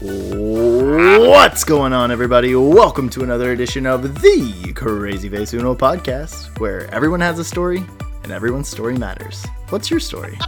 [0.00, 2.54] What's going on, everybody?
[2.54, 7.82] Welcome to another edition of the Crazy Face Uno podcast, where everyone has a story
[8.22, 9.44] and everyone's story matters.
[9.70, 10.38] What's your story?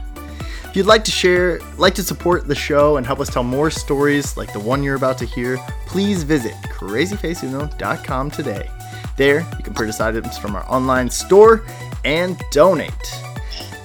[0.66, 3.72] If you'd like to share, like to support the show, and help us tell more
[3.72, 8.70] stories like the one you're about to hear, please visit crazyfaceuno.com today.
[9.16, 11.64] There, you can purchase items from our online store
[12.04, 12.92] and donate.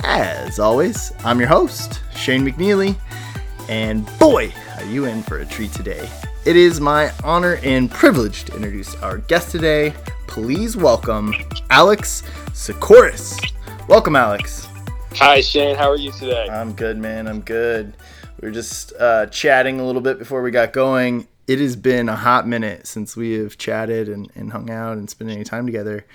[0.04, 2.96] As always, I'm your host, Shane McNeely,
[3.68, 4.54] and boy,
[4.86, 6.10] you in for a treat today.
[6.46, 9.94] It is my honor and privilege to introduce our guest today.
[10.28, 11.34] Please welcome
[11.70, 13.52] Alex Tsikouris.
[13.88, 14.68] Welcome, Alex.
[15.14, 15.76] Hi, Shane.
[15.76, 16.48] How are you today?
[16.50, 17.28] I'm good, man.
[17.28, 17.94] I'm good.
[18.42, 21.28] We were just uh, chatting a little bit before we got going.
[21.48, 25.10] It has been a hot minute since we have chatted and, and hung out and
[25.10, 26.06] spent any time together.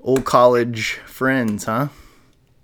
[0.00, 1.88] Old college friends, huh?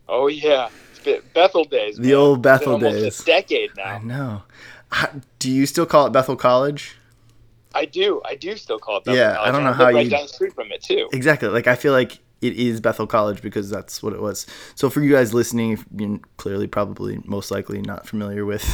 [0.08, 1.96] Oh yeah, it's been Bethel days.
[1.96, 2.14] The man.
[2.14, 3.20] old Bethel It's been days.
[3.20, 3.84] A decade now.
[3.84, 4.42] I know.
[5.38, 6.96] Do you still call it Bethel College?
[7.74, 8.22] I do.
[8.24, 9.18] I do still call it Bethel.
[9.18, 11.08] Yeah, I don't know live how right you- down the street from it too.
[11.12, 11.48] Exactly.
[11.48, 14.46] Like I feel like it is Bethel College because that's what it was.
[14.74, 18.64] So for you guys listening, you're clearly probably most likely not familiar with,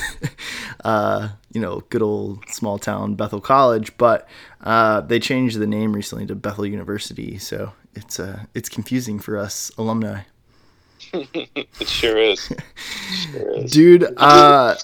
[0.84, 4.28] uh, you know, good old small town Bethel College, but
[4.62, 7.38] uh, they changed the name recently to Bethel University.
[7.38, 10.22] So it's uh, it's confusing for us alumni.
[11.12, 12.52] It sure is.
[13.32, 13.72] sure is.
[13.72, 14.76] dude uh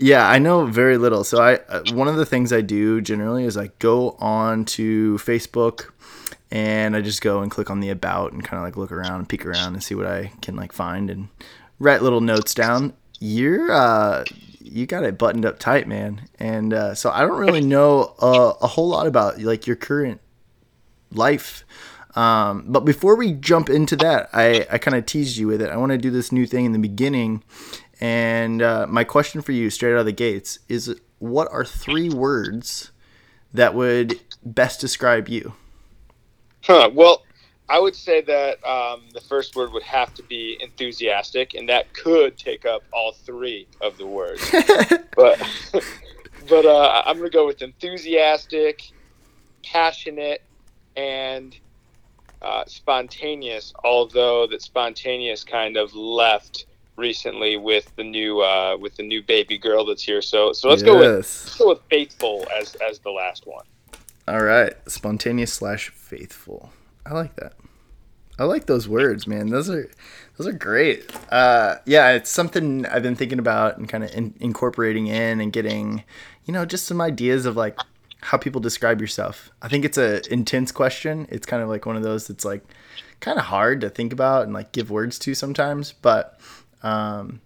[0.00, 3.44] yeah i know very little so i uh, one of the things i do generally
[3.44, 5.90] is i go on to facebook
[6.50, 9.18] and i just go and click on the about and kind of like look around
[9.20, 11.28] and peek around and see what i can like find and
[11.78, 14.24] write little notes down you're uh
[14.58, 18.54] you got it buttoned up tight man and uh, so i don't really know uh,
[18.62, 20.20] a whole lot about like your current
[21.12, 21.64] life
[22.14, 25.70] um, but before we jump into that, I, I kind of teased you with it.
[25.70, 27.42] I want to do this new thing in the beginning.
[28.00, 32.08] And uh, my question for you, straight out of the gates, is what are three
[32.08, 32.92] words
[33.52, 35.54] that would best describe you?
[36.64, 36.90] Huh.
[36.92, 37.22] Well,
[37.68, 41.92] I would say that um, the first word would have to be enthusiastic, and that
[41.92, 44.42] could take up all three of the words.
[45.16, 45.40] but
[46.48, 48.90] but uh, I'm gonna go with enthusiastic,
[49.62, 50.42] passionate,
[50.96, 51.56] and
[52.42, 53.72] uh, spontaneous.
[53.84, 56.66] Although that spontaneous kind of left
[57.00, 60.22] recently with the new uh, with the new baby girl that's here.
[60.22, 63.64] So so let's go with let's go with faithful as as the last one.
[64.28, 66.70] All right, spontaneous slash faithful.
[67.04, 67.54] I like that.
[68.38, 69.48] I like those words, man.
[69.48, 69.90] Those are
[70.38, 71.10] those are great.
[71.30, 75.52] Uh, yeah, it's something I've been thinking about and kind of in, incorporating in and
[75.52, 76.04] getting,
[76.46, 77.78] you know, just some ideas of like
[78.22, 79.50] how people describe yourself.
[79.60, 81.26] I think it's a intense question.
[81.28, 82.62] It's kind of like one of those that's like
[83.20, 86.40] kind of hard to think about and like give words to sometimes, but
[86.82, 87.40] um,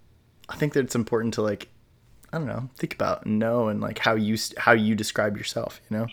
[0.48, 1.68] I think that it's important to like
[2.32, 5.80] I don't know, think about and know and like how you how you describe yourself,
[5.88, 6.06] you know.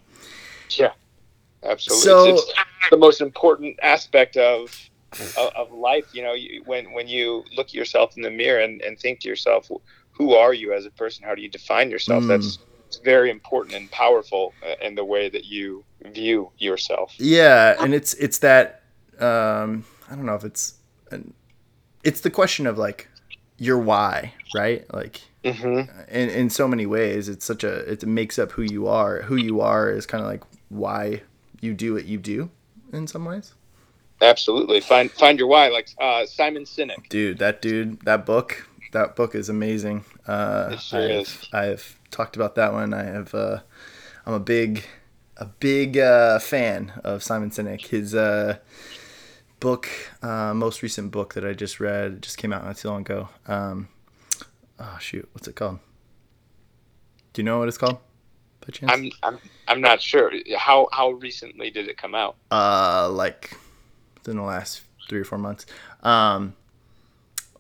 [0.69, 0.91] Yeah,
[1.63, 2.03] absolutely.
[2.03, 4.75] So- it's, it's the most important aspect of
[5.37, 6.05] of, of life.
[6.13, 9.21] You know, you, when when you look at yourself in the mirror and, and think
[9.21, 9.69] to yourself,
[10.11, 11.25] who are you as a person?
[11.25, 12.23] How do you define yourself?
[12.23, 12.27] Mm.
[12.27, 15.83] That's it's very important and powerful uh, in the way that you
[16.13, 17.15] view yourself.
[17.17, 18.83] Yeah, and it's it's that
[19.19, 20.75] um, I don't know if it's
[21.09, 21.33] an,
[22.03, 23.07] it's the question of like
[23.61, 24.91] your why, right?
[24.93, 28.87] Like hmm in in so many ways, it's such a it makes up who you
[28.87, 29.23] are.
[29.23, 31.21] Who you are is kind of like why
[31.61, 32.49] you do what you do
[32.91, 33.53] in some ways.
[34.21, 34.81] Absolutely.
[34.81, 37.09] Find find your why, like uh, Simon Sinek.
[37.09, 40.05] Dude, that dude, that book, that book is amazing.
[40.27, 41.49] Uh, It sure I've, is.
[41.53, 42.93] I've talked about that one.
[42.93, 43.33] I have.
[43.33, 43.59] Uh,
[44.25, 44.85] I'm a big,
[45.37, 47.87] a big uh, fan of Simon Sinek.
[47.87, 48.57] His uh,
[49.61, 49.87] book,
[50.21, 53.01] uh, most recent book that I just read, it just came out not too long
[53.01, 53.29] ago.
[53.47, 53.87] Um,
[54.77, 55.79] oh shoot, what's it called?
[57.31, 57.99] Do you know what it's called?
[58.59, 58.91] By chance?
[58.91, 59.39] I'm I'm
[59.69, 62.35] I'm not sure how how recently did it come out.
[62.51, 63.55] uh like
[64.15, 65.65] within the last three or four months
[66.03, 66.53] um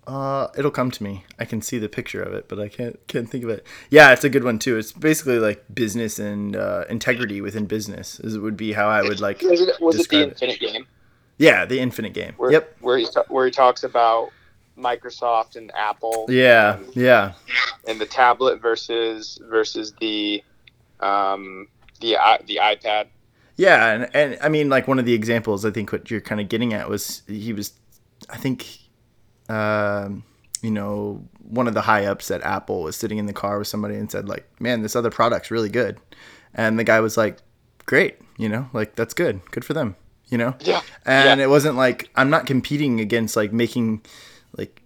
[0.07, 2.99] uh it'll come to me i can see the picture of it but i can't
[3.07, 6.55] can't think of it yeah it's a good one too it's basically like business and
[6.55, 9.95] uh integrity within business is it would be how i would like Was it was
[9.95, 10.41] it the describe it.
[10.43, 10.87] Infinite Game?
[11.41, 14.29] Yeah the infinite game Where, yep Where he where he talks about
[14.77, 16.25] Microsoft and Apple.
[16.29, 17.33] yeah and- yeah
[17.87, 20.43] and the tablet versus versus the
[21.01, 21.67] um
[21.99, 22.15] the
[22.45, 23.07] the iPad.
[23.57, 26.41] Yeah, and, and I mean, like one of the examples, I think what you're kind
[26.41, 27.73] of getting at was he was,
[28.29, 28.65] I think,
[29.49, 30.23] um,
[30.63, 33.67] you know, one of the high ups at Apple was sitting in the car with
[33.67, 35.99] somebody and said, like, man, this other product's really good.
[36.55, 37.37] And the guy was like,
[37.85, 39.41] great, you know, like that's good.
[39.51, 39.95] Good for them,
[40.31, 40.55] you know?
[40.61, 40.81] Yeah.
[41.05, 41.45] And Yeah.
[41.45, 44.01] it wasn't like, I'm not competing against like making,
[44.57, 44.81] like,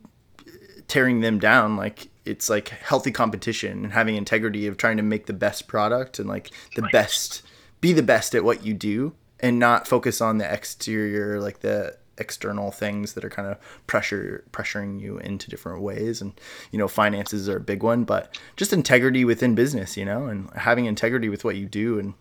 [0.90, 1.78] tearing them down.
[1.78, 6.20] Like, it's like healthy competition and having integrity of trying to make the best product
[6.20, 7.44] and like the best
[7.82, 11.96] be the best at what you do and not focus on the exterior like the
[12.18, 16.34] external things that are kind of pressure pressuring you into different ways and
[16.72, 20.50] you know finances are a big one but just integrity within business you know and
[20.56, 22.16] having integrity with what you do and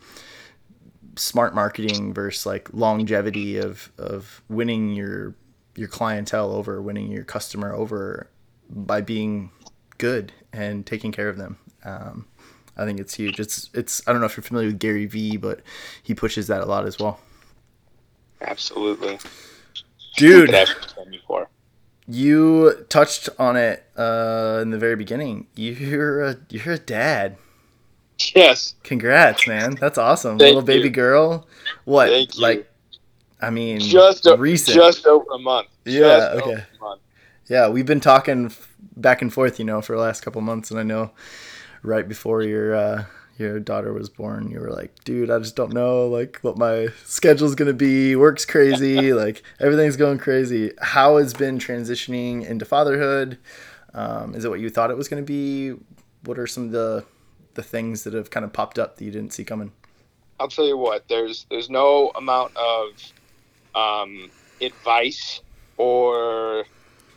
[1.16, 5.34] smart marketing versus like longevity of of winning your
[5.76, 8.28] your clientele over winning your customer over
[8.70, 9.50] by being
[9.98, 12.26] good and taking care of them um,
[12.76, 15.36] i think it's huge it's it's i don't know if you're familiar with gary vee
[15.36, 15.60] but
[16.02, 17.20] he pushes that a lot as well
[18.46, 19.18] Absolutely.
[20.16, 21.48] dude That I've done before.
[22.06, 25.46] You touched on it uh, in the very beginning.
[25.56, 27.36] You're a you're a dad.
[28.34, 28.74] Yes.
[28.82, 29.74] Congrats, man.
[29.76, 30.38] That's awesome.
[30.38, 31.46] Thank Little baby girl.
[31.84, 32.08] What?
[32.08, 32.42] Thank you.
[32.42, 32.70] Like,
[33.40, 34.74] I mean, Just o- recent.
[34.74, 35.68] just over a month.
[35.84, 36.00] Yeah,
[36.34, 36.64] Just okay.
[36.80, 37.00] month.
[37.48, 40.70] yeah, we've been talking f- back and forth, you know, for the last couple months,
[40.70, 41.10] and I know
[41.82, 43.04] right before your uh,
[43.38, 46.88] your daughter was born, you were like, "Dude, I just don't know like what my
[47.04, 48.16] schedule's gonna be.
[48.16, 49.12] Work's crazy.
[49.24, 50.72] like everything's going crazy.
[50.80, 53.36] How has been transitioning into fatherhood?
[53.92, 55.74] Um, is it what you thought it was gonna be?
[56.24, 57.04] What are some of the
[57.54, 59.72] the things that have kind of popped up that you didn't see coming?
[60.38, 61.06] I'll tell you what.
[61.08, 62.88] There's there's no amount of
[63.74, 64.30] um,
[64.60, 65.40] advice
[65.76, 66.64] or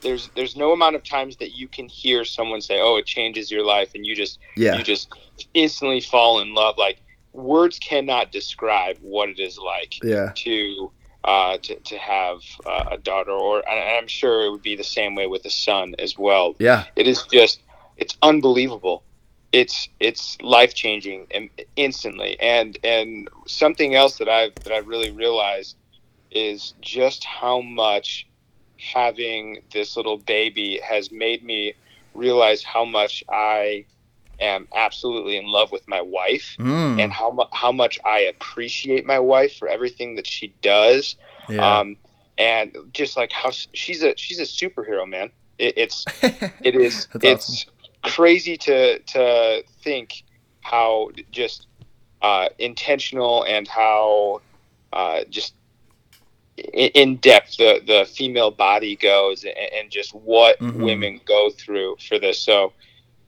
[0.02, 3.50] there's there's no amount of times that you can hear someone say, "Oh, it changes
[3.52, 5.10] your life," and you just Yeah, you just
[5.54, 6.76] instantly fall in love.
[6.78, 7.02] Like
[7.34, 10.92] words cannot describe what it is like yeah, to
[11.24, 14.84] uh, to, to have uh, a daughter, or and I'm sure it would be the
[14.84, 16.56] same way with a son as well.
[16.60, 17.62] yeah, It is just
[17.98, 19.04] it's unbelievable.
[19.58, 22.40] It's it's life changing and instantly.
[22.40, 25.76] And and something else that I've that I've really realized
[26.32, 28.28] is just how much
[28.80, 31.74] having this little baby has made me
[32.14, 33.86] realize how much I
[34.40, 39.06] am absolutely in love with my wife mm, and how mu- how much I appreciate
[39.06, 41.16] my wife for everything that she does.
[41.50, 41.80] yeah.
[41.80, 41.98] Um,
[42.38, 45.32] and just like how she's a she's a superhero, man.
[45.58, 46.06] It, it's
[46.62, 47.66] it is it's
[48.16, 50.24] crazy to to think
[50.62, 51.68] how just
[52.22, 54.42] uh, intentional and how
[54.94, 55.56] uh, just
[56.74, 60.80] in depth the the female body goes and, and just what Mhm.
[60.82, 62.42] women go through for this.
[62.42, 62.74] So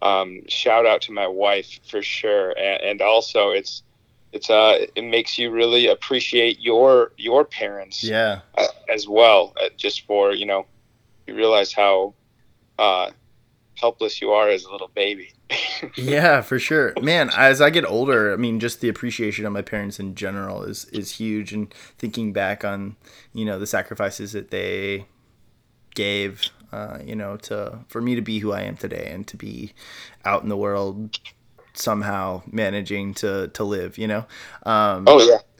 [0.01, 3.83] um, shout out to my wife for sure, and, and also it's
[4.31, 8.41] it's uh it makes you really appreciate your your parents yeah.
[8.57, 10.65] uh, as well, uh, just for you know,
[11.27, 12.15] you realize how
[12.77, 13.11] uh,
[13.79, 15.33] helpless you are as a little baby.
[15.95, 17.29] yeah, for sure, man.
[17.35, 20.85] As I get older, I mean, just the appreciation of my parents in general is
[20.85, 21.53] is huge.
[21.53, 22.95] And thinking back on,
[23.33, 25.05] you know, the sacrifices that they
[25.95, 29.37] gave, uh, you know, to for me to be who I am today and to
[29.37, 29.73] be
[30.25, 31.17] out in the world
[31.73, 34.25] somehow managing to to live, you know.
[34.65, 35.39] Um, oh yeah,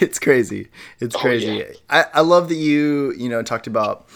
[0.00, 0.68] it's crazy.
[1.00, 1.52] It's Oh, crazy.
[1.54, 1.72] yeah.
[1.88, 4.08] I, I love that you, you know, talked about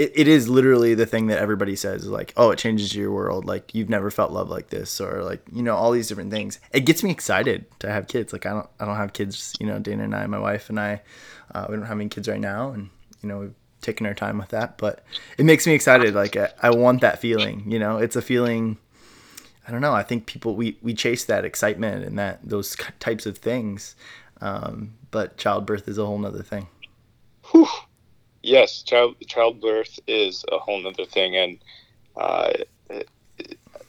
[0.00, 3.44] it, it is literally the thing that everybody says like, oh, it changes your world.
[3.44, 6.58] Like you've never felt love like this or like, you know, all these different things.
[6.72, 8.32] It gets me excited to have kids.
[8.32, 10.80] Like I don't, I don't have kids, you know, Dana and I, my wife and
[10.80, 11.02] I,
[11.54, 12.70] uh, we don't have any kids right now.
[12.70, 12.88] And,
[13.22, 15.04] you know, we've taken our time with that, but
[15.36, 16.14] it makes me excited.
[16.14, 18.78] Like I, I want that feeling, you know, it's a feeling,
[19.68, 19.92] I don't know.
[19.92, 23.96] I think people, we, we chase that excitement and that, those types of things.
[24.40, 26.68] Um, but childbirth is a whole nother thing.
[27.50, 27.68] Whew.
[28.42, 31.58] Yes, child childbirth is a whole nother thing, and
[32.16, 32.52] uh,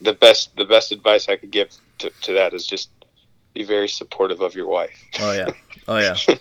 [0.01, 2.89] the best the best advice I could give to, to that is just
[3.53, 4.97] be very supportive of your wife.
[5.19, 5.49] Oh yeah.
[5.87, 6.15] Oh yeah.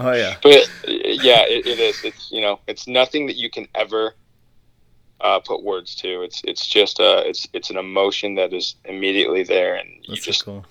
[0.00, 0.36] Oh yeah.
[0.44, 2.04] But yeah, it, it is.
[2.04, 4.14] It's you know, it's nothing that you can ever
[5.20, 6.22] uh, put words to.
[6.22, 10.24] It's it's just uh it's it's an emotion that is immediately there, and you That's
[10.24, 10.64] so just cool.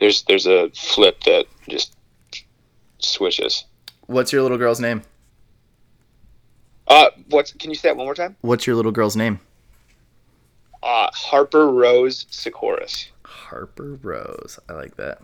[0.00, 1.96] there's there's a flip that just
[2.98, 3.64] switches.
[4.06, 5.02] What's your little girl's name?
[6.88, 8.36] Uh, what's can you say that one more time?
[8.40, 9.40] What's your little girl's name?
[10.82, 13.08] Uh, Harper Rose Tsikouris.
[13.24, 14.58] Harper Rose.
[14.68, 15.18] I like that.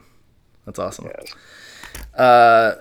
[0.66, 1.06] That's awesome.
[1.18, 1.34] Yes,
[2.18, 2.74] Uh,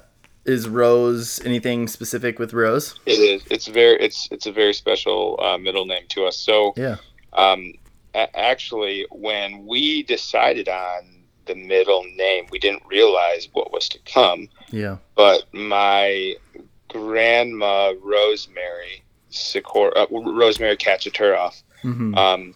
[0.45, 2.99] is Rose anything specific with Rose?
[3.05, 3.43] it is.
[3.49, 6.37] It's very it's it's a very special uh, middle name to us.
[6.37, 6.97] So Yeah.
[7.33, 7.73] um,
[8.15, 13.99] a- actually, when we decided on the middle name, we didn't realize what was to
[14.05, 14.49] come.
[14.71, 14.97] Yeah.
[15.15, 16.35] but my
[16.93, 22.55] grandma Rosemary Sikor, uh, Rosemary Kachaturoff, hmm um,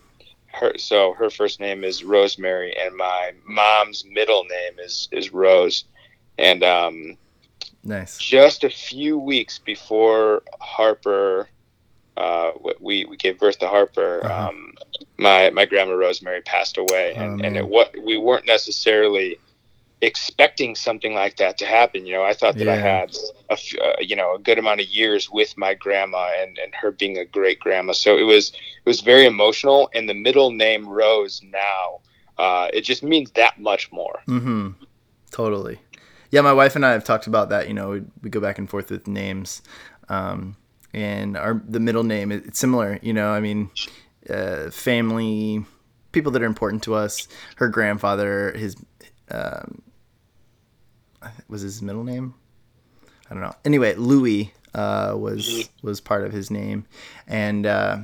[0.54, 5.86] her so her first name is Rosemary, and my mom's middle name is is Rose,
[6.38, 7.18] and um,
[7.84, 8.18] nice.
[8.18, 11.50] just a few weeks before Harper,
[12.16, 14.22] uh, we we gave birth to Harper.
[14.24, 14.50] Uh-huh.
[14.50, 14.74] Um,
[15.18, 19.38] my my grandma Rosemary passed away, Oh, and and it, what we weren't necessarily
[20.02, 22.06] expecting something like that to happen.
[22.06, 23.00] You know, I thought that I Yeah.
[23.00, 23.16] had
[23.50, 26.92] a uh, you know a good amount of years with my grandma, and and her
[26.92, 27.94] being a great grandma.
[27.94, 29.90] So it was it was very emotional.
[29.94, 32.02] And the middle name Rose now,
[32.38, 34.20] uh, it just means that much more.
[34.28, 34.70] Mm-hmm.
[35.32, 35.80] Totally.
[36.30, 37.68] Yeah, my wife and I have talked about that.
[37.68, 39.62] You know, we, we go back and forth with names,
[40.10, 40.58] um,
[40.94, 43.00] and our the middle name it- it's similar.
[43.02, 43.72] You know, I mean,
[44.30, 45.66] uh, family,
[46.12, 47.28] people that are important to us.
[47.56, 48.76] Her grandfather, his
[49.32, 49.82] um,
[51.48, 52.34] was his middle name.
[53.30, 53.56] I don't know.
[53.66, 56.86] Anyway, Louis uh, was was part of his name,
[57.28, 57.98] and uh,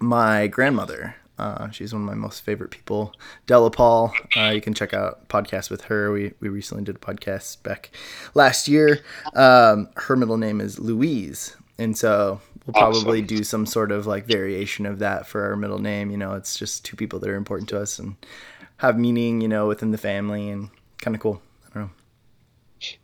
[0.00, 1.16] my grandmother.
[1.36, 3.12] Uh, she's one of my most favorite people,
[3.48, 4.14] Della Paul.
[4.36, 6.12] Uh, you can check out podcasts with her.
[6.12, 7.90] We we recently did a podcast back
[8.34, 9.00] last year.
[9.34, 13.26] Um, her middle name is Louise, and so we'll probably Awesome.
[13.36, 16.12] do some sort of like variation of that for our middle name.
[16.12, 18.14] You know, it's just two people that are important to us and
[18.76, 19.40] have meaning.
[19.40, 20.68] You know, within the family, and
[21.00, 21.42] kind of cool.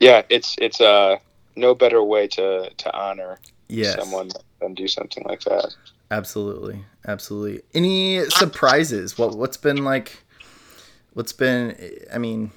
[0.01, 0.13] I don't know.
[0.15, 1.17] Yeah, it's it's uh,
[1.57, 3.95] no better way to to honor Yes.
[3.95, 5.75] someone than do something like that.
[6.11, 7.63] Absolutely, absolutely.
[7.73, 9.17] Any surprises?
[9.17, 10.25] What what's been like?
[11.15, 11.77] What's been?
[12.13, 12.51] I mean,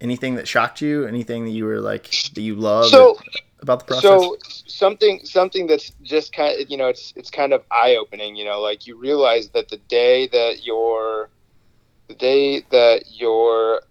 [0.00, 1.06] anything that shocked you?
[1.06, 2.04] Anything that you were like
[2.34, 3.18] that you love So
[3.60, 4.22] about the process?
[4.22, 8.36] So something something that's just kind of you know it's it's kind of eye opening.
[8.36, 11.30] You know, like you realize that the day that your
[12.08, 13.82] the day that your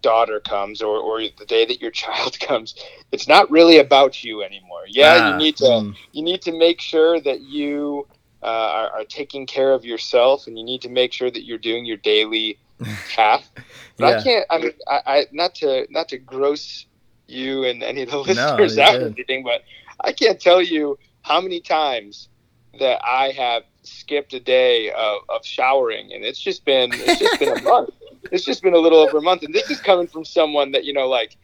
[0.00, 2.74] daughter comes or, or the day that your child comes
[3.12, 6.52] it's not really about you anymore yeah Ah, you need to mm, you need to
[6.52, 8.06] make sure that you
[8.42, 11.58] uh, are, are taking care of yourself and you need to make sure that you're
[11.58, 12.58] doing your daily
[13.08, 13.50] task
[13.98, 14.46] but yeah, I can't.
[14.50, 16.86] I mean, I, I not to not to gross
[17.26, 19.62] you and any of the listeners you're out or anything, but
[20.00, 22.28] I can't tell you how many times
[22.78, 27.38] that I have skipped a day of, of showering, and it's just been it's just
[27.38, 27.90] been a month.
[28.30, 30.84] It's just been a little over a month, and this is coming from someone that
[30.84, 31.36] you know, like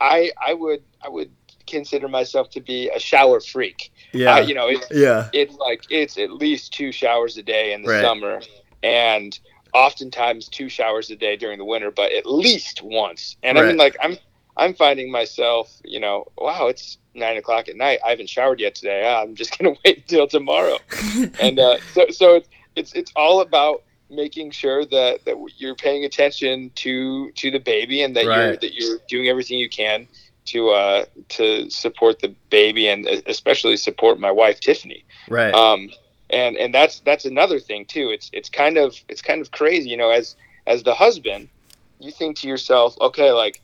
[0.00, 1.30] I I would I would
[1.66, 3.90] consider myself to be a shower freak.
[4.12, 7.72] yeah, Uh, you know, it's yeah, it's like it's at least two showers a day
[7.72, 8.00] in the Right.
[8.02, 8.40] summer
[8.82, 9.38] and
[9.72, 13.36] oftentimes two showers a day during the winter but at least once.
[13.42, 14.16] And i mean like i'm
[14.56, 17.98] i'm finding myself you know wow it's nine o'clock at night.
[18.04, 19.02] I haven't showered yet today.
[19.06, 20.78] Ah, i'm just gonna wait until tomorrow.
[21.38, 26.04] And uh, so so it's, it's it's all about making sure that that you're paying
[26.04, 30.08] attention to to the baby and that you're that you're doing everything you can
[30.46, 35.90] to uh to support the baby and especially support my wife tiffany right, um,
[36.30, 38.10] and and that's that's another thing too.
[38.10, 40.10] It's it's kind of it's kind of crazy, you know.
[40.10, 40.36] As
[40.66, 41.48] as the husband,
[41.98, 43.60] you think to yourself, okay, like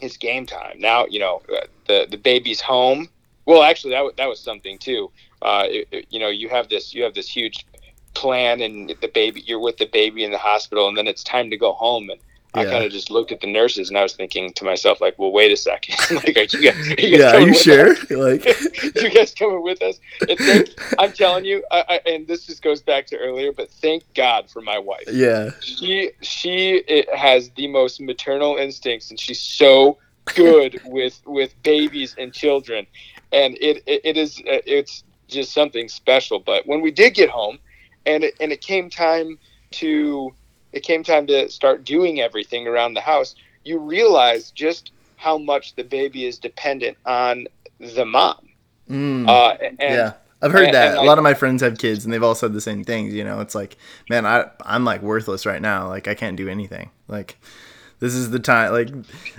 [0.00, 1.06] it's game time now.
[1.08, 3.08] You know, uh, the the baby's home.
[3.46, 5.10] Well, actually, that wa- that was something too.
[5.42, 7.64] Uh, it, it- you know, you have this you have this huge
[8.14, 11.50] plan, and the baby you're with the baby in the hospital, and then it's time
[11.50, 12.20] to go home, and
[12.54, 15.18] I kind of just looked at the nurses, and I was thinking to myself, like,
[15.18, 17.36] well, wait a second, like, are you guys, are you guys yeah.
[17.36, 17.92] Are you sure?
[17.92, 18.10] us?
[18.10, 18.44] Like,
[18.96, 20.00] you guys coming with us?
[20.20, 24.02] Thank, I'm telling you, I, I, and this just goes back to earlier, but thank
[24.14, 25.04] God for my wife.
[25.12, 29.98] yeah, She she it has the most maternal instincts, and she's so
[30.34, 32.86] good with with babies and children,
[33.32, 36.38] and it it, it is uh, it's just something special.
[36.38, 37.58] But when we did get home,
[38.08, 39.38] and it, and it came time
[39.72, 40.32] to
[40.72, 43.34] it came time to start doing everything around the house,
[43.64, 47.46] you realize just how much the baby is dependent on
[47.80, 48.36] the mom.
[48.90, 50.12] Mm, Uh, and yeah.
[50.42, 50.88] I've heard and- that.
[50.96, 53.12] and a lot of my friends have kids, and they've all said the same things.
[53.14, 53.76] You know, it's like,
[54.10, 55.88] man, I I'm like worthless right now.
[55.88, 56.90] Like I can't do anything.
[57.08, 57.38] Like
[58.00, 58.72] this is the time.
[58.72, 58.88] Like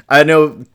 [0.10, 0.66] I know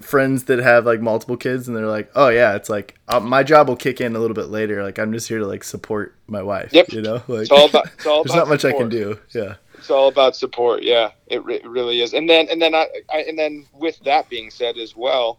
[0.00, 3.42] friends that have like multiple kids, and they're like, oh yeah, it's like uh, my
[3.42, 4.82] job will kick in a little bit later.
[4.82, 6.72] Like I'm just here to like support my wife.
[6.72, 6.92] Yep.
[6.92, 9.18] You know, like it's all about it's all there's about not much I can do.
[9.34, 9.54] Yeah.
[9.74, 10.82] It's all about support.
[10.82, 12.12] Yeah, it, re- it really is.
[12.12, 15.38] And then and then I, I and then with that being said as well,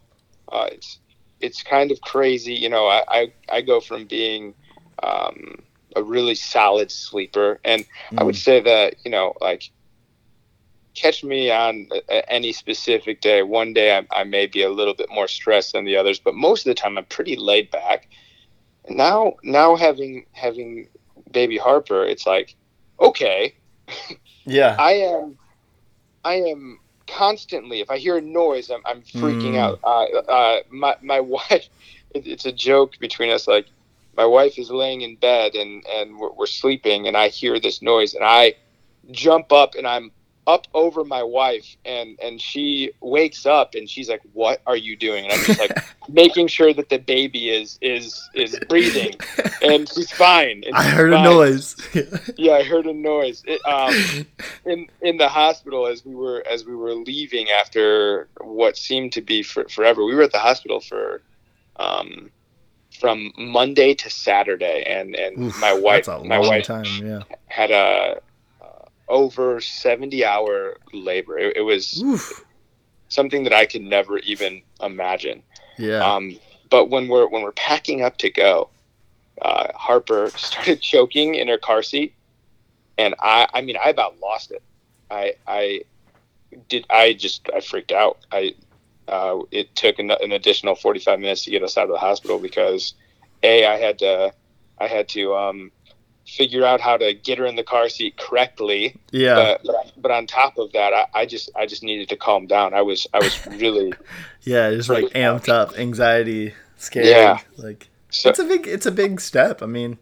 [0.50, 0.98] uh, it's
[1.40, 2.54] it's kind of crazy.
[2.54, 4.54] You know, I I, I go from being
[5.02, 5.62] um,
[5.96, 7.84] a really solid sleeper, and
[8.16, 8.38] I would Mm.
[8.44, 9.70] say that you know like
[10.94, 13.42] catch me on a- any specific day.
[13.42, 16.34] One day I, I may be a little bit more stressed than the others, but
[16.34, 18.08] most of the time I'm pretty laid back.
[18.88, 20.88] Now now having having
[21.30, 22.54] baby Harper, it's like
[23.00, 23.54] okay.
[24.46, 24.78] Yeah.
[24.78, 25.38] I am,
[26.24, 27.80] I am constantly.
[27.80, 29.58] If I hear a noise, I'm, I'm freaking Mm.
[29.58, 29.78] out.
[29.84, 31.68] Uh, uh, my my wife,
[32.10, 33.46] it, it's a joke between us.
[33.46, 33.66] Like
[34.16, 37.82] my wife is laying in bed and and we're, we're sleeping, and I hear this
[37.82, 38.54] noise, and I
[39.10, 40.12] jump up and I'm
[40.50, 44.96] up over my wife and and she wakes up and she's like what are you
[44.96, 45.76] doing and i'm just like
[46.08, 49.14] making sure that the baby is is is breathing
[49.62, 51.26] and she's fine and I she's heard fine.
[51.26, 51.76] a noise.
[52.36, 53.94] yeah i heard a noise it, um
[54.66, 59.20] in in the hospital as we were as we were leaving after what seemed to
[59.22, 61.22] be for, forever we were at the hospital for
[61.76, 62.30] um
[63.00, 66.84] from monday to saturday and and Oof, my wife my wife time.
[67.02, 67.22] Yeah.
[67.46, 68.20] had a
[69.10, 71.38] over 70 hour labor.
[71.38, 72.44] It, it was Oof.
[73.08, 75.42] something that i could never even imagine.
[75.76, 75.98] Yeah.
[75.98, 76.38] um,
[76.70, 78.70] but when we're when we're packing up to go
[79.42, 82.14] uh, harper started choking in her car seat.
[82.98, 84.62] And i i mean i about lost it.
[85.10, 85.82] I i
[86.68, 88.18] did i just i freaked out.
[88.32, 88.54] I
[89.08, 92.38] uh, it took an, an additional 45 minutes to get us out of the hospital
[92.38, 92.94] because
[93.42, 94.32] a i had to
[94.78, 95.72] i had to um,
[96.36, 99.34] figure out how to get her in the car seat correctly yeah.
[99.34, 102.46] but, but but on top of that I, I just i just needed to calm
[102.46, 103.92] down i was i was really
[104.42, 104.70] yeah.
[104.70, 107.06] Just like amped up, anxiety, scared.
[107.06, 107.38] Yeah.
[107.56, 109.62] Like so it's a big, it's a big step.
[109.62, 109.98] I mean,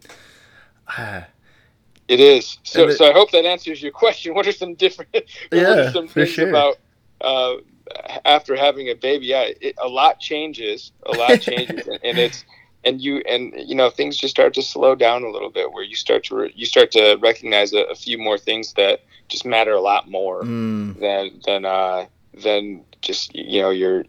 [0.87, 1.27] ah,
[2.07, 2.57] It is.
[2.63, 4.33] So, it- so I hope that answers your question.
[4.33, 5.11] What are some different?
[5.51, 6.49] Yeah, some for things sure.
[6.49, 6.77] about
[7.21, 7.55] uh,
[8.25, 9.27] after having a baby?
[9.27, 10.91] Yeah, it, a lot changes.
[11.05, 12.45] A lot changes, and, and it's
[12.83, 15.71] and you and you know things just start to slow down a little bit.
[15.71, 19.01] Where you start to re, you start to recognize a, a few more things that
[19.29, 24.05] just matter a lot more mm, than than uh, than just you know your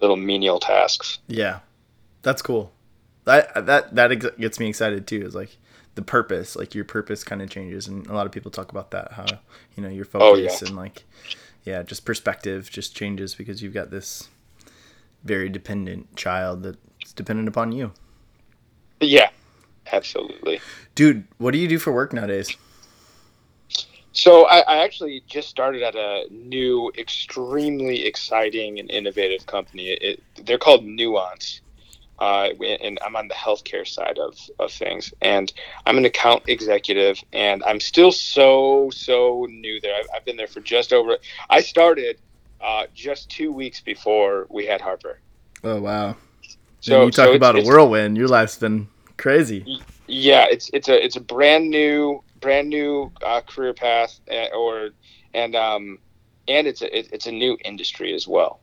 [0.00, 1.18] little menial tasks.
[1.26, 1.60] yeah,
[2.22, 2.72] that's cool.
[3.24, 5.22] That that that ex- gets me excited too.
[5.26, 5.56] Is like
[5.94, 8.90] the purpose, like your purpose kind of changes, and a lot of people talk about
[8.92, 9.12] that.
[9.12, 9.40] How
[9.76, 10.50] you know your Oh, yeah.
[10.50, 11.04] focus and like
[11.64, 14.28] yeah, just perspective just changes because you've got this
[15.24, 16.78] very dependent child that's
[17.18, 17.92] dependent upon you.
[19.00, 19.28] Yeah,
[19.92, 20.60] absolutely.
[20.94, 22.56] Dude, what do you do for work nowadays?
[24.12, 29.90] So I, I actually just started at a new, extremely exciting and innovative company.
[29.90, 31.60] It, they're called Nuance,
[32.18, 35.14] uh, and I'm on the healthcare side of, of things.
[35.20, 35.52] And
[35.86, 39.94] I'm an account executive, and I'm still so so new there.
[39.94, 41.18] I've, I've been there for just over.
[41.48, 42.18] I started
[42.60, 45.20] uh, just two weeks before we had Harper.
[45.62, 46.16] Oh wow!
[46.80, 48.16] So So you talk so it's- about a whirlwind.
[48.16, 49.80] Your life's been crazy.
[50.06, 54.90] yeah it's it's a it's a brand new brand new uh, career path uh, or
[55.34, 55.98] and um
[56.46, 58.60] and it's a it, it's a new industry as well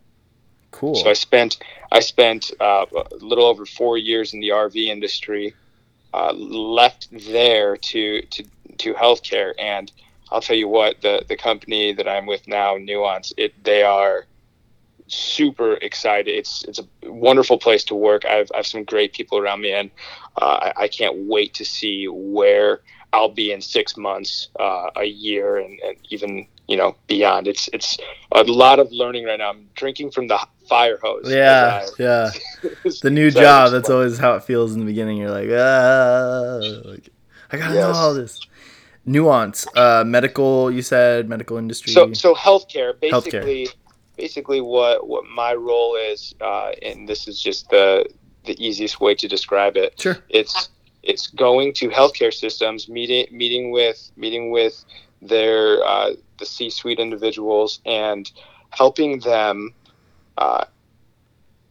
[0.72, 0.96] Cool.
[0.96, 1.58] so i spent
[1.92, 5.54] i spent uh, a little over four years in the rv industry
[6.16, 8.44] uh, left there to to
[8.78, 9.92] to healthcare and
[10.32, 14.26] i'll tell you what the the company that i'm with now nuance it they are
[15.08, 19.38] super excited it's it's a wonderful place to work i've, I have some great people
[19.38, 19.92] around me and
[20.42, 22.82] uh, I, I can't wait to see where
[23.16, 27.48] I'll be in six months, uh, a year, and, and even you know beyond.
[27.48, 27.98] It's it's
[28.34, 29.52] a lot of learning right now.
[29.52, 30.38] I'm drinking from the
[30.68, 31.30] fire hose.
[31.30, 32.32] yeah, as yeah.
[33.02, 33.72] The new So job.
[33.72, 33.96] That's fun.
[33.96, 35.18] always how it feels in the beginning.
[35.18, 37.10] You're like, ah, like,
[37.52, 38.40] I gotta know all this.
[39.06, 40.70] Nuance, uh, medical.
[40.72, 41.94] You said medical industry.
[41.94, 43.70] So so healthcare Healthcare.
[44.18, 48.06] Basically what what my role is, uh, and this is just the
[48.46, 50.00] the easiest way to describe it.
[50.00, 50.18] sure.
[50.30, 50.70] it's
[51.04, 54.84] it's going to healthcare systems, meeting meeting with meeting with
[55.22, 58.32] their uh, the C-suite individuals and
[58.72, 59.74] helping them
[60.38, 60.66] uh,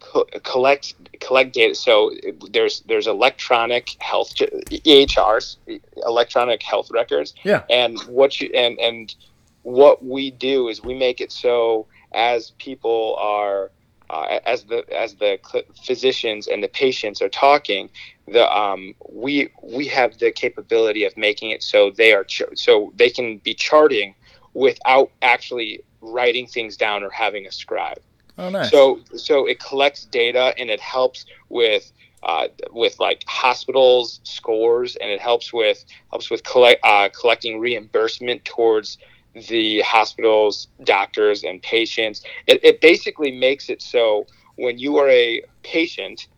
[0.00, 1.74] co- collect collect data.
[1.74, 2.12] So
[2.50, 5.56] there's there's electronic health EHRs,
[5.96, 7.34] electronic health records.
[7.42, 7.62] Yeah.
[7.70, 9.14] And what you and and
[9.62, 13.70] what we do is we make it so as people are
[14.10, 17.88] uh, as the as the cl- physicians and the patients are talking
[18.28, 22.92] the um, we we have the capability of making it so they are ch- so
[22.96, 24.14] they can be charting
[24.52, 27.98] without actually writing things down or having a scribe.
[28.38, 28.70] Oh, nice.
[28.70, 31.90] So so it collects data and it helps with
[32.22, 38.44] uh, with like hospitals scores and it helps with helps with collect uh, collecting reimbursement
[38.44, 38.98] towards
[39.34, 42.22] the hospitals, doctors, and patients.
[42.46, 46.28] It, it basically makes it so when you are a patient,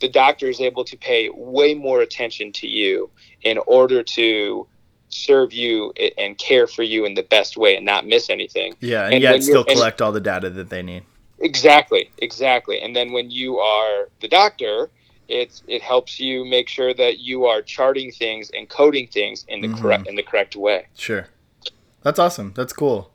[0.00, 3.10] the doctor is able to pay way more attention to you
[3.42, 4.66] in order to
[5.08, 8.74] serve you and care for you in the best way and not miss anything.
[8.80, 11.04] yeah, and, and yet still collect all the data that they need.
[11.38, 12.80] Exactly, exactly.
[12.80, 14.90] And then when you are the doctor,
[15.28, 19.60] it's it helps you make sure that you are charting things and coding things in
[19.60, 19.80] the Mhm.
[19.80, 20.86] correct in the correct way.
[20.96, 21.26] Sure.
[22.04, 22.52] That's awesome.
[22.54, 23.10] That's cool.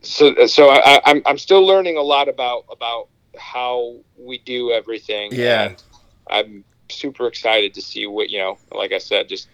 [0.00, 5.30] So so I, I'm I'm still learning a lot about about how we do everything.
[5.32, 5.64] Yeah.
[5.64, 5.82] And
[6.30, 8.56] I'm super excited to see what you know.
[8.72, 9.48] Like I said, just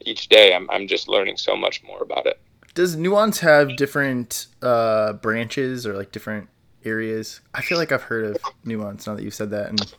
[0.00, 2.40] each day I'm I'm just learning so much more about it.
[2.74, 6.48] Does Nuance have different uh, branches or like different
[6.84, 7.40] areas?
[7.54, 9.68] I feel like I've heard of Nuance now that you've said that.
[9.70, 9.94] And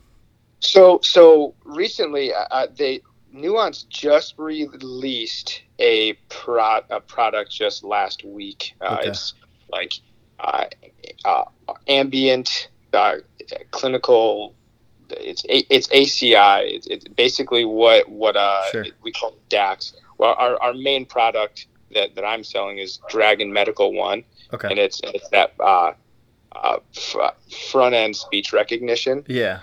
[0.60, 3.02] So so recently, uh, uh, they
[3.34, 8.74] Nuance just released a pro a product just last week.
[8.82, 9.10] Uh, Okay.
[9.10, 9.34] It's
[9.70, 9.94] like
[10.40, 10.66] uh,
[11.26, 11.44] uh,
[11.88, 13.16] ambient uh,
[13.72, 14.56] clinical.
[15.10, 16.70] It's A- it's ACI.
[16.70, 18.86] It's, it's basically what what uh, Sure.
[19.04, 19.94] we call DAX.
[20.18, 24.80] Well, our, our main product that, that I'm selling is Dragon Medical One, okay, and
[24.80, 25.94] it's it's that uh,
[26.54, 27.36] uh, fr-
[27.72, 29.60] front end speech recognition yeah,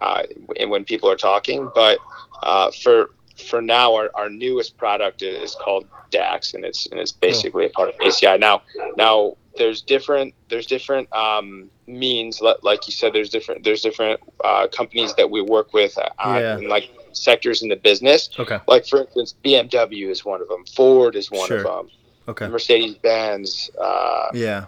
[0.00, 0.22] uh,
[0.58, 1.70] and when people are talking.
[1.74, 1.98] But
[2.42, 7.12] uh, for for now, our, our newest product is called DAX, and it's and it's
[7.12, 8.38] basically a part of ACI.
[8.38, 8.62] Now
[8.96, 14.66] now there's different there's different um, means like you said there's different there's different uh,
[14.68, 16.58] companies that we work with uh, Yeah.
[16.68, 18.30] like sectors in the business.
[18.38, 20.64] okay, Like for instance, BMW is one of them.
[20.74, 21.58] Ford is one Sure.
[21.58, 21.90] of them.
[22.28, 23.70] okay, Mercedes Benz.
[23.78, 24.66] Uh, yeah,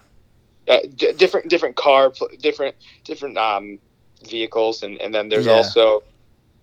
[0.69, 2.75] uh, d- different different car different
[3.05, 3.79] different um,
[4.29, 5.53] vehicles and, and then there's Yeah.
[5.53, 6.03] also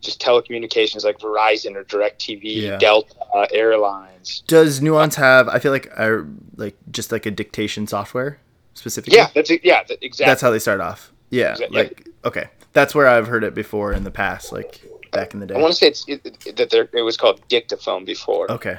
[0.02, 2.78] just telecommunications like Verizon or DirecTV, Yeah.
[2.78, 4.44] Delta uh, Airlines.
[4.48, 5.48] Does Nuance have?
[5.48, 6.22] I feel like I
[6.58, 8.40] like just like a dictation software
[8.74, 9.18] specifically.
[9.18, 9.50] Yeah, that's.
[9.64, 10.30] Yeah, that, exactly.
[10.32, 11.12] that's how they start off.
[11.30, 15.34] Yeah, Exact- like okay, that's where I've heard it before in the past, like back
[15.34, 15.56] in the day.
[15.56, 18.52] I want to say it's it, it- that there, it was called dictaphone before.
[18.52, 18.78] Okay.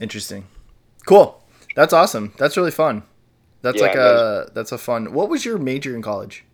[0.00, 0.46] Interesting.
[1.06, 1.42] Cool.
[1.76, 2.32] That's awesome.
[2.38, 3.02] That's really fun.
[3.62, 5.12] That's Yeah, like a that's a fun.
[5.12, 6.44] What was your major in college?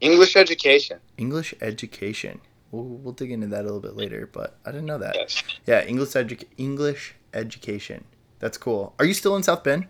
[0.00, 0.98] English education.
[1.16, 2.40] English education.
[2.72, 5.14] We'll, we'll dig into that a little bit later, but I didn't know that.
[5.14, 5.42] Yes.
[5.66, 8.04] Yeah, English edu- English education.
[8.40, 8.94] That's cool.
[8.98, 9.86] Are you still in South Bend?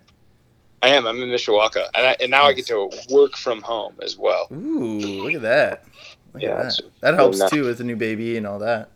[0.83, 1.07] I am.
[1.07, 4.47] I'm in Mishawaka, and, I, and now I get to work from home as well.
[4.51, 5.85] Ooh, look at that.
[6.33, 6.79] Look Yeah, at that.
[6.99, 7.49] That helps nice.
[7.49, 8.89] too with a new baby and all that.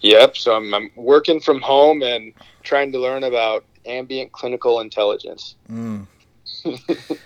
[0.00, 0.36] Yep.
[0.36, 2.32] So I'm, I'm working from home and
[2.64, 5.54] trying to learn about ambient clinical intelligence.
[5.70, 6.06] Mm.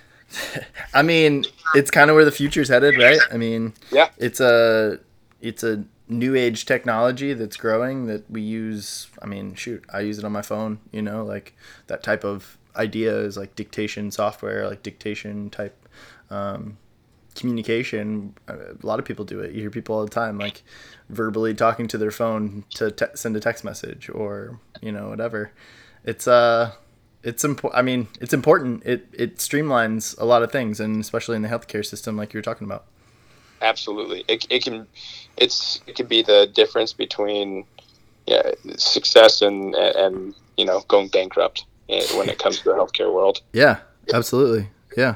[0.95, 1.45] I mean,
[1.75, 3.19] it's kind of where the future's headed, right?
[3.33, 4.09] I mean, Yeah.
[4.19, 4.99] it's a
[5.41, 9.09] it's a new age technology that's growing that we use.
[9.21, 10.79] I mean, shoot, I use it on my phone.
[10.91, 11.55] You know, like
[11.87, 15.77] that type of idea is like dictation software, like dictation type
[16.31, 16.79] um,
[17.35, 18.35] communication.
[18.49, 19.53] A lot of people do it.
[19.53, 20.63] You hear people all the time, like
[21.09, 25.53] verbally talking to their phone to te- send a text message or you know whatever.
[26.05, 26.73] It's uh
[27.23, 27.79] it's important.
[27.79, 28.85] I mean, it's important.
[28.85, 32.39] It it streamlines a lot of things, and especially in the healthcare system, like you
[32.39, 32.87] were talking about.
[33.63, 34.87] Absolutely, it, it can
[35.37, 37.65] it's it can be the difference between
[38.27, 43.15] yeah success and and you know going bankrupt eh, when it comes to the healthcare
[43.15, 43.41] world.
[43.53, 43.79] Yeah,
[44.13, 44.69] absolutely.
[44.97, 45.15] Yeah,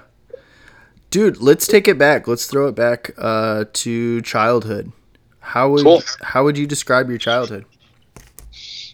[1.11, 2.29] dude, let's take it back.
[2.29, 4.93] Let's throw it back uh, to childhood.
[5.41, 6.03] How would Cool.
[6.23, 7.65] how would you describe your childhood?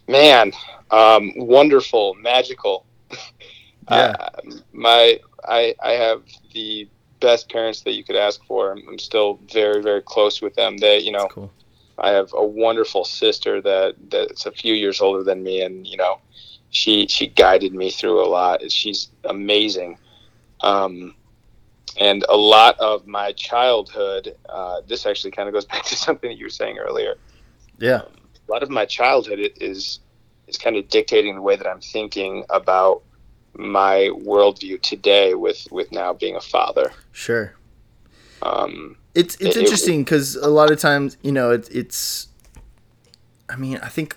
[0.09, 0.53] Man,
[0.91, 2.87] um, wonderful, magical.
[3.91, 4.17] Yeah.
[4.19, 4.29] Uh,
[4.73, 6.23] my I I have
[6.55, 6.88] the
[7.23, 8.73] best parents that you could ask for.
[8.73, 10.77] I'm, I'm still very very close with them.
[10.77, 11.51] They you know Cool.
[11.99, 15.97] I have a wonderful sister that that's a few years older than me, and you
[15.97, 16.19] know,
[16.71, 18.71] she she guided me through a lot.
[18.71, 19.99] She's amazing,
[20.63, 21.15] um,
[21.99, 24.37] and a lot of my childhood.
[24.49, 27.15] Uh, this actually kind of goes back to something that you were saying earlier.
[27.79, 28.03] Yeah.
[28.49, 30.01] A lot of my childhood is
[30.49, 33.03] is kind of dictating the way that I'm thinking about
[33.57, 35.35] my worldview today.
[35.35, 36.93] With with now being a father.
[37.12, 37.55] Sure.
[38.43, 42.29] Um, It's it's It- it- interesting because a lot of times, you know, it's it's.
[43.49, 44.17] I mean, I think.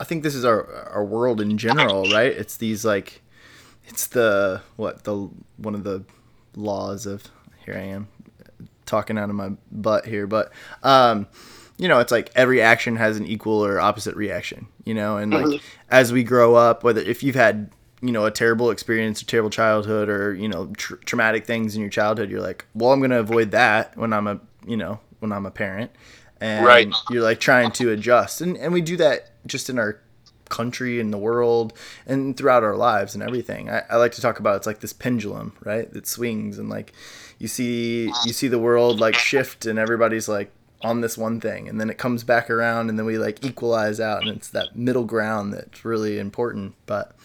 [0.00, 2.32] I think this is our our world in general, right?
[2.32, 3.22] It's these like,
[3.86, 6.04] it's the what the one of the
[6.56, 7.22] laws of
[7.64, 8.08] here I am
[8.84, 10.50] talking out of my butt here, but
[10.82, 11.28] um,
[11.78, 15.32] you know, it's like every action has an equal or opposite reaction, you know, and
[15.32, 17.70] like as we grow up, whether if you've had
[18.02, 21.80] you know a terrible experience, a terrible childhood, or you know tr- traumatic things in
[21.80, 25.32] your childhood, you're like, well, I'm gonna avoid that when I'm a you know when
[25.32, 25.90] I'm a parent,
[26.40, 26.92] and Right.
[27.10, 30.00] you're like trying to adjust, and and we do that just in our
[30.48, 31.72] country and the world
[32.06, 33.70] and throughout our lives and everything.
[33.70, 35.90] I, I like to talk about it's like this pendulum, right?
[35.94, 36.92] That swings and like
[37.38, 41.68] you see you see the world like shift and everybody's like on this one thing
[41.68, 44.76] and then it comes back around and then we like equalize out and it's that
[44.76, 46.74] middle ground that's really important.
[46.86, 47.16] But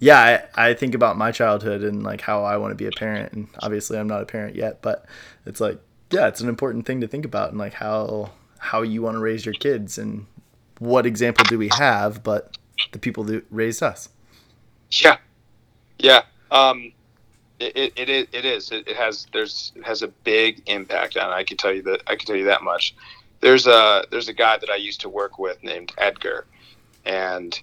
[0.00, 2.90] yeah, I, I think about my childhood and like how I want to be a
[2.90, 5.06] parent and obviously I'm not a parent yet, but
[5.46, 5.78] it's like
[6.10, 9.20] yeah, it's an important thing to think about and like how how you want to
[9.20, 10.26] raise your kids and
[10.78, 12.58] what example do we have but
[12.92, 14.08] the people that raised us.
[14.90, 15.18] Yeah,
[15.98, 16.22] yeah.
[16.50, 16.92] Um,
[17.60, 18.26] it, it, it is.
[18.32, 18.72] It is.
[18.72, 19.26] It, it has.
[19.32, 19.72] There's.
[19.76, 21.30] It has a big impact on.
[21.30, 21.34] It.
[21.34, 22.02] I can tell you that.
[22.06, 22.94] I can tell you that much.
[23.40, 24.04] There's a.
[24.10, 26.46] There's a guy that I used to work with named Edgar,
[27.04, 27.58] and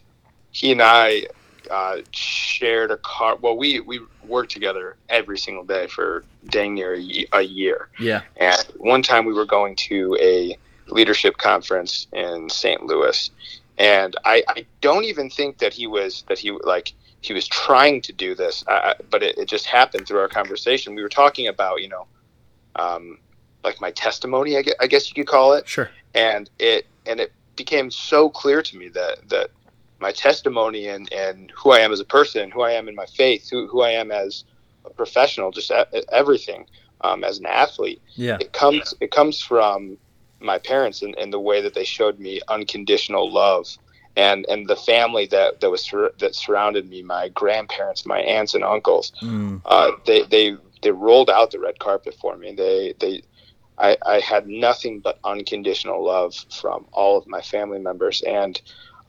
[0.52, 1.28] he and I.
[1.70, 3.38] uh, shared a car.
[3.38, 7.90] Well, we we worked together every single day for dang near a, a year.
[8.00, 8.22] Yeah.
[8.38, 12.84] And one time we were going to a leadership conference in St.
[12.84, 13.30] Louis,
[13.78, 18.02] and I, I don't even think that he was that he like he was trying
[18.02, 20.96] to do this, uh, but it, it, just happened through our conversation.
[20.96, 22.08] We were talking about you know,
[22.76, 23.20] um,
[23.64, 25.68] like my testimony, I guess, I guess you could call it.
[25.68, 25.90] Sure.
[26.14, 29.52] And it and it became so clear to me that that
[30.00, 33.06] my testimony and, and who I am as a person, who I am in my
[33.06, 34.44] faith, who, who I am as
[34.86, 35.72] a professional, just
[36.12, 36.66] everything
[37.02, 38.02] um, as an athlete.
[38.16, 38.38] Yeah.
[38.40, 39.98] It comes it comes from
[40.40, 43.68] my parents and, and the way that they showed me unconditional love
[44.16, 48.54] and and the family that that was sur- that surrounded me, my grandparents, my aunts
[48.54, 49.12] and uncles.
[49.22, 49.62] Mm.
[49.66, 52.54] Uh, they they they rolled out the red carpet for me.
[52.54, 53.24] They they
[53.78, 58.60] I, I had nothing but unconditional love from all of my family members and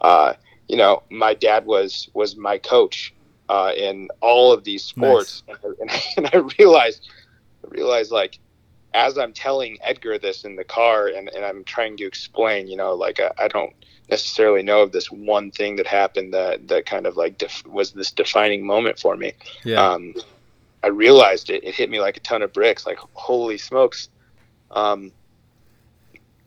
[0.03, 0.35] uh,
[0.69, 3.15] you know, my dad was was my coach
[3.49, 5.57] uh, in all of these sports, nice.
[5.81, 7.09] and, I, and, I realized,
[7.65, 8.39] I realized like
[8.95, 12.77] as I'm telling Edgar this in the car, and, and I'm trying to explain, you
[12.77, 13.73] know, like I, I don't
[14.11, 17.93] necessarily know of this one thing that happened that that kind of like def- was
[17.93, 19.33] this defining moment for me.
[19.65, 19.87] Yeah.
[19.87, 20.15] Um,
[20.83, 22.87] I realized it, it hit me like a ton of bricks.
[22.87, 24.09] Like holy smokes.
[24.71, 25.13] Um,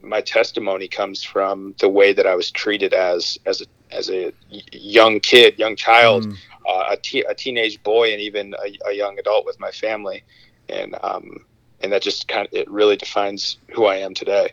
[0.02, 4.34] my testimony comes from the way that I was treated as as a as a
[4.50, 6.38] young kid, young child, mm.
[6.68, 10.24] uh, a, te- a teenage boy, and even a, a, young adult with my family,
[10.70, 11.46] and um,
[11.82, 14.52] and that just kind of it really defines who I am today.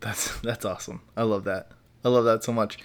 [0.00, 1.02] That's that's awesome.
[1.16, 1.70] I love that.
[2.04, 2.78] I love that so much.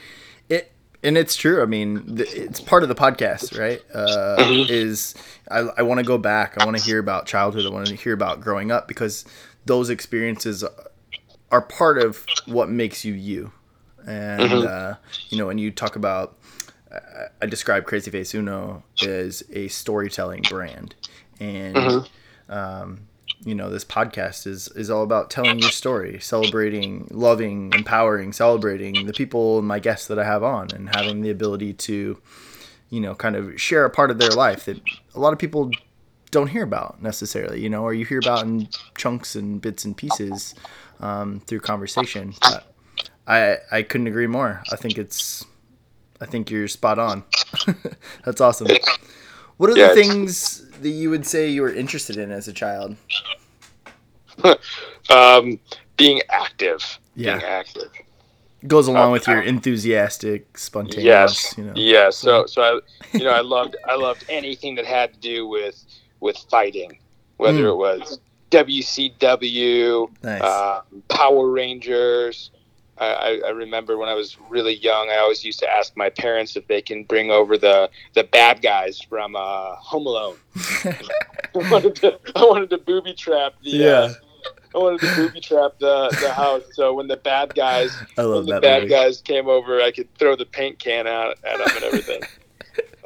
[0.50, 0.72] It
[1.04, 1.62] and it's true.
[1.62, 3.82] I mean, it's part of the podcast, right?
[3.94, 4.72] Uh, mm-hmm.
[4.72, 5.16] Is
[5.50, 6.60] I, I want to go back.
[6.60, 7.66] I want to hear about childhood.
[7.66, 9.26] I want to hear about growing up because
[9.66, 10.64] those experiences
[11.52, 13.52] are part of what makes you you
[14.08, 14.68] and mm-hmm.
[14.68, 14.96] uh,
[15.30, 16.38] you know, when you talk about,
[16.92, 20.96] uh, I describe Crazy Face Uno as a storytelling brand,
[21.40, 22.54] and mm-hmm.
[22.54, 23.08] um,
[23.44, 29.06] you know, this podcast is is all about telling your story, celebrating, loving, empowering, celebrating
[29.06, 32.18] the people and my guests that I have on, and having the ability to,
[32.90, 34.80] you know, kind of share a part of their life that
[35.16, 35.72] a lot of people
[36.30, 39.98] don't hear about necessarily, you know, or you hear about in chunks and bits and
[39.98, 40.56] pieces
[41.02, 42.34] um, through conversation.
[42.42, 42.71] But
[43.32, 44.62] I I couldn't agree more.
[44.72, 45.46] I think it's
[46.20, 47.24] I think you're spot on.
[48.26, 48.68] That's awesome.
[49.58, 52.54] What are yeah, the things that you would say you were interested in as a
[52.54, 52.96] child?
[55.10, 55.60] um,
[55.98, 57.00] being active.
[57.16, 57.38] Yeah.
[57.38, 57.92] Being active.
[58.68, 61.06] Goes along um, with your enthusiastic, spontaneous.
[61.06, 61.58] Yes.
[61.58, 61.74] You know.
[61.76, 62.10] Yeah.
[62.10, 62.80] So so I
[63.18, 65.82] you know I loved I loved anything that had to do with
[66.20, 67.00] with fighting,
[67.38, 67.72] whether mm.
[67.72, 68.20] it was
[68.52, 70.42] WCW, nice.
[70.42, 72.52] uh, Power Rangers.
[73.02, 76.56] I, I, remember when I was really young, I always used to ask my parents
[76.56, 80.38] if they can bring over the the bad guys from uh, Home Alone.
[80.86, 80.94] I
[81.56, 83.90] wanted to I wanted to booby trap the yeah.
[83.92, 84.14] Uh,
[84.74, 88.60] I wanted to booby trap the, the house so when the bad guys when the
[88.62, 88.94] bad movie.
[88.94, 92.22] guys came over, I could throw the paint can out at them and everything.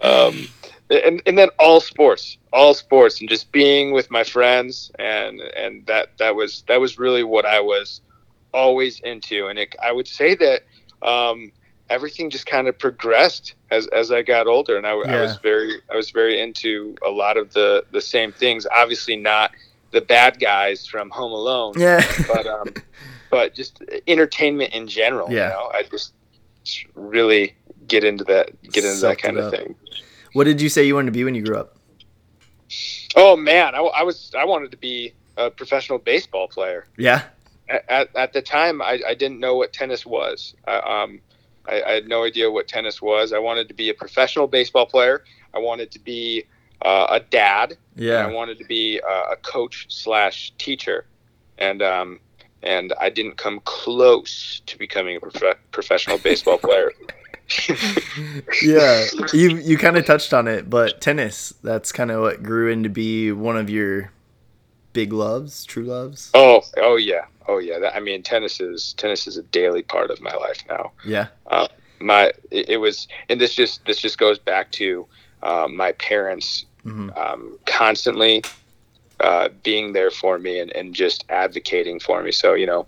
[0.02, 0.48] um,
[0.90, 5.86] and and then all sports, all sports, and just being with my friends, and and
[5.88, 8.02] that that was that was really what I was
[8.56, 10.63] always into, and it, I would say that
[11.02, 11.52] um,
[11.89, 15.18] everything just kind of progressed as, as I got older, and I, yeah.
[15.18, 18.65] I, was very I was very into a lot of the the same things.
[18.72, 19.52] Obviously, not
[19.91, 22.68] the bad guys from Home Alone, yeah, but um,
[23.30, 25.32] but just entertainment in general.
[25.32, 25.72] Yeah, you know?
[25.74, 26.13] I just
[26.96, 27.56] really
[27.88, 29.76] get into that get into Sucked that kind of thing.
[30.34, 31.78] What did you say you wanted to be when you grew up?
[33.15, 36.88] Oh man, I, I was I wanted to be a professional baseball player.
[36.98, 37.24] Yeah
[37.69, 40.56] at, at the time, I, I didn't know what tennis was.
[40.67, 41.19] I, um,
[41.67, 43.34] I, I, had no idea what tennis was.
[43.34, 45.23] I wanted to be a professional baseball player.
[45.54, 46.43] I wanted to be
[46.82, 47.78] uh, a dad.
[47.95, 48.25] Yeah.
[48.25, 51.06] I wanted to be uh, a coach slash teacher,
[51.58, 52.19] and um,
[52.62, 56.91] and I didn't come close to becoming a prof- professional baseball player.
[58.63, 62.71] yeah, you you kind of touched on it, but tennis that's kind of what grew
[62.71, 64.12] into be one of your
[64.93, 66.32] big loves, true loves.
[66.34, 70.12] Oh, oh yeah, Oh yeah, that, I mean tennis is tennis is a daily part
[70.12, 70.92] of my life now.
[71.06, 71.28] Yeah.
[71.48, 71.68] Uh,
[72.00, 75.08] my it, it, was, and this just this just goes back to
[75.44, 77.10] uh, my parents mm-hmm.
[77.18, 78.44] um, constantly
[79.20, 82.32] uh, being there for me and, and just advocating for me.
[82.32, 82.88] So you know,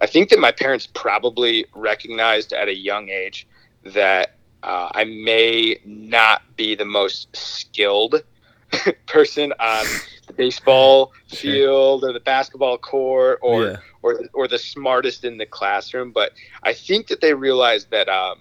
[0.00, 3.46] I think that my parents probably recognized at a young age
[3.84, 8.22] that uh, I may not be the most skilled
[9.06, 9.86] person on
[10.32, 13.76] the baseball field or the basketball court or yeah.
[14.02, 18.38] or or the smartest in the classroom, but I think that they realized that um,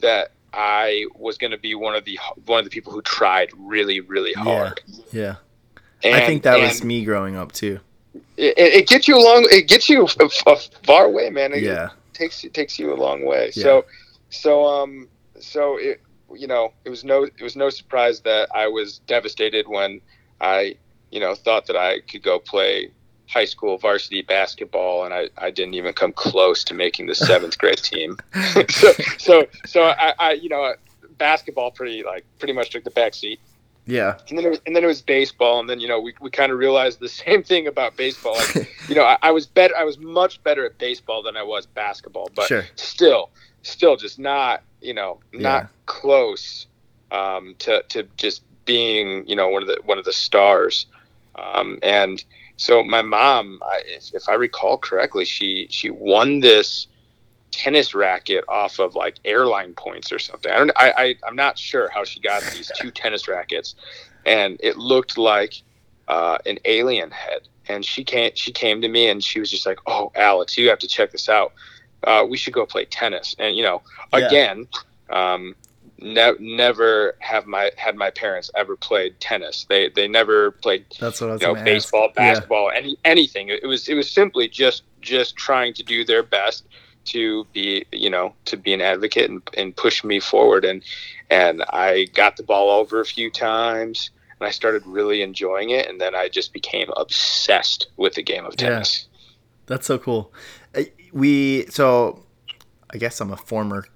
[0.00, 3.50] that I was going to be one of the one of the people who tried
[3.56, 4.80] really really hard.
[5.12, 5.20] Yeah.
[5.22, 5.34] yeah.
[6.02, 7.80] And, I think that was me growing up too.
[8.36, 9.48] It, it, gets you along.
[9.50, 10.06] It gets you
[10.84, 11.52] far away, man.
[11.52, 11.90] It, yeah.
[12.12, 13.50] Takes it takes you a long way.
[13.54, 13.62] Yeah.
[13.62, 13.84] So
[14.30, 15.08] so um
[15.40, 16.00] so it
[16.34, 20.00] you know it was no it was no surprise that I was devastated when
[20.40, 20.76] I
[21.10, 22.90] you know thought that I could go play
[23.28, 27.58] high school varsity basketball and I, I didn't even come close to making the seventh
[27.58, 28.18] grade team.
[28.70, 30.74] so so so I, I you know
[31.18, 33.40] basketball pretty like pretty much took the back seat.
[33.88, 34.18] Yeah.
[34.28, 36.30] And then it was, and then it was baseball and then you know we, we
[36.30, 38.36] kind of realized the same thing about baseball.
[38.36, 41.42] Like you know I, I, was better I was much better at baseball than I
[41.42, 42.64] was basketball, but sure.
[42.76, 43.30] still
[43.62, 45.68] still just not you know not yeah.
[45.86, 46.66] close
[47.10, 50.86] um, to to just being you know one of the one of the stars.
[51.36, 52.22] Um, and
[52.56, 56.86] so my mom, I, if, if I recall correctly, she she won this
[57.50, 60.50] tennis racket off of like airline points or something.
[60.50, 60.72] I don't.
[60.76, 63.74] I, I I'm not sure how she got these two tennis rackets,
[64.24, 65.54] and it looked like
[66.08, 67.48] uh, an alien head.
[67.68, 70.68] And she came she came to me and she was just like, "Oh, Alex, you
[70.68, 71.52] have to check this out.
[72.04, 74.68] Uh, we should go play tennis." And you know, again,
[75.10, 75.34] yeah.
[75.34, 75.56] um,
[75.98, 79.66] ne- never have my had my parents ever played tennis.
[79.68, 82.14] They they never played That's what I was you know baseball, ask.
[82.14, 82.78] basketball, yeah.
[82.78, 83.48] any anything.
[83.48, 86.66] It was it was simply just just trying to do their best
[87.06, 90.82] to be you know to be an advocate and, and push me forward and
[91.30, 95.88] and I got the ball over a few times and I started really enjoying it
[95.88, 99.06] and then I just became obsessed with the game of tennis.
[99.08, 99.18] Yeah.
[99.66, 100.32] That's so cool.
[100.74, 100.82] Uh,
[101.12, 102.24] we so
[102.90, 103.86] I guess I'm a former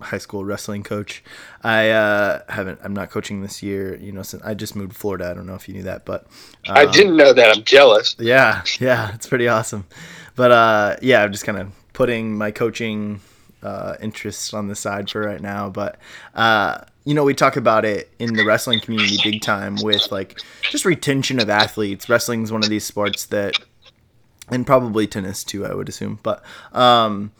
[0.00, 1.22] high school wrestling coach.
[1.62, 2.80] I uh, haven't.
[2.82, 3.96] I'm not coaching this year.
[3.96, 5.30] You know, since I just moved to Florida.
[5.30, 6.26] I don't know if you knew that, but
[6.68, 7.56] um, I didn't know that.
[7.56, 8.16] I'm jealous.
[8.18, 9.86] Yeah, yeah, it's pretty awesome.
[10.34, 13.20] But uh, yeah, I'm just kind of putting my coaching
[13.62, 15.70] uh, interests on the side for right now.
[15.70, 15.98] But
[16.34, 20.40] uh, you know, we talk about it in the wrestling community big time with like
[20.62, 22.08] just retention of athletes.
[22.08, 23.58] Wrestling is one of these sports that,
[24.48, 26.18] and probably tennis too, I would assume.
[26.22, 27.32] But um,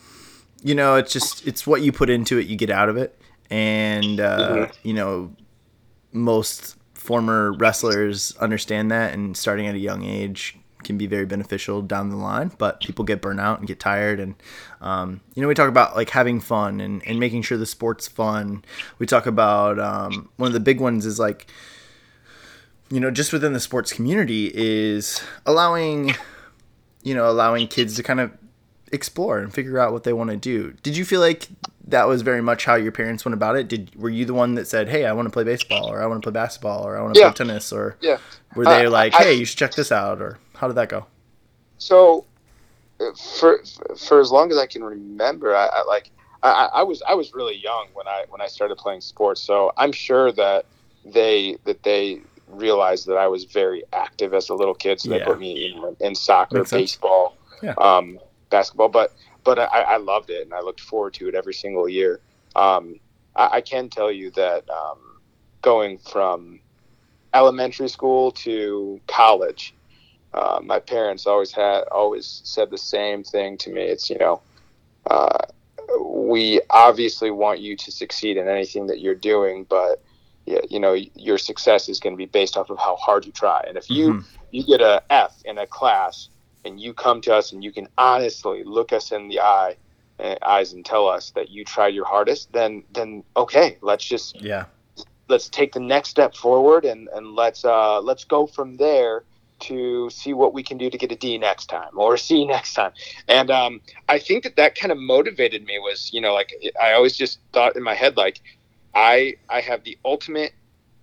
[0.63, 3.19] you know, it's just it's what you put into it, you get out of it,
[3.51, 4.89] and uh, mm-hmm.
[4.89, 5.35] you know,
[6.13, 11.83] most former wrestlers understand that, and starting at a young age can be very beneficial
[11.83, 12.51] down the line.
[12.59, 14.35] But people get burnt out and get tired, and
[14.81, 18.09] um, you know, we talk about like having fun and and making sure the sport's
[18.09, 18.65] fun.
[18.99, 21.47] We talk about um, one of the big ones is like
[22.91, 26.15] you know just within the sports community is allowing
[27.03, 28.33] you know allowing kids to kind of
[28.97, 30.73] explore and figure out what they want to do.
[30.83, 31.49] Did you feel like
[31.87, 33.69] that was very much how your parents went about it?
[33.69, 36.07] Did were you the one that said, "Hey, I want to play baseball," or "I
[36.07, 37.31] want to play basketball," or "I want to yeah.
[37.31, 38.19] play tennis," or yeah.
[38.55, 40.89] were they uh, like, "Hey, I, you should check this out," or how did that
[40.89, 41.07] go?
[41.79, 42.25] So,
[43.39, 43.63] for
[43.97, 46.11] for as long as I can remember, I, I like
[46.43, 49.73] I, I was I was really young when I when I started playing sports, so
[49.77, 50.67] I'm sure that
[51.05, 55.19] they that they realized that I was very active as a little kid, so yeah.
[55.19, 57.37] they put me in, in soccer, baseball.
[57.63, 57.75] Yeah.
[57.79, 58.19] Um,
[58.57, 59.13] basketball, but
[59.45, 62.21] but I, I loved it and I looked forward to it every single year.
[62.57, 62.99] Um,
[63.37, 64.99] I, I, can tell you that um,
[65.63, 66.59] going from
[67.33, 69.75] elementary school to college,
[70.35, 73.83] uh, my parents always had always said the same thing to me.
[73.83, 74.41] It's you know,
[75.09, 75.45] uh,
[76.01, 80.03] we obviously want you to succeed in anything that you're doing, but
[80.47, 83.63] you know, your success is going to be based off of how hard you try.
[83.69, 84.47] And if you mm-hmm.
[84.51, 86.29] you get a F in a class
[86.67, 89.77] and you come to us and you can honestly look us in the eye
[90.19, 94.41] uh, eyes and tell us that you tried your hardest then then okay let's just
[94.43, 94.65] yeah
[95.29, 99.25] let's take the next step forward and and let's uh let's go from there
[99.59, 102.45] to see what we can do to get a D next time or a C
[102.45, 102.93] next time.
[103.29, 106.93] And um, I think that that kind of motivated me was, you know, like I
[106.93, 108.41] always just thought in my head, like
[108.95, 110.53] I, I have the ultimate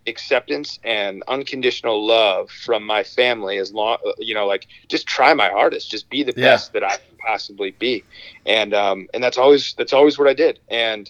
[0.07, 5.49] acceptance and unconditional love from my family as long you know like just try my
[5.49, 6.43] hardest just be the yeah.
[6.43, 8.03] best that i can possibly be.
[8.45, 10.59] And um and that's always that's always what i did.
[10.69, 11.09] And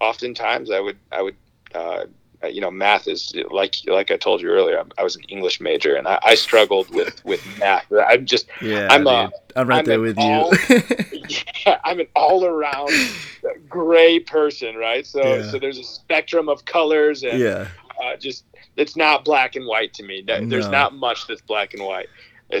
[0.00, 1.36] oftentimes i would i would
[1.74, 2.04] uh
[2.48, 5.94] you know math is like like i told you earlier i was an english major
[5.94, 7.84] and i, I struggled with with math.
[8.08, 10.80] I'm just yeah i'm a, i'm right I'm there with all, you
[11.66, 12.90] yeah i'm an all around
[13.68, 15.06] gray person right?
[15.06, 15.50] So yeah.
[15.50, 17.68] so there's a spectrum of colors and yeah
[18.02, 18.44] uh, just
[18.76, 20.22] it's not black and white to me.
[20.26, 22.08] There's not much that's black and white.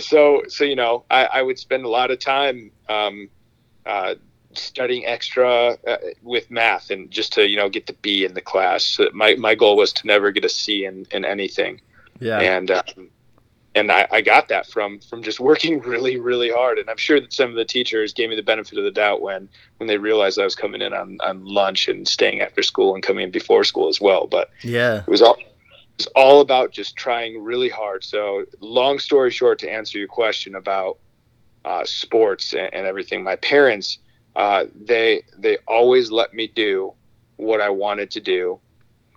[0.00, 3.28] So so you know, I, I would spend a lot of time um,
[3.86, 4.14] uh,
[4.52, 8.40] studying extra uh, with math and just to you know get the B in the
[8.40, 8.84] class.
[8.84, 11.80] So my my goal was to never get a C in in anything.
[12.20, 12.38] Yeah.
[12.40, 13.10] And um,
[13.74, 16.78] and I, I got that from from just working really really hard.
[16.78, 19.22] And i'm sure that some of the teachers gave me the benefit of the doubt
[19.22, 19.48] when
[19.78, 23.02] when they realized i was coming in on, on lunch and staying after school and
[23.02, 24.26] coming in before school as well.
[24.26, 25.00] But yeah.
[25.00, 28.04] it was all it was all about just trying really hard.
[28.04, 30.98] So long story short to answer your question about
[31.64, 33.98] uh, sports and, and, everything my parents
[34.34, 36.94] uh, they they always let me do
[37.36, 38.58] what i wanted to do.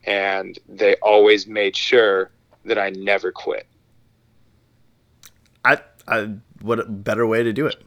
[0.06, 2.32] And they always made sure
[2.66, 3.66] that i never quit
[6.08, 7.82] I, what a better way to do it.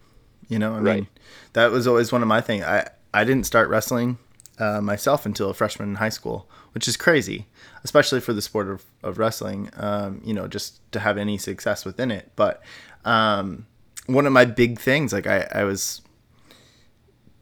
[0.48, 0.94] You know, I right.
[0.96, 1.08] mean,
[1.54, 2.64] that was always one of my things.
[2.64, 4.18] I, I didn't start wrestling
[4.58, 7.46] uh, myself until a freshman in high school, which is crazy,
[7.84, 11.84] especially for the sport of, of wrestling, um, you know, just to have any success
[11.84, 12.30] within it.
[12.36, 12.62] But
[13.04, 13.66] um,
[14.06, 16.02] one of my big things, like I, I was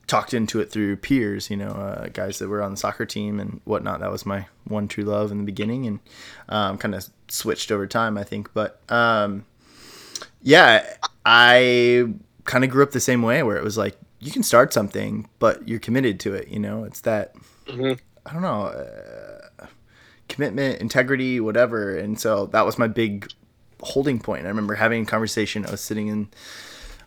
[0.07, 3.41] talked into it through peers, you know, uh, guys that were on the soccer team
[3.41, 4.01] and whatnot.
[4.01, 6.01] That was my one true love in the beginning and
[6.49, 8.53] um, kind of switched over time, I think.
[8.53, 9.47] But um,
[10.45, 12.07] yeah, I
[12.45, 15.29] kind of grew up the same way where it was like you can start something,
[15.39, 16.49] but you're committed to it.
[16.49, 17.35] You know, it's that
[17.67, 17.95] mm-hmm.
[18.27, 19.67] I don't know uh,
[20.29, 21.97] commitment, integrity, whatever.
[21.97, 23.29] And so that was my big
[23.81, 24.45] holding point.
[24.45, 25.67] I remember having a conversation.
[25.67, 26.29] I was sitting in,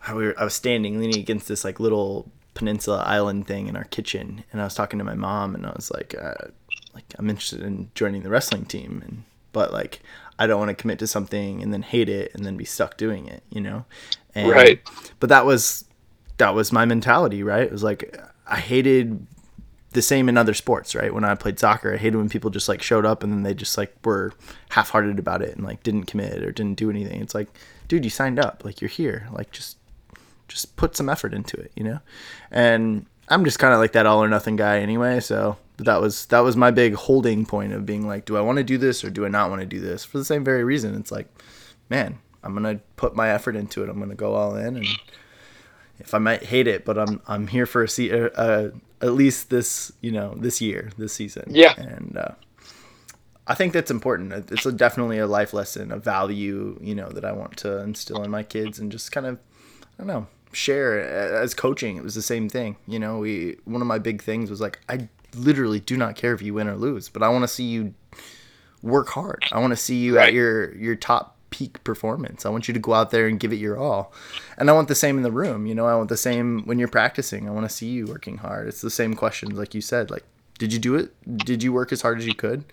[0.06, 4.60] I was standing leaning against this like little peninsula island thing in our kitchen, and
[4.60, 6.48] I was talking to my mom, and I was like, uh,
[6.92, 9.22] like I'm interested in joining the wrestling team, and
[9.52, 10.00] but like
[10.38, 12.96] I don't want to commit to something and then hate it and then be stuck
[12.96, 13.84] doing it, you know?
[14.34, 14.80] And, right.
[15.20, 15.84] But that was
[16.38, 17.62] that was my mentality, right?
[17.62, 19.26] It was like I hated
[19.92, 21.12] the same in other sports, right?
[21.12, 23.54] When I played soccer, I hated when people just like showed up and then they
[23.54, 24.32] just like were
[24.70, 27.20] half-hearted about it and like didn't commit or didn't do anything.
[27.20, 27.48] It's like,
[27.88, 29.76] dude, you signed up, like you're here, like just
[30.46, 32.00] just put some effort into it, you know?
[32.50, 36.26] And I'm just kind of like that all or nothing guy anyway, so that was
[36.26, 39.04] that was my big holding point of being like, do I want to do this
[39.04, 40.04] or do I not want to do this?
[40.04, 41.28] For the same very reason, it's like,
[41.88, 43.88] man, I'm gonna put my effort into it.
[43.88, 44.86] I'm gonna go all in, and
[45.98, 48.70] if I might hate it, but I'm I'm here for a se- uh, uh,
[49.00, 51.44] at least this you know this year, this season.
[51.48, 52.32] Yeah, and uh,
[53.46, 54.32] I think that's important.
[54.50, 58.22] It's a, definitely a life lesson, a value you know that I want to instill
[58.24, 59.38] in my kids, and just kind of
[59.98, 63.82] I don't know share as coaching it was the same thing you know we one
[63.82, 66.76] of my big things was like i literally do not care if you win or
[66.76, 67.94] lose, but I want to see you
[68.82, 69.44] work hard.
[69.52, 70.28] I want to see you right.
[70.28, 72.44] at your your top peak performance.
[72.44, 74.12] I want you to go out there and give it your all.
[74.56, 76.78] And I want the same in the room, you know, I want the same when
[76.78, 77.48] you're practicing.
[77.48, 78.68] I want to see you working hard.
[78.68, 80.24] It's the same questions like you said, like
[80.58, 81.12] did you do it?
[81.44, 82.64] Did you work as hard as you could?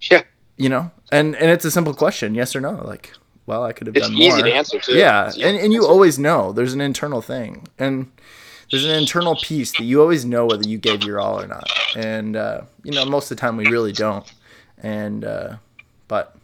[0.00, 0.22] Yeah.
[0.56, 0.90] You know?
[1.10, 2.72] And and it's a simple question, yes or no.
[2.72, 3.12] Like,
[3.46, 4.26] well, I could have it's done more.
[4.26, 4.94] It's easy to answer too.
[4.94, 5.30] Yeah.
[5.40, 6.52] And and you always know.
[6.52, 7.66] There's an internal thing.
[7.78, 8.10] And
[8.72, 11.70] there's an internal piece that you always know whether you gave your all or not.
[11.94, 14.32] And uh, you know, most of the time we really don't.
[14.78, 15.56] And uh,
[16.08, 16.34] but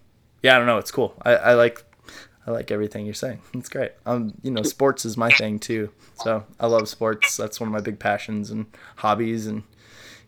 [0.43, 0.77] yeah, I don't know.
[0.77, 1.15] It's cool.
[1.23, 1.83] I, I like
[2.47, 3.41] I like everything you're saying.
[3.55, 3.93] It's great.
[4.05, 5.91] Um, you know, sports is my thing too.
[6.23, 7.35] So I love sports.
[7.39, 8.67] That's one of my big passions and
[8.97, 9.47] hobbies.
[9.47, 9.63] And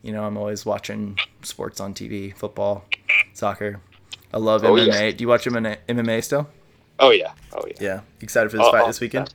[0.03, 2.86] you know, I'm always watching sports on TV, football,
[3.34, 3.78] soccer.
[4.32, 4.86] I love oh, MMA.
[4.86, 5.11] Yeah.
[5.11, 6.48] Do you watch MMA still?
[6.98, 7.32] Oh yeah.
[7.53, 7.76] Oh yeah.
[7.78, 8.01] Yeah.
[8.22, 9.34] Excited for this oh, fight oh, this weekend?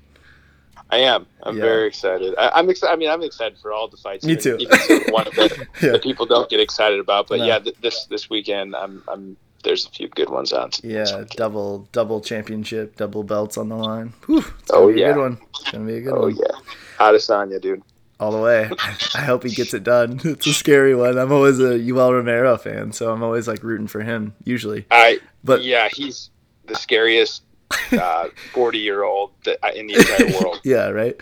[0.96, 1.26] I am.
[1.44, 1.64] I'm yeah.
[1.64, 2.36] very excited.
[2.38, 2.94] I, am excited.
[2.94, 4.26] I mean, I'm excited for all the fights.
[4.26, 4.56] Me too.
[4.58, 4.78] Even
[5.10, 5.92] one that, yeah.
[5.92, 7.28] that people don't get excited about.
[7.28, 7.46] But no.
[7.46, 10.72] yeah, th- this this weekend, I'm I'm there's a few good ones on.
[10.84, 14.14] Yeah, double double championship, double belts on the line.
[14.26, 15.38] Whew, it's oh, gonna oh be a yeah, good one.
[15.50, 16.38] It's gonna be a good oh, one.
[16.38, 17.84] Oh yeah, Adesanya, dude.
[18.18, 18.70] All the way.
[19.14, 20.22] I hope he gets it done.
[20.24, 21.18] It's a scary one.
[21.18, 24.34] I'm always a Yoel Romero fan, so I'm always like rooting for him.
[24.46, 24.86] Usually.
[24.90, 25.20] I.
[25.44, 26.30] But yeah, he's
[26.68, 27.44] the scariest
[27.92, 29.32] uh, 40 year old
[29.76, 30.62] in the entire world.
[30.64, 31.16] yeah, right.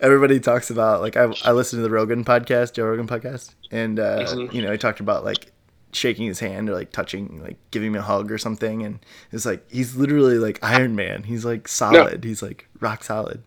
[0.00, 3.98] Everybody talks about like I I listened to the Rogan podcast, Joe Rogan podcast, and
[3.98, 4.54] uh, mm-hmm.
[4.54, 5.52] you know he talked about like
[5.92, 9.00] shaking his hand or like touching like giving him a hug or something, and
[9.32, 11.24] it's like he's literally like Iron Man.
[11.24, 12.24] He's like solid.
[12.24, 12.28] No.
[12.28, 13.42] He's like rock solid.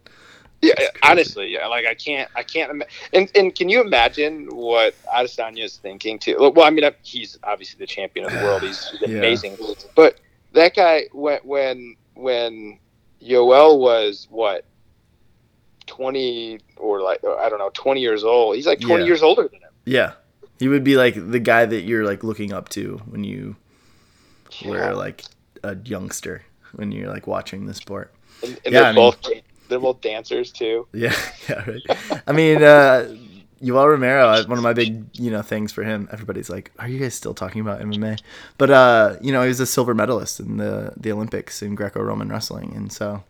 [0.62, 1.66] Yeah, honestly, yeah.
[1.68, 2.84] Like I can't, I can't.
[3.14, 6.38] and and can you imagine what Adesanya is thinking too?
[6.39, 8.62] Well, I mean, he's obviously the champion of the world.
[8.62, 9.74] He's, he's amazing, yeah.
[9.95, 10.20] but
[10.54, 12.80] that guy when when when
[13.22, 14.66] Yoel was what
[15.86, 18.55] twenty or like I don't know twenty years old.
[18.55, 19.07] He's like twenty yeah.
[19.07, 19.70] years older than him.
[19.86, 20.14] Yeah,
[20.59, 23.55] he would be like the guy that you're like looking up to when you
[24.59, 24.70] yeah.
[24.70, 25.24] were like
[25.64, 26.43] a youngster
[26.74, 28.14] when you're like watching the sport.
[28.43, 30.88] And, and yeah, they're I both mean, they're both dancers too.
[30.93, 31.16] Yeah,
[31.49, 32.22] yeah, right.
[32.28, 33.16] I mean, uh,
[33.62, 36.07] Yoel Romero, one of my big, you know, things for him.
[36.12, 38.20] Everybody's like, "Are you guys still talking about MMA?"
[38.57, 42.30] But uh, you know, he was a silver medalist in the the Olympics in Greco-Roman
[42.30, 43.24] wrestling, and so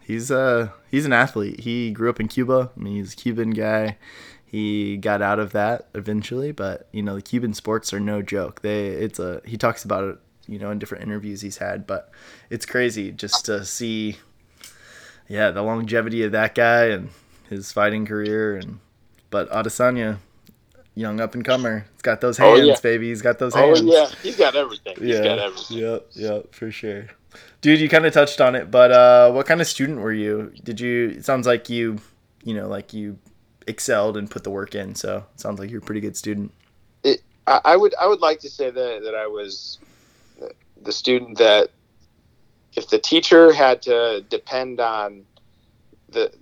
[0.00, 1.60] he's uh he's an athlete.
[1.60, 2.70] He grew up in Cuba.
[2.76, 3.96] I mean, he's a Cuban guy.
[4.44, 8.62] He got out of that eventually, but you know, the Cuban sports are no joke.
[8.62, 10.18] They it's a he talks about it
[10.48, 11.86] you know, in different interviews he's had.
[11.86, 12.10] But
[12.50, 14.16] it's crazy just to see,
[15.28, 17.10] yeah, the longevity of that guy and
[17.48, 18.56] his fighting career.
[18.56, 18.80] And
[19.36, 20.16] but Adesanya,
[20.94, 22.76] young up and comer, he's got those hands, Oh, yeah.
[22.82, 23.08] baby.
[23.10, 23.82] He's got those Oh hands.
[23.82, 24.96] yeah, he's got everything.
[24.98, 25.76] He's yeah, got everything.
[25.76, 27.06] Yep, yep, for sure.
[27.60, 30.52] Dude, you kind of touched on it, but uh, what kind of student were you?
[30.64, 31.10] Did you?
[31.18, 31.98] It sounds like you,
[32.44, 33.18] you know, like you
[33.66, 34.94] excelled and put the work in.
[34.94, 36.50] So it sounds like you're a pretty good student.
[37.04, 39.78] I, I would I would like to say that that I was
[40.82, 41.68] the student that
[42.74, 45.24] if the teacher had to depend on
[46.08, 46.32] the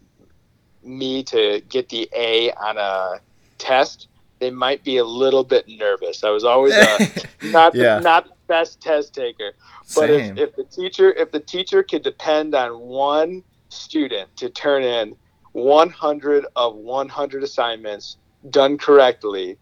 [0.84, 3.20] me to get the A on a
[3.58, 4.08] test,
[4.38, 6.24] they might be a little bit nervous.
[6.24, 6.98] I was always a,
[7.42, 7.96] not Yeah.
[7.96, 9.52] the, not the best test taker,
[9.94, 14.82] but if, if the teacher if the teacher could depend on one student to turn
[14.82, 15.16] in
[15.52, 18.16] 100 of 100 assignments
[18.50, 19.56] done correctly,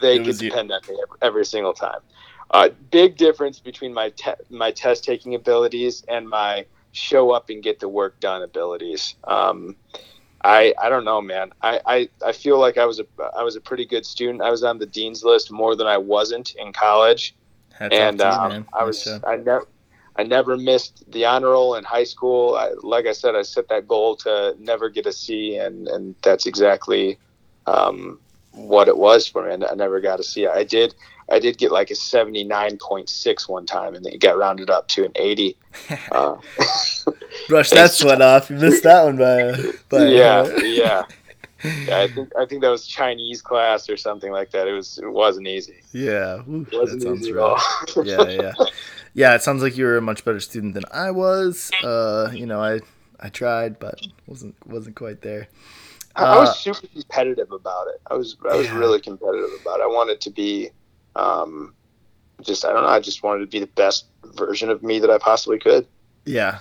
[0.00, 0.50] they could was you.
[0.50, 2.00] depend on me every, every single time.
[2.52, 7.62] Uh, big difference between my te- my test taking abilities and my show up and
[7.62, 9.14] get the work done abilities.
[9.24, 9.76] Um,
[10.42, 11.50] I I don't know, man.
[11.62, 13.04] I, I, I feel like I was a
[13.36, 14.42] I was a pretty good student.
[14.42, 17.34] I was on the dean's list more than I wasn't in college
[17.80, 18.66] Hats and you, um.
[18.74, 19.06] I was.
[19.26, 19.66] I never
[20.16, 22.54] I never missed the honor roll in high school.
[22.54, 26.14] I, like I said, I set that goal to never get a C, and and
[26.22, 27.18] that's exactly
[27.66, 28.20] um,
[28.52, 29.64] what it was for me.
[29.66, 30.46] I never got a C.
[30.46, 30.94] I did
[31.30, 34.36] I did get like a seventy nine point six one time, and then it got
[34.36, 35.56] rounded up to an eighty.
[36.12, 36.36] Uh,
[37.48, 38.50] Brush that sweat off.
[38.50, 39.54] You missed that one by,
[39.88, 41.04] by yeah, uh, yeah.
[41.86, 44.66] Yeah, I think I think that was Chinese class or something like that.
[44.66, 45.76] It was it wasn't easy.
[45.92, 46.40] yeah.
[46.40, 47.60] It wasn't easy at all.
[48.02, 48.52] yeah, yeah,
[49.12, 49.34] yeah.
[49.34, 51.70] It sounds like you were a much better student than I was.
[51.82, 52.80] Uh, you know, I
[53.20, 55.48] I tried, but wasn't wasn't quite there.
[56.16, 58.00] I, I Uh, was super competitive about it.
[58.10, 58.78] I was I was Yeah.
[58.78, 59.82] really competitive about it.
[59.82, 60.70] I wanted to be,
[61.14, 61.74] um,
[62.40, 62.88] just I don't know.
[62.88, 65.86] I just wanted to be the best version of me that I possibly could.
[66.24, 66.60] Yeah.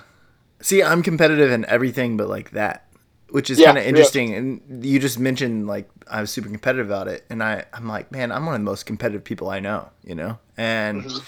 [0.62, 2.86] See, I'm competitive in everything but like that,
[3.30, 3.90] which is Yeah, kind of yeah.
[3.90, 4.34] interesting.
[4.36, 8.12] And you just mentioned like I was super competitive about it, and I I'm like,
[8.12, 11.22] man, I'm one of the most competitive people I know, you know, and Mhm.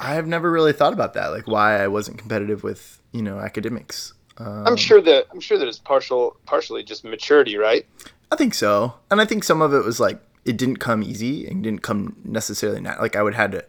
[0.00, 4.14] I've never really thought about that, like why I wasn't competitive with you know academics.
[4.38, 7.86] Um, I'm sure that I'm sure that it's partial partially just maturity, right?
[8.32, 11.46] I think so, and I think some of it was like it didn't come easy
[11.46, 13.64] and didn't come necessarily nat- like I would had to,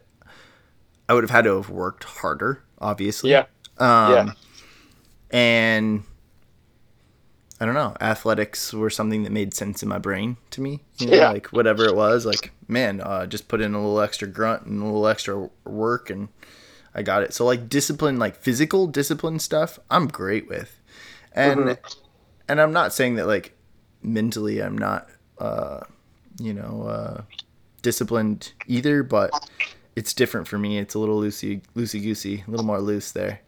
[1.07, 3.29] I would have had to have worked harder, obviously.
[3.31, 3.45] Yeah.
[3.77, 4.33] Um, Yeah.
[5.31, 6.03] And
[7.59, 10.81] I don't know, athletics were something that made sense in my brain to me.
[10.99, 11.29] You know, Yeah.
[11.31, 14.81] like whatever it was, like man, uh, just put in a little extra grunt and
[14.81, 16.27] a little extra work, and
[16.93, 17.33] I got it.
[17.33, 20.79] So like discipline, like physical discipline stuff, I'm great with,
[21.31, 21.77] and Mhm.
[22.47, 23.55] and I'm not saying that like
[24.01, 25.09] mentally I'm not,
[25.39, 25.81] uh,
[26.39, 27.21] you know, uh,
[27.81, 29.31] disciplined either, but
[29.95, 30.77] it's different for me.
[30.79, 33.39] It's a little loosey loosey goosey, a little more loose there.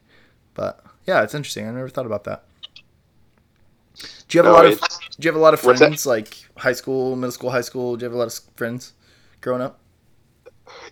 [0.56, 1.68] But yeah, it's interesting.
[1.68, 2.44] I never thought about that.
[4.28, 6.74] Do you have a lot of Do you have a lot of friends like high
[6.74, 7.96] school, middle school, high school?
[7.96, 8.94] Do you have a lot of friends
[9.42, 9.80] growing up?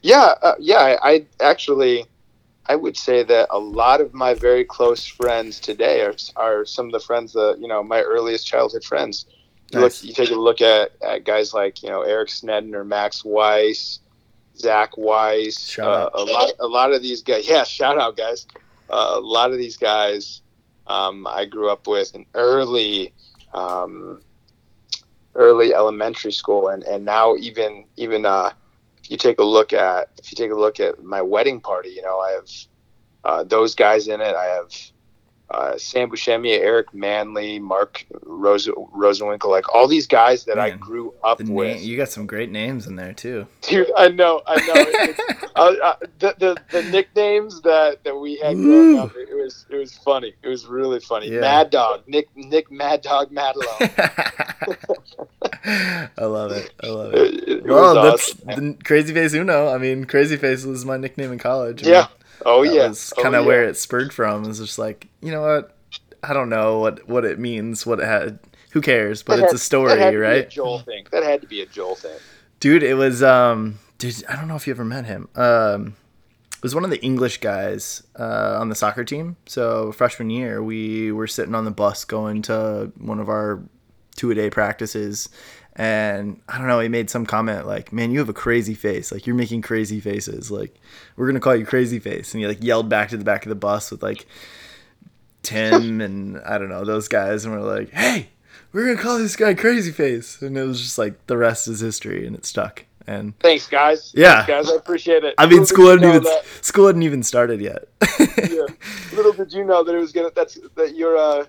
[0.01, 0.77] Yeah, uh, yeah.
[0.77, 2.05] I, I actually,
[2.67, 6.85] I would say that a lot of my very close friends today are are some
[6.85, 9.25] of the friends that you know my earliest childhood friends.
[9.71, 10.03] You Nice.
[10.03, 13.25] look, you take a look at, at guys like you know Eric Snedden or Max
[13.25, 13.99] Weiss,
[14.57, 15.59] Zach Weiss.
[15.59, 16.11] Shout uh, out.
[16.13, 17.47] a lot, a lot of these guys.
[17.49, 18.45] Yeah, shout out guys.
[18.93, 20.41] A lot of these guys,
[20.87, 23.13] um, I grew up with in early,
[23.53, 24.21] um,
[25.35, 28.51] early elementary school, and and now even even uh,
[29.03, 31.89] if you take a look at if you take a look at my wedding party,
[31.89, 32.49] you know I have
[33.23, 34.35] uh, those guys in it.
[34.35, 34.71] I have
[35.49, 41.13] uh, Sam Buscemi, Eric Manley, Mark Rose, Rosenwinkel, like all these guys that I grew
[41.23, 41.49] up with.
[41.49, 43.45] name, you got some great names in there too.
[43.61, 45.13] Dude, I know, I know.
[45.55, 49.75] Uh, uh, the, the the nicknames that, that we had growing up, it was it
[49.75, 50.33] was funny.
[50.41, 51.29] It was really funny.
[51.29, 51.41] Yeah.
[51.41, 53.67] Mad Dog, Nick Nick Mad Dog Madlow.
[55.63, 56.73] I love it.
[56.81, 57.19] I love it.
[57.19, 58.77] It, it Well, that's awesome.
[58.77, 59.67] the Crazy Face Uno.
[59.71, 61.83] I mean, Crazy Face was my nickname in college.
[61.83, 62.07] Yeah.
[62.45, 62.93] Oh that yeah.
[63.17, 63.47] Oh, kind of yeah.
[63.47, 64.43] where it spurred from.
[64.43, 65.75] Was just like, you know what?
[66.23, 67.85] I don't know what what it means.
[67.85, 68.39] What it had.
[68.71, 69.21] Who cares?
[69.23, 70.49] But That it's had- a story, that had to be a right?
[70.49, 71.05] Joel thing.
[71.11, 72.17] That had to be a Joel thing.
[72.59, 75.29] Dude, it was um dude, I don't know if you ever met him.
[75.35, 75.95] Um
[76.55, 79.35] it was one of the English guys uh, on the soccer team.
[79.47, 83.61] So freshman year, we were sitting on the bus going to one of our
[84.15, 85.27] two a day practices,
[85.75, 86.79] and I don't know.
[86.79, 89.11] He made some comment like, "Man, you have a crazy face.
[89.11, 90.51] Like you're making crazy faces.
[90.51, 90.75] Like
[91.15, 93.49] we're gonna call you Crazy Face." And he like yelled back to the back of
[93.49, 94.25] the bus with like
[95.41, 98.29] Tim and I don't know those guys, and we're like, "Hey,
[98.71, 101.79] we're gonna call this guy Crazy Face," and it was just like the rest is
[101.79, 102.85] history, and it stuck.
[103.05, 104.13] And Thanks, guys.
[104.15, 104.45] Yeah.
[104.45, 104.71] Thanks, guys.
[104.73, 105.35] I appreciate it.
[105.37, 106.39] I mean, Little school hadn't guys, I appreciate it.
[106.39, 107.87] I mean, Little school hadn't even that- school hadn't even started yet.
[108.53, 108.65] yeah.
[109.13, 110.29] Little did you know that it was gonna.
[110.33, 111.45] That's that your uh,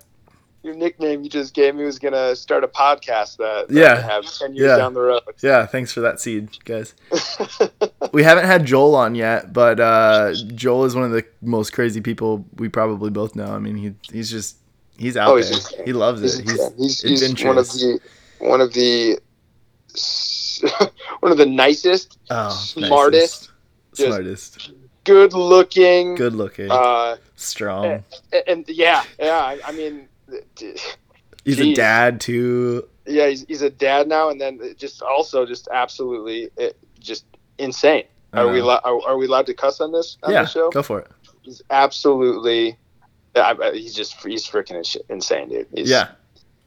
[0.65, 4.01] your nickname you just gave me was gonna start a podcast that, that Yeah.
[4.01, 4.77] have ten years Yeah.
[4.77, 5.21] down the road.
[5.41, 6.93] yeah, thanks for that seed, guys.
[8.13, 11.99] We haven't had Joel on yet, but uh, Joel is one of the most crazy
[11.99, 13.47] people we probably both know.
[13.53, 14.57] I mean, he he's just
[14.97, 15.83] he's out Oh, there.
[15.85, 16.43] he loves he's, it.
[16.49, 17.99] He's, he's, he's, he's one of the
[18.39, 19.19] one of the
[21.19, 23.49] one of the nicest, oh, smartest,
[23.97, 24.71] nicest, smartest,
[25.03, 26.15] good looking.
[26.15, 28.03] good looking, Uh, strong.
[28.31, 29.37] and, and yeah, yeah.
[29.39, 30.07] I, I mean,
[31.45, 32.87] He's a dad too.
[33.05, 37.25] yeah, he's, he's a dad now, and then just also just absolutely it, just
[37.59, 38.05] insane.
[38.33, 40.69] Are we lo- are, are we allowed to cuss on this on yeah, the show?
[40.71, 41.11] go for it.
[41.43, 42.77] He's absolutely.
[43.35, 45.67] I, I- he's just he's freaking ins- insane, dude.
[45.73, 46.11] He's, Yeah,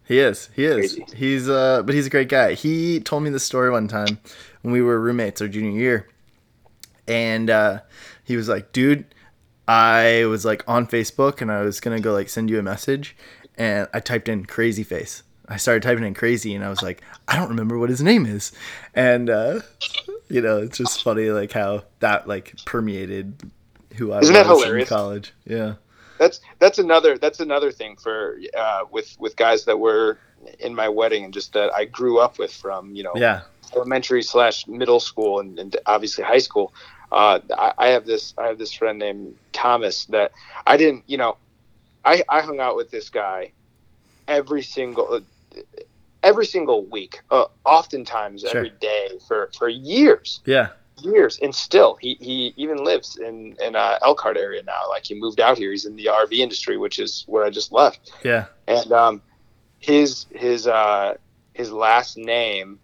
[0.05, 0.49] he is.
[0.55, 0.95] He is.
[0.95, 1.05] Crazy.
[1.17, 2.55] He's uh, but he's a great guy.
[2.55, 4.19] He told me the story one time
[4.63, 6.09] when we were roommates our junior year,
[7.07, 7.81] and uh,
[8.25, 9.05] he was like, "Dude,
[9.67, 13.17] I was like on Facebook and I was gonna go like send you a message,
[13.59, 15.23] and I typed in crazy face.
[15.49, 18.27] I started typing in crazy, and I was like, I don't remember what his name
[18.27, 18.53] is,
[18.95, 19.61] and uh,
[20.29, 23.51] you know, it's just funny like how that like permeated
[23.97, 25.33] who I Isn't that was in college.
[25.45, 25.75] Yeah,
[26.19, 30.19] that's that's another that's another thing for uh, with with guys that were
[30.61, 33.43] in my wedding and just that I grew up with from you know yeah,
[33.75, 36.73] elementary slash middle school and, and obviously high school.
[37.11, 40.33] Uh, I, I have this I have this friend named Thomas that
[40.67, 41.39] I didn't you know
[42.05, 43.53] I I hung out with this guy
[44.27, 45.21] every single
[46.23, 48.51] every single week, uh, oftentimes Sure.
[48.57, 50.41] every day for for years.
[50.45, 50.69] Yeah,
[51.03, 51.39] years.
[51.41, 54.89] And still he, he even lives in in uh, Elkhart area now.
[54.89, 55.71] Like he moved out here.
[55.71, 58.13] He's in the RV industry which is where I just left.
[58.25, 58.47] Yeah.
[58.67, 59.23] and um
[59.79, 61.15] his his uh
[61.55, 62.79] his last name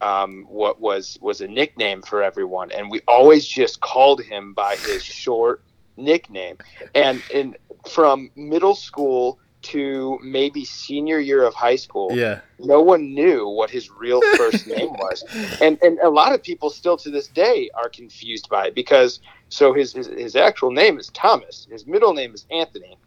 [0.00, 2.70] um what was was a nickname for everyone.
[2.72, 5.62] And we always just called him by his short
[5.96, 6.58] nickname.
[6.94, 7.56] And in
[7.88, 13.70] from middle school to maybe senior year of high school Yeah, no one knew what
[13.70, 15.24] his real first name was.
[15.60, 19.20] And and a lot of people still to this day are confused by it because
[19.48, 21.66] so his, his his actual name is thomas.
[21.70, 22.98] His middle name is anthony.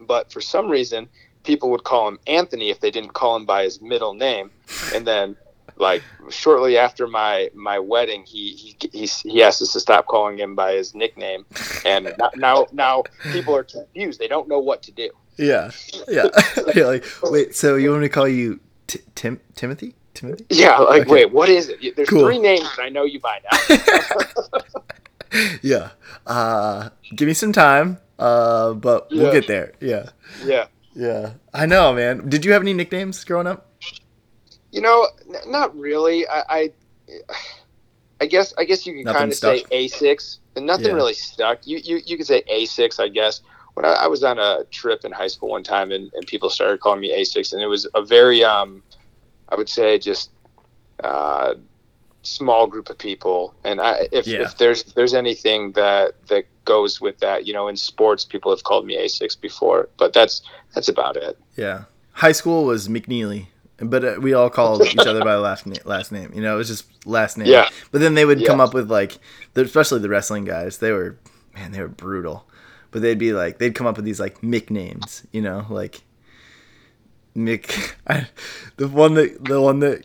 [0.00, 1.08] But for some reason
[1.44, 4.50] people would call him anthony if they didn't call him by his middle name.
[4.94, 5.36] And then
[5.80, 10.38] like shortly after my my wedding he he he, he asked us to stop calling
[10.38, 11.44] him by his nickname
[11.84, 13.02] and now now, now
[13.32, 15.70] people are confused they don't know what to do Yeah,
[16.08, 16.28] yeah.
[16.74, 19.94] You're like, wait, so you want me to call you T- Tim Timothy?
[20.14, 20.44] Timothy?
[20.50, 21.10] yeah like Okay.
[21.10, 22.24] wait what is it there's Cool.
[22.26, 23.58] three names that i know you by now
[25.62, 25.90] yeah.
[26.26, 27.98] Uh, give me some time.
[28.18, 29.32] Uh, but we'll Yeah.
[29.32, 29.72] get there.
[29.80, 30.10] Yeah,
[30.44, 31.34] yeah yeah.
[31.54, 32.28] I know, man.
[32.28, 33.69] Did you have any nicknames growing up?
[34.72, 36.26] You know, n- not really.
[36.28, 36.72] I, I,
[38.20, 39.64] I guess, I guess you could kind of say?
[39.70, 40.92] A six, and nothing Yeah.
[40.92, 41.66] really stuck.
[41.66, 43.40] You, you, you could say A six, I guess.
[43.74, 46.50] When I, I was on a trip in high school one time, and, and people
[46.50, 48.82] started calling me A six, and it was a very, um,
[49.48, 50.30] I would say, just
[51.02, 51.54] uh,
[52.22, 53.54] small group of people.
[53.64, 54.42] And I, if, Yeah.
[54.42, 58.62] if there's there's anything that that goes with that, you know, in sports, people have
[58.64, 60.42] called me A six before, but that's
[60.74, 61.38] that's about it.
[61.56, 61.84] Yeah.
[62.12, 63.46] High school was McNeely,
[63.82, 65.80] but uh, we all called each other by last name.
[65.84, 67.48] Last name, you know, it was just last name.
[67.48, 67.68] Yeah.
[67.90, 69.18] But then they would come up with like,
[69.54, 70.78] the- especially the wrestling guys.
[70.78, 71.16] They were,
[71.54, 72.46] man, they were brutal.
[72.90, 76.02] But they'd be like, they'd come up with these like nicknames, you know, like
[77.36, 77.94] Mick.
[78.06, 78.26] I,
[78.76, 80.04] the one that the one that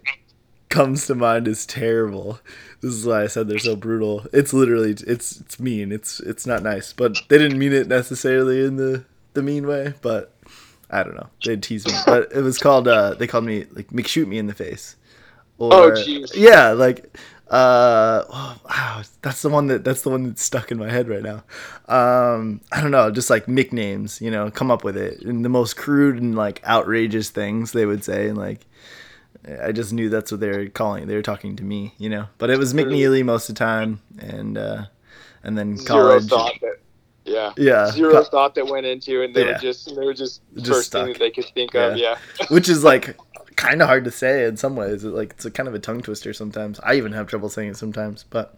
[0.69, 2.39] comes to mind is terrible.
[2.81, 4.25] This is why I said they're so brutal.
[4.31, 5.01] It's literally it's
[5.37, 5.91] it's mean.
[5.91, 6.93] It's it's not nice.
[6.93, 9.95] But they didn't mean it necessarily in the the mean way.
[10.01, 10.31] But
[10.99, 11.27] I don't know.
[11.43, 11.93] They'd tease me.
[12.05, 12.87] But it was called.
[12.87, 14.95] uh They called me like McShoot me in the face.
[15.57, 16.31] Or, Oh, jeez.
[16.35, 17.17] Yeah, like
[17.49, 21.07] uh oh, wow, that's the one that that's the one that's stuck in my head
[21.07, 21.43] right now.
[21.87, 25.21] Um I don't know, just like nicknames, you know, come up with it.
[25.21, 28.65] And the most crude and like outrageous things they would say and like
[29.61, 31.05] I just knew that's what they were calling.
[31.07, 32.25] They were talking to me, you know.
[32.39, 34.85] But it was McNeely most of the time and uh
[35.43, 35.87] and then Zero
[36.19, 36.25] college.
[36.25, 36.77] thought that.
[37.25, 37.53] Yeah.
[37.57, 37.91] Yeah.
[37.91, 39.53] zero thought that went into, and they Yeah.
[39.53, 41.03] were just they were just, Just first stuck.
[41.05, 41.97] thing that they could think of.
[41.97, 42.17] Yeah,
[42.49, 43.17] which is like
[43.55, 45.03] kind of hard to say in some ways.
[45.03, 46.79] It, like it's a kind of a tongue twister sometimes.
[46.83, 48.55] I even have trouble saying it sometimes, but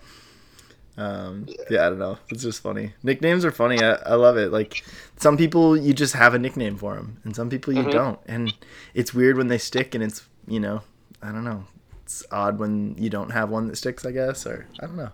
[0.97, 1.85] um, yeah.
[1.85, 2.17] I don't know.
[2.29, 2.93] It's just funny.
[3.03, 3.81] Nicknames are funny.
[3.83, 4.51] I, I love it.
[4.51, 4.83] Like
[5.17, 7.91] some people, you just have a nickname for them, and some people you Mhm.
[7.91, 8.19] don't.
[8.25, 8.53] And
[8.95, 10.81] it's weird when they stick, and it's you know,
[11.21, 11.65] I don't know.
[12.03, 14.05] It's odd when you don't have one that sticks.
[14.05, 15.11] I guess, or I don't know.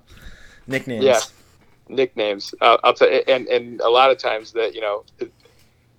[0.68, 1.04] Nicknames.
[1.04, 1.20] Yeah.
[1.94, 2.54] Nicknames.
[2.62, 5.32] Uh, I'll tell and and a lot of times that you know it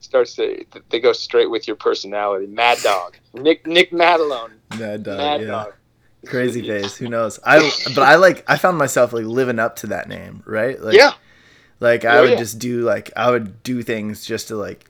[0.01, 2.47] starts to they go straight with your personality.
[2.47, 5.17] Mad Dog, Nick Nick Madalone, Mad dog.
[5.19, 5.47] Mad yeah.
[5.47, 5.73] Dog.
[6.27, 6.97] Crazy face.
[6.97, 7.39] Who knows?
[7.45, 10.81] I but I like I found myself like living up to that name, right?
[10.81, 11.13] Like, yeah.
[11.81, 12.37] Like I Oh, would yeah.
[12.39, 14.89] just do like I would do things just to like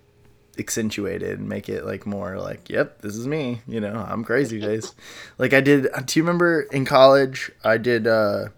[0.56, 3.62] accentuate it and make it like more like, yep, this is me.
[3.66, 4.94] You know, I'm crazy face.
[5.38, 5.88] like I did.
[6.06, 7.50] Do you remember in college?
[7.64, 8.50] I did uh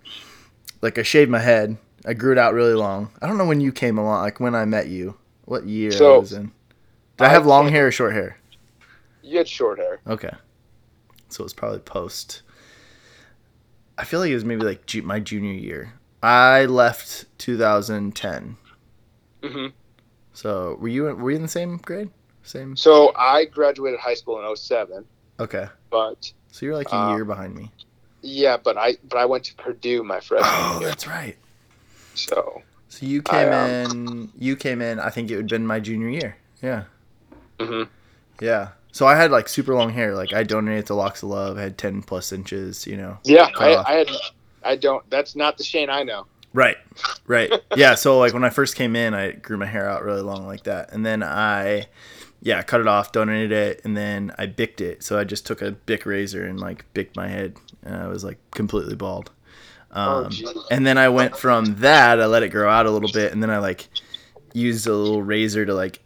[0.83, 1.79] like I shaved my head.
[2.07, 3.11] I grew it out really long.
[3.21, 4.23] I don't know when you came along.
[4.23, 5.17] Like when I met you.
[5.45, 6.53] What year I was in?
[7.17, 8.39] Did I have long hair or short hair?
[9.23, 10.01] You had short hair.
[10.07, 10.31] Okay.
[11.29, 12.43] So it was probably post.
[13.99, 15.95] I feel like it was maybe like ju- my junior year.
[16.23, 18.57] I left 2010.
[19.43, 19.67] hmm
[20.33, 22.11] So were you were you in the same grade?
[22.43, 22.77] Same.
[22.77, 25.05] So I graduated high school in 07,
[25.41, 25.67] Okay.
[25.91, 27.71] but So you're like a Uh, year behind me.
[28.23, 30.89] yeah, but I but I went to Purdue my freshman Oh, year.
[30.89, 31.37] that's right.
[32.17, 34.33] So So you came I, in.
[34.39, 34.99] You came in.
[34.99, 36.37] I think it would have been my junior year.
[36.63, 36.85] Yeah.
[37.61, 37.85] hmm
[38.41, 38.69] Yeah.
[38.93, 40.15] So I had like super long hair.
[40.15, 41.59] Like I donated to Locks of Love.
[41.59, 42.87] I Had 10 plus inches.
[42.87, 43.19] You know.
[43.25, 43.77] yeah, I.
[43.77, 44.09] I had
[44.65, 45.09] I don't.
[45.11, 46.27] That's not the Shane I know.
[46.53, 46.77] Right.
[47.27, 47.53] Right.
[47.77, 47.95] Yeah.
[47.95, 50.63] So like when I first came in, I grew my hair out really long like
[50.65, 51.87] that, and then I,
[52.41, 55.03] yeah, cut it off, donated it, and then I bicked it.
[55.03, 58.25] So I just took a bic razor and like bicked my head, and I was
[58.25, 59.31] like completely bald.
[59.99, 60.53] Oh, Um, geez.
[60.71, 63.43] and then I went from that, I let it grow out a little bit, and
[63.43, 63.89] then I like
[64.53, 66.01] used a little razor to like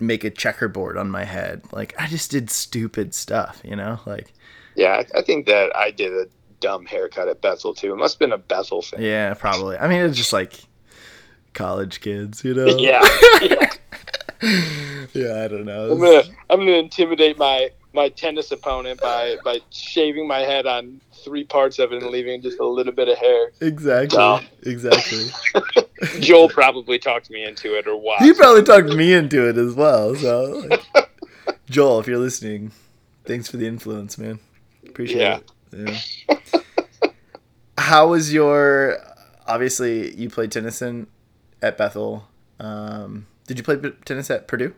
[0.00, 1.62] make a checkerboard on my head.
[1.72, 4.32] Like I just did stupid stuff, you know, like.
[4.76, 6.26] Yeah, I, I think that I did a
[6.60, 7.92] dumb haircut at Bethel too.
[7.92, 9.02] It must have been a Bethel thing.
[9.02, 9.76] Yeah, probably.
[9.76, 10.54] I mean, it's just like
[11.52, 12.66] college kids, you know.
[12.78, 13.00] Yeah.
[14.42, 15.92] yeah, I don't know.
[15.92, 21.00] I'm gonna I'm gonna intimidate my my tennis opponent by by shaving my head on
[21.24, 23.50] three parts of it and leaving just a little bit of hair.
[23.60, 24.18] Exactly.
[24.18, 24.40] No.
[24.62, 25.26] Exactly.
[26.20, 28.20] Joel probably talked me into it or what?
[28.20, 30.14] he probably talked me into it as well.
[30.16, 30.82] So, like,
[31.70, 32.72] Joel, if you're listening,
[33.24, 34.38] thanks for the influence, man.
[34.86, 35.38] Appreciate Yeah.
[35.72, 36.20] it.
[36.52, 36.60] Yeah.
[37.78, 38.98] How was your?
[39.46, 41.06] Obviously, you played tennis in,
[41.62, 42.28] at Bethel.
[42.60, 44.74] Um, did you play tennis at Purdue?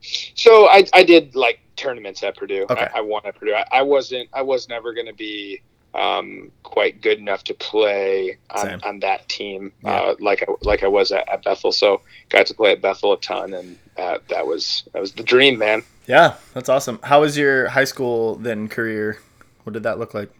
[0.00, 2.66] So I, I did like tournaments at Purdue.
[2.68, 2.88] Okay.
[2.94, 3.54] I, I won at Purdue.
[3.54, 5.62] I, I wasn't I was never going to be
[5.94, 9.90] um, quite good enough to play on, on that team Yeah.
[9.90, 11.72] uh, like I, like I was at, at Bethel.
[11.72, 15.22] So got to play at Bethel a ton, and uh, that was that was the
[15.22, 15.82] dream, man.
[16.06, 17.00] Yeah, that's awesome.
[17.02, 19.18] How was your high school then career?
[19.64, 20.30] What did that look like?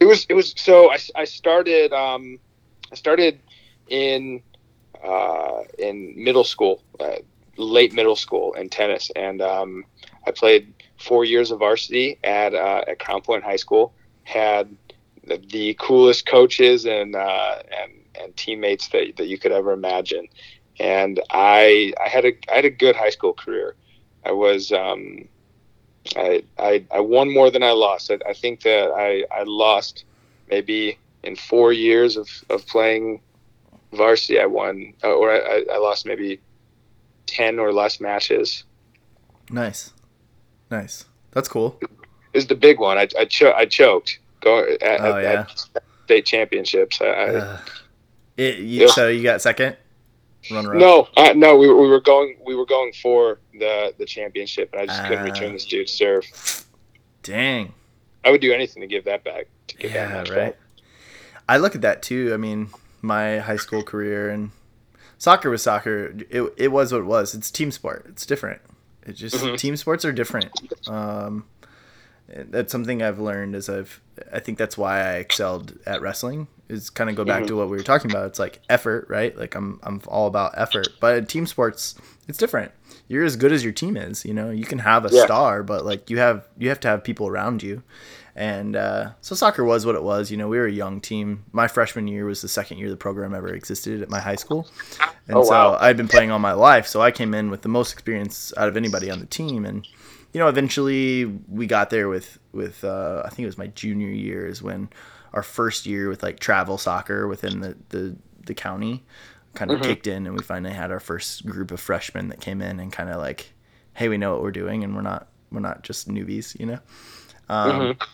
[0.00, 2.38] It was it was so I, I started um,
[2.90, 3.40] I started
[3.88, 4.42] in
[5.04, 7.16] uh, in middle school, uh,
[7.56, 9.84] late middle school in tennis, and um,
[10.26, 13.92] I played four years of varsity at uh, at Crown Point High School.
[14.24, 14.76] Had
[15.26, 20.26] the, the coolest coaches and uh, and and teammates that, that you could ever imagine,
[20.78, 23.74] and I I had a I had a good high school career.
[24.24, 25.28] I was um,
[26.16, 28.10] I, I I won more than I lost.
[28.10, 30.04] I, I think that I, I lost
[30.50, 33.20] maybe in four years of, of playing
[33.92, 34.40] varsity.
[34.40, 36.40] I won uh, or I, I lost maybe
[37.26, 38.64] ten or less matches.
[39.50, 39.92] Nice,
[40.70, 41.04] nice.
[41.32, 41.78] That's cool.
[42.34, 42.98] Is the big one.
[42.98, 45.40] I I, cho- I choked go at, Oh, at- yeah.
[45.40, 47.00] at state championships.
[47.00, 47.58] I, I, Uh,
[48.36, 48.88] it, you.
[48.88, 49.76] So you got second,
[50.50, 50.78] runner up.
[50.78, 54.70] no, uh, no, we were, we were going we were going for the the championship,
[54.72, 55.32] and I just couldn't Ah.
[55.32, 56.24] return this dude's serve.
[57.22, 57.74] Dang.
[58.24, 59.46] I would do anything to give that back.
[59.68, 60.36] To give Yeah, match right.
[60.36, 60.56] back.
[61.48, 62.32] I look at that too.
[62.34, 62.68] I mean,
[63.02, 64.50] my high school career and
[65.18, 66.14] soccer was soccer.
[66.30, 67.34] It, it was what it was.
[67.34, 68.06] It's team sport.
[68.08, 68.60] It's different.
[69.08, 69.56] It just Mhm.
[69.58, 70.50] team sports are different.
[70.88, 71.44] Um,
[72.28, 74.00] that's something I've learned as I've.
[74.32, 76.46] I think that's why I excelled at wrestling.
[76.68, 77.46] Is kind of go back Mhm.
[77.48, 78.26] to what we were talking about.
[78.26, 79.34] It's like effort, right?
[79.36, 80.88] Like I'm I'm all about effort.
[81.00, 81.94] But team sports,
[82.28, 82.72] it's different.
[83.08, 84.26] You're as good as your team is.
[84.26, 85.24] You know, you can have a Yeah.
[85.24, 87.82] star, but like you have you have to have people around you.
[88.38, 90.30] And uh, so soccer was what it was.
[90.30, 91.44] You know, we were a young team.
[91.50, 94.68] My freshman year was the second year the program ever existed at my high school.
[95.26, 95.76] And Oh, so.
[95.80, 96.86] I'd been playing all my life.
[96.86, 99.64] So I came in with the most experience out of anybody on the team.
[99.64, 99.84] And,
[100.32, 104.06] you know, eventually we got there with, with uh, I think it was my junior
[104.08, 104.88] year is when
[105.32, 108.16] our first year with like travel soccer within the, the,
[108.46, 109.04] the county
[109.54, 109.82] kind of Mhm.
[109.82, 110.28] kicked in.
[110.28, 113.16] And we finally had our first group of freshmen that came in and kind of
[113.16, 113.52] like,
[113.94, 116.78] hey, we know what we're doing and we're not, we're not just newbies, you know?
[117.48, 118.06] Um, Mhm.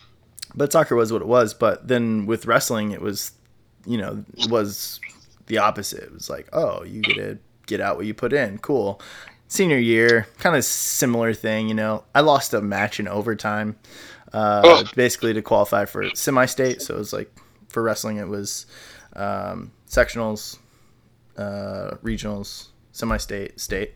[0.55, 1.55] But soccer was what it was.
[1.55, 3.33] But then with wrestling, it was,
[3.87, 5.01] you know, it was
[5.47, 6.03] the opposite.
[6.05, 8.59] It was like, oh, you get to get out what you put in.
[8.59, 9.01] Cool.
[9.49, 11.69] Senior year, kind of similar thing.
[11.69, 13.77] You know, I lost a match in overtime,
[14.33, 14.85] uh, Oh.
[14.97, 16.83] basically to qualify for semi-state.
[16.83, 17.31] So it was like
[17.69, 18.67] for wrestling, it was
[19.15, 20.59] um, sectionals,
[21.37, 23.95] uh, regionals, semi-state, state.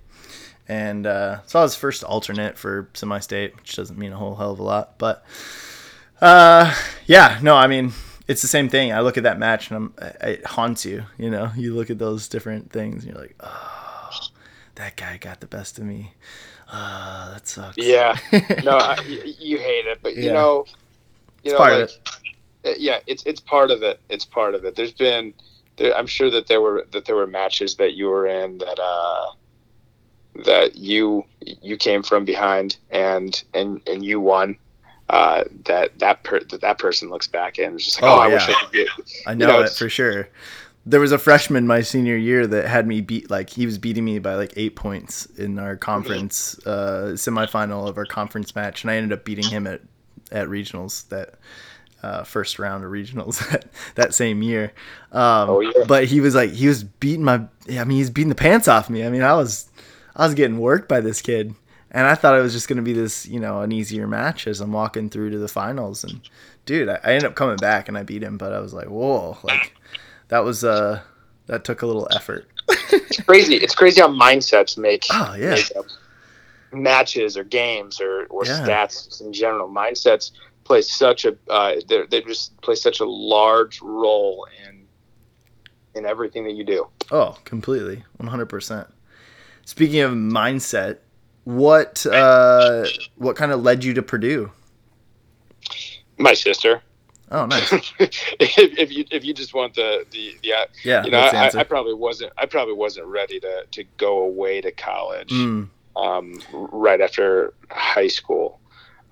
[0.69, 4.53] And uh, so I was first alternate for semi-state, which doesn't mean a whole hell
[4.53, 5.25] of a lot, but
[6.21, 6.75] Uh,
[7.07, 7.93] yeah, no, I mean,
[8.27, 8.93] it's the same thing.
[8.93, 11.05] I look at that match and I'm, it haunts you.
[11.17, 14.15] You know, you look at those different things and you're like, oh,
[14.75, 16.13] that guy got the best of me.
[16.71, 17.95] Uh, that sucks.
[17.95, 18.17] Yeah,
[18.61, 20.33] no, I, you hate it, but you Yeah.
[20.33, 20.69] know,
[21.43, 21.91] you It's know, part of like,
[22.67, 24.01] uh, yeah, it's it's part of it.
[24.11, 24.77] It's part of it.
[24.77, 25.35] There's been,
[25.79, 28.79] there, I'm sure that there were that there were matches that you were in that
[28.81, 29.27] uh,
[30.45, 34.57] that you you came from behind and and and you won.
[35.11, 38.21] Uh, that that per, that that person looks back and is just like, Oh, oh,
[38.21, 38.49] I wish.
[38.49, 38.89] I could get.
[39.27, 40.29] I you know, know, it for sure.
[40.85, 44.05] There was a freshman my senior year that had me beat like he was beating
[44.05, 48.91] me by like eight points in our conference uh, semifinal of our conference match, and
[48.91, 49.81] I ended up beating him at
[50.31, 51.35] at regionals that
[52.03, 54.73] uh, first round of regionals that, that same year.
[55.13, 55.85] Um, Oh, yeah.
[55.87, 58.89] But he was like he was beating my I mean he's beating the pants off
[58.91, 59.05] me.
[59.05, 59.69] I mean I was
[60.17, 61.55] I was getting worked by this kid.
[61.91, 64.47] And I thought it was just going to be this, you know, an easier match
[64.47, 66.05] as I'm walking through to the finals.
[66.05, 66.21] And
[66.67, 68.89] dude, I, I ended up coming back and I beat him, but I was like,
[68.89, 69.75] whoa, like
[70.29, 71.01] that was uh
[71.47, 72.47] that took a little effort.
[72.69, 73.55] It's crazy.
[73.57, 75.55] It's crazy how mindsets make, Oh, yeah.
[75.55, 75.73] make
[76.73, 78.67] matches or games or, or Yeah.
[78.67, 79.69] stats in general.
[79.69, 80.33] Mindsets
[80.65, 84.85] play such a uh, they they just play such a large role in
[85.95, 86.87] in everything that you do.
[87.11, 88.87] Oh, completely, 100%.
[89.65, 90.99] Speaking of mindset,
[91.49, 92.85] what uh
[93.17, 94.53] what kind of led you to Purdue?
[96.19, 96.83] My sister.
[97.31, 97.73] Oh, nice.
[97.99, 101.51] if, if you if you just want the the, the uh, Yeah, you know I.
[101.55, 105.71] I probably wasn't I probably wasn't ready to to go away to college Mm.
[105.97, 108.61] um, right after high school.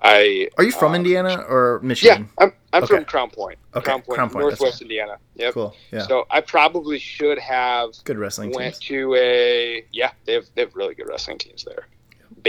[0.02, 2.28] I Are you from um, Indiana or Michigan?
[2.38, 2.96] Yeah, I'm, I'm Okay.
[2.96, 3.58] from Crown Point.
[3.74, 5.16] Okay, Crown Point, Crown Point, Northwest Indiana.
[5.36, 5.54] Yep.
[5.54, 5.74] Cool.
[5.90, 6.02] Yeah.
[6.02, 8.88] So I probably should have Good wrestling went teams.
[8.88, 10.10] to a yeah.
[10.26, 11.86] They have they have really good wrestling teams there.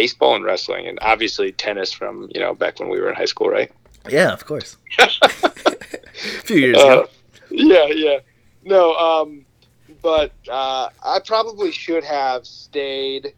[0.01, 3.25] Baseball and wrestling, and obviously tennis from you know back when we were in high
[3.33, 3.71] school, right?
[4.07, 4.77] Yeah, of course.
[4.99, 5.09] a
[6.45, 7.09] few years Uh, ago.
[7.49, 8.19] yeah, yeah.
[8.63, 9.43] No, um,
[10.03, 13.33] but uh, I probably should have stayed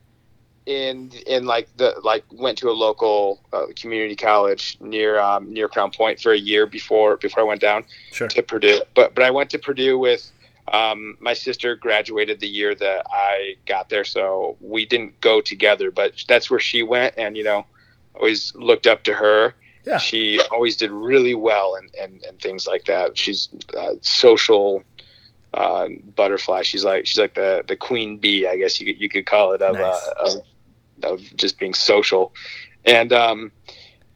[0.66, 5.70] in in like the like went to a local uh, community college near um, near
[5.70, 7.86] Crown Point for a year before before I went down.
[8.12, 8.28] Sure.
[8.28, 8.82] to Purdue.
[8.95, 10.30] But but I went to Purdue with
[10.72, 15.91] um, my sister graduated the year that I got there, so we didn't go together.
[15.91, 17.65] But that's where she went, and you know,
[18.15, 19.55] always looked up to her.
[19.86, 19.97] Yeah.
[19.97, 23.17] She always did really well and and, and things like that.
[23.17, 24.84] She's uh, social
[25.53, 26.61] uh, butterfly.
[26.63, 29.53] She's like she's like the the queen bee, I guess you could, you could call
[29.53, 30.07] it of, Nice.
[30.07, 30.43] uh, of
[31.03, 32.34] of just being social,
[32.86, 33.51] and um,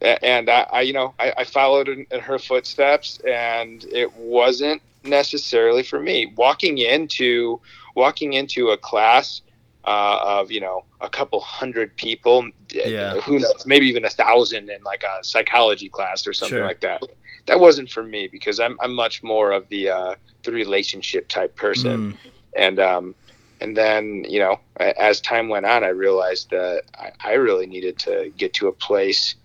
[0.00, 4.82] and I, I you know I, I followed in, in her footsteps, and it wasn't
[5.04, 6.32] necessarily for me.
[6.36, 7.60] Walking into
[7.94, 9.42] walking into a class
[9.84, 13.20] uh, of you know a couple hundred people, Yeah.
[13.20, 16.66] who knows, maybe even a thousand in like a psychology class or something Sure.
[16.66, 17.02] like that.
[17.46, 21.54] That wasn't for me because I'm I'm much more of the uh, the relationship type
[21.56, 22.16] person Mm.
[22.56, 23.14] and um,
[23.60, 27.98] and then you know as time went on i realized that I, I really needed
[28.00, 29.36] to get to a place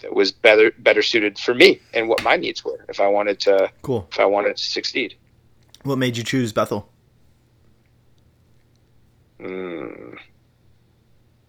[0.00, 3.40] that was better better suited for me and what my needs were if i wanted
[3.40, 4.06] to Cool.
[4.10, 5.14] if i wanted to succeed
[5.82, 6.88] What made you choose Bethel?
[9.40, 10.16] mm,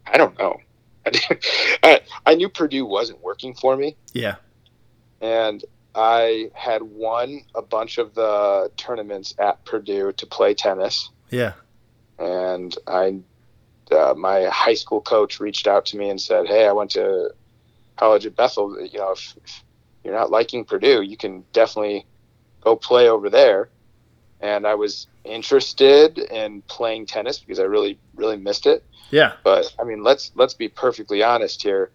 [0.07, 0.57] i don't know
[1.83, 4.35] I, I, knew purdue wasn't working for me Yeah.
[5.21, 5.63] and
[5.95, 11.53] i had won a bunch of the tournaments at purdue to play tennis Yeah.
[12.19, 13.19] and I,
[13.91, 17.31] uh, my high school coach reached out to me and said, "Hey, I went to
[17.99, 18.79] college at Bethel.
[18.81, 19.63] You know, if, if
[20.03, 22.05] you're not liking Purdue, you can definitely
[22.61, 23.69] go play over there."
[24.41, 28.83] And I was interested in playing tennis because I really, really missed it.
[29.11, 29.33] Yeah.
[29.43, 31.91] But I mean, let's let's be perfectly honest here.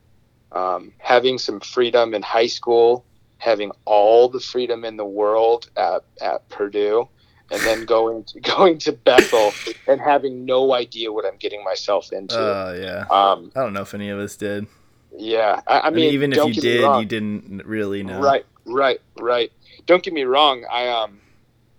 [0.53, 3.05] Um, having some freedom in high school,
[3.39, 7.09] having all the freedom in the world at, at Purdue,
[7.51, 9.53] and then going to, going to Bethel
[9.89, 12.39] and having no idea what I'm getting myself into.
[12.39, 13.01] Uh, yeah.
[13.11, 14.67] um, I don't know if any of us did.
[15.17, 18.21] Yeah, I, I I mean, mean, even if you did, you didn't really know.
[18.21, 19.53] Right, right, right.
[19.87, 20.65] Don't get me wrong.
[20.71, 21.21] I um,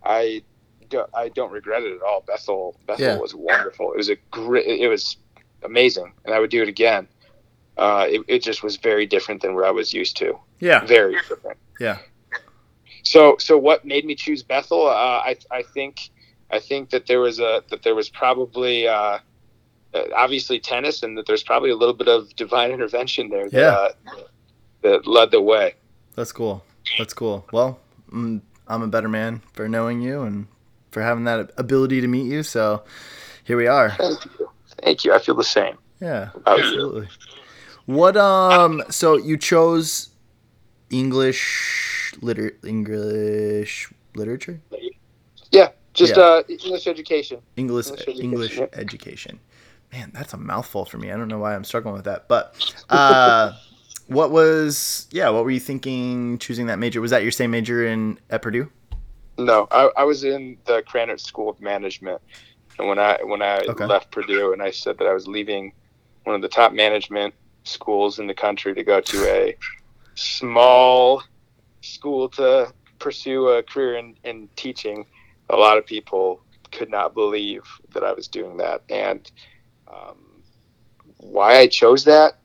[0.04, 0.44] I,
[0.90, 2.24] do, I don't regret it at all.
[2.28, 3.18] Bethel, Bethel Yeah.
[3.18, 3.92] was wonderful.
[3.94, 4.66] It was a great.
[4.68, 5.18] It was
[5.64, 7.08] amazing, and I would do it again.
[7.78, 10.40] Uh, it, it just was very different than where I was used to.
[10.60, 10.86] Yeah.
[10.86, 11.58] Very different.
[11.80, 11.98] Yeah.
[13.04, 14.88] So, so what made me choose Bethel?
[14.88, 16.10] Uh, I, I think,
[16.50, 18.88] I think that there was a that there was probably.
[18.88, 19.20] Uh,
[20.16, 24.12] obviously tennis, and that there's probably a little bit of divine intervention there that, Yeah.
[24.12, 24.22] uh,
[24.82, 25.74] that led the way.
[26.16, 26.64] That's cool.
[26.98, 27.46] That's cool.
[27.52, 27.80] Well,
[28.12, 30.48] mm, I'm a better man for knowing you and
[30.92, 32.44] for having that ability to meet you.
[32.44, 32.84] So
[33.44, 33.92] here we are.
[33.92, 34.50] Thank you.
[34.84, 35.14] Thank you.
[35.14, 35.78] I feel the same.
[36.02, 37.08] Yeah, absolutely.
[37.86, 38.84] What um?
[38.90, 40.10] So you chose
[40.90, 44.62] English liter- English literature,
[45.52, 46.24] Yeah, just Yeah.
[46.24, 47.40] uh, English education.
[47.58, 49.40] English English education, English education.
[49.96, 51.10] Man, that's a mouthful for me.
[51.10, 52.28] I don't know why I'm struggling with that.
[52.28, 52.54] But
[52.90, 53.54] uh,
[54.08, 55.30] what was yeah?
[55.30, 57.00] What were you thinking choosing that major?
[57.00, 58.70] Was that your same major in at Purdue?
[59.38, 62.22] No, I, I was in the Krannert School of Management,
[62.80, 63.88] and when I when I Okay.
[63.88, 65.74] left Purdue and I said that I was leaving
[66.24, 67.36] one of the top management
[67.66, 69.58] schools in the country to go to a
[70.16, 71.24] small
[71.82, 75.06] school to pursue a career in, in teaching,
[75.50, 79.30] a lot of people could not believe that I was doing that, and
[79.88, 80.18] um,
[81.18, 82.38] why I chose that.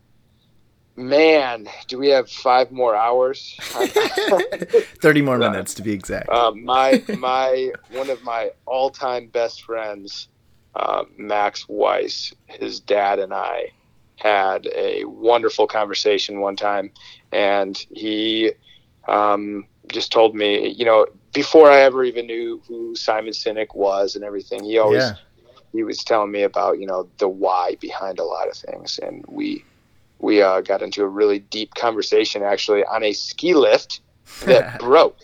[0.96, 3.56] Man, do we have five more hours?
[5.00, 6.28] Thirty more minutes to be exact.
[6.28, 10.28] um, my my one of my all time best friends,
[10.74, 13.70] uh, Max Weiss, his dad and I
[14.16, 16.90] had a wonderful conversation one time,
[17.32, 18.52] and he
[19.08, 24.16] um, just told me, you know, before I ever even knew who Simon Sinek was
[24.16, 25.14] and everything, he always yeah.
[25.72, 29.24] He was telling me about you know the why behind a lot of things, and
[29.28, 29.64] we
[30.18, 34.00] we uh, got into a really deep conversation actually on a ski lift
[34.46, 35.16] that broke.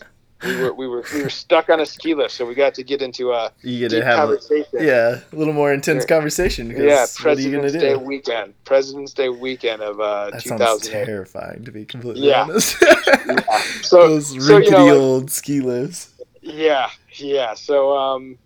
[0.43, 2.83] We were we were we were stuck on a ski lift, so we got to
[2.83, 4.67] get into a you get deep to have a, conversation.
[4.73, 6.67] yeah a little more intense conversation.
[6.67, 7.99] because Yeah, what are you gonna President's Day do?
[7.99, 12.43] weekend, President's Day weekend of uh, That sounds terrifying, to be completely Yeah.
[12.43, 12.75] honest.
[13.81, 16.13] So, Those so rickety you know, old ski lifts.
[16.41, 17.53] Yeah, yeah.
[17.55, 18.37] So, um,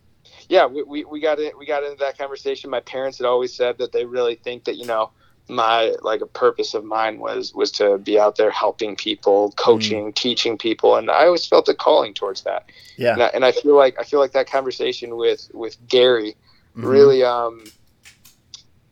[0.51, 2.69] yeah, we, we, we got in, we got into that conversation.
[2.69, 5.11] My parents had always said that they really think that you know
[5.47, 10.11] my like a purpose of mine was was to be out there helping people, coaching,
[10.13, 12.65] teaching people, and I always felt a calling towards that.
[12.97, 13.13] Yeah.
[13.13, 16.35] And I, and I feel like I feel like that conversation with with Gary
[16.75, 16.89] Mhm.
[16.89, 17.71] really um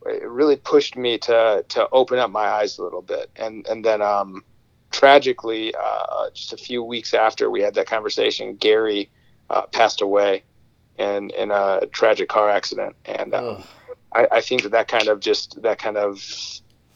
[0.06, 3.84] it really pushed me to to open up my eyes a little bit and and
[3.84, 4.44] then um
[4.92, 9.10] tragically uh just a few weeks after we had that conversation gary
[9.50, 10.44] uh, passed away
[11.00, 13.62] in in a tragic car accident and um,
[14.12, 16.22] I, I think that that kind of just that kind of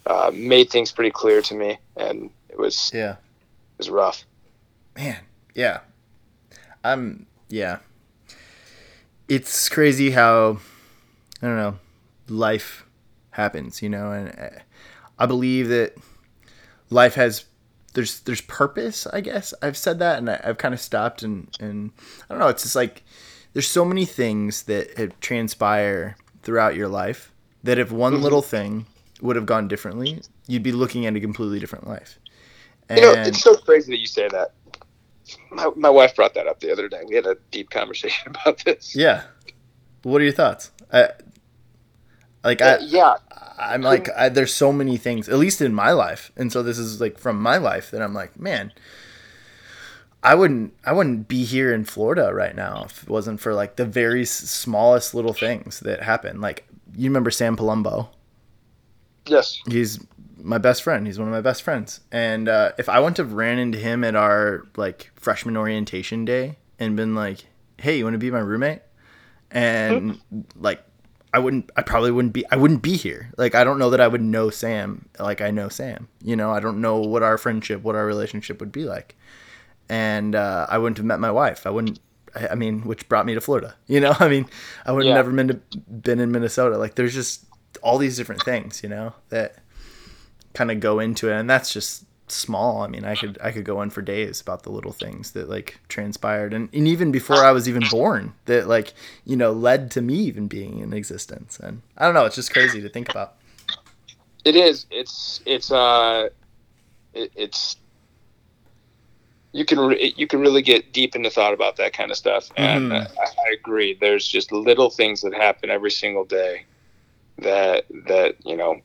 [0.06, 3.12] uh, made things pretty clear to me and it was Yeah.
[3.12, 4.24] it was rough
[4.96, 5.18] Man,
[5.54, 5.80] yeah.
[6.84, 7.78] I'm yeah.
[9.28, 10.58] It's crazy how
[11.42, 11.78] I don't know,
[12.28, 12.84] life
[13.30, 14.60] happens, you know, and uh,
[15.18, 15.94] I believe that
[16.90, 17.44] life has
[17.94, 19.54] there's there's purpose, I guess.
[19.62, 21.90] I've said that and I, I've kind of stopped and and
[22.28, 23.02] I don't know, it's just like
[23.54, 27.32] there's so many things that have transpire throughout your life
[27.62, 28.22] that if one Mhm.
[28.22, 28.86] little thing
[29.22, 32.18] would have gone differently, you'd be looking at a completely different life.
[32.90, 34.52] you know it's so crazy that you say that
[35.50, 38.62] my, my wife brought that up the other day we had a deep conversation about
[38.64, 39.22] this Yeah.
[40.02, 40.70] What are your thoughts?
[40.92, 41.08] I,
[42.44, 43.14] like Uh, I, yeah
[43.58, 46.76] I'm like I, there's so many things, at least in my life, and so this
[46.76, 48.72] is like from my life that I'm like, man,
[50.24, 53.76] I wouldn't, I wouldn't be here in Florida right now if it wasn't for like
[53.76, 56.40] the very smallest little things that happen.
[56.40, 56.66] Like
[56.96, 58.08] you remember Sam Palumbo?
[59.26, 60.04] yes He's
[60.38, 61.06] my best friend.
[61.06, 62.00] He's one of my best friends.
[62.12, 66.58] And uh, if I wouldn't have ran into him at our like freshman orientation day
[66.78, 67.46] and been like,
[67.78, 68.80] "Hey, you want to be my roommate?"
[69.54, 70.20] and
[70.56, 70.82] like
[71.32, 73.30] I wouldn't I probably wouldn't be I wouldn't be here.
[73.38, 76.08] Like I don't know that I would know Sam like I know Sam.
[76.22, 79.16] You know, I don't know what our friendship, what our relationship would be like.
[79.88, 81.66] And uh, I wouldn't have met my wife.
[81.66, 81.98] I wouldn't
[82.34, 83.74] I I mean, which brought me to Florida.
[83.86, 84.46] You know, I mean,
[84.86, 85.14] I would have Yeah.
[85.14, 85.54] never been to
[85.90, 86.78] been in Minnesota.
[86.78, 87.44] Like there's just
[87.82, 89.56] all these different things, you know, that
[90.54, 92.82] kind of go into it and that's just small.
[92.82, 95.48] I mean, I could I could go on for days about the little things that
[95.48, 99.90] like transpired and, and even before I was even born that like, you know, led
[99.92, 101.58] to me even being in existence.
[101.60, 103.34] And I don't know, it's just crazy to think about.
[104.44, 104.86] It is.
[104.90, 106.28] It's it's uh,
[107.14, 107.76] it, it's
[109.54, 112.50] you can re- you can really get deep into thought about that kind of stuff,
[112.56, 113.96] and uh, I, I agree.
[113.98, 116.64] There's just little things that happen every single day
[117.38, 118.80] that that you know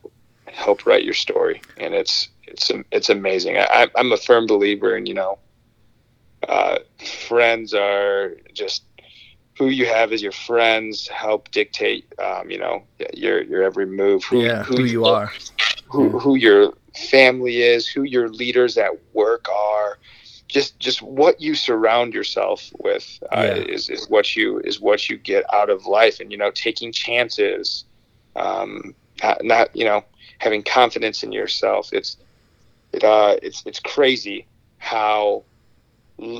[0.46, 3.58] help write your story, and it's it's it's amazing.
[3.58, 5.38] I, I'm a firm believer in you know,
[6.48, 6.78] uh,
[7.26, 8.84] friends are just
[9.58, 14.22] who you have as your friends help dictate um, you know your your every move
[14.22, 15.32] who, yeah, who you are.
[15.88, 16.74] who, who your
[17.10, 19.98] family is, who your leaders at work are,
[20.50, 23.54] just just what you surround yourself with uh, Yeah.
[23.54, 26.92] is, is what you is what you get out of life, and you know taking
[26.92, 27.84] chances,
[28.36, 30.04] um, not, not you know
[30.38, 31.90] having confidence in yourself.
[31.92, 32.16] It's
[32.92, 34.46] it uh it's it's crazy
[34.78, 35.44] how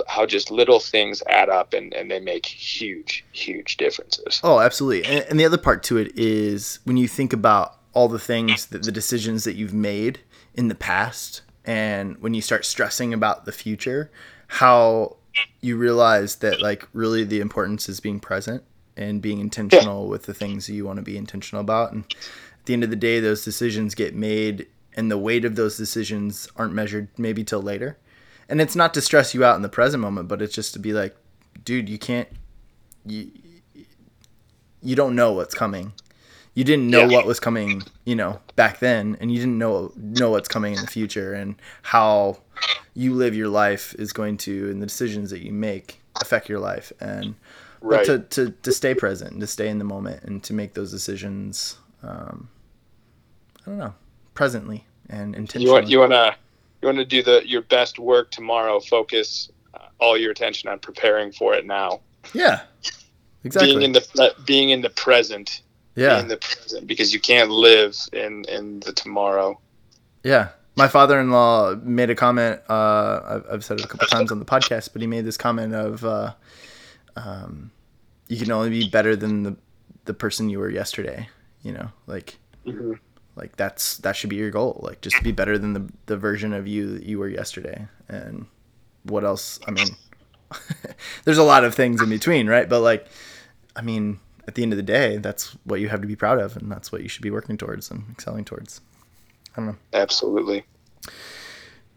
[0.09, 4.41] how just little things add up and, and they make huge huge differences.
[4.43, 5.05] Oh, absolutely.
[5.11, 8.67] And, and the other part to it is when you think about all the things
[8.67, 10.21] that the decisions that you've made
[10.55, 14.11] in the past, and when you start stressing about the future,
[14.49, 15.19] how
[15.61, 18.65] you realize that like really the importance is being present
[18.97, 22.67] and being intentional with the things that you want to be intentional about and at
[22.67, 24.67] the end of the day those decisions get made
[24.97, 27.97] and the weight of those decisions aren't measured maybe till later.
[28.49, 30.81] And it's not to stress you out in the present moment but it's just to
[30.81, 31.17] be like
[31.65, 32.29] dude you can't
[33.07, 33.31] you
[34.83, 35.93] you don't know what's coming
[36.61, 37.17] you didn't know Yeah.
[37.17, 40.81] what was coming you know back then and you didn't know know what's coming in
[40.83, 42.37] the future and how
[42.95, 45.87] you live your life is going to and the decisions that you make
[46.21, 47.35] affect your life and
[47.83, 48.07] Right.
[48.07, 50.75] but to, to, to stay present and to stay in the moment and to make
[50.75, 52.51] those decisions um,
[53.63, 53.95] i don't know
[54.35, 56.37] presently and intentionally you want you want to
[56.83, 58.81] you want to do the your best work tomorrow.
[58.81, 62.01] Focus uh, all your attention on preparing for it now.
[62.35, 62.61] yeah
[63.45, 65.63] exactly Being in the being in the present.
[65.95, 69.59] Yeah in the present because you can't live in in the tomorrow.
[70.23, 70.51] Yeah.
[70.77, 72.61] My father-in-law made a comment.
[72.69, 75.37] Uh, I've, I've said it a couple times on the podcast, but he made this
[75.37, 76.33] comment of, uh,
[77.17, 77.71] um,
[78.29, 79.57] "You can only be better than the
[80.05, 81.29] the person you were yesterday."
[81.63, 82.39] You know, like
[83.37, 84.81] like that's that should be your goal.
[84.83, 87.87] Like just be better than the the version of you that you were yesterday.
[88.09, 88.47] And
[89.03, 89.59] what else?
[89.67, 89.89] I mean,
[91.25, 92.69] there's a lot of things in between, right?
[92.69, 93.07] But like,
[93.75, 96.39] I mean, at the end of the day, that's what you have to be proud
[96.39, 98.81] of, and that's what you should be working towards and excelling towards.
[99.55, 99.77] I don't know.
[99.93, 100.65] Absolutely.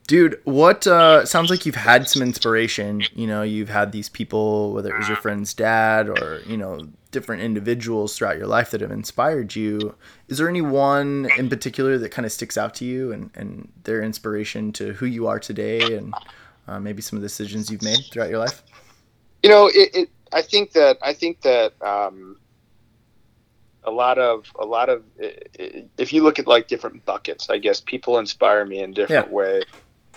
[0.05, 3.03] Dude, what uh, sounds like you've had some inspiration.
[3.15, 6.89] You know, you've had these people, whether it was your friend's dad or you know
[7.11, 9.95] different individuals throughout your life that have inspired you.
[10.27, 13.71] Is there any one in particular that kind of sticks out to you and, and
[13.83, 16.13] their inspiration to who you are today and
[16.67, 18.61] uh, maybe some of the decisions you've made throughout your life?
[19.41, 22.37] You know, it, it I think that I think that um,
[23.83, 27.81] a lot of a lot of if you look at like different buckets, I guess
[27.81, 29.63] people inspire me in different ways.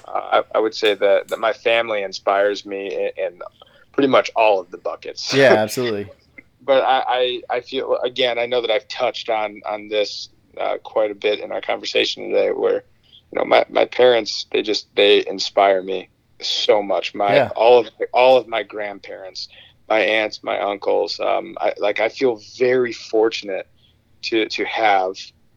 [0.07, 3.43] Uh, I, I would say that, that my family inspires me in, in
[3.93, 5.35] pretty much all of the buckets.
[5.35, 6.09] Yeah, absolutely.
[6.61, 10.29] but I, I, I feel again I know that I've touched on on this
[10.61, 12.85] uh, quite a bit in our conversation today where
[13.33, 16.09] you know my, my parents they just they inspire me
[16.41, 17.51] so much my Yeah.
[17.57, 19.49] all of all of my grandparents
[19.89, 23.67] my aunts my uncles um, I, like I feel very fortunate
[24.23, 25.15] to to have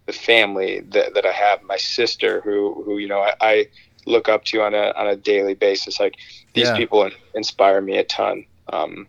[0.07, 1.61] the family that, that I have.
[1.63, 3.65] My sister who who you know I, I
[4.05, 5.99] look up to on a on a daily basis.
[5.99, 6.15] Like
[6.53, 6.75] these Yeah.
[6.77, 8.45] people inspire me a ton.
[8.71, 9.07] Um,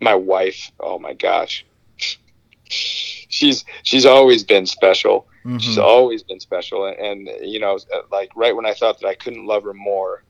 [0.00, 1.66] my wife oh my gosh.
[2.68, 5.26] She's she's always been special.
[5.58, 5.82] She's Mhm.
[5.84, 6.86] always been special.
[6.86, 7.78] And, and you know
[8.10, 10.24] like right when i thought that i couldn't love her more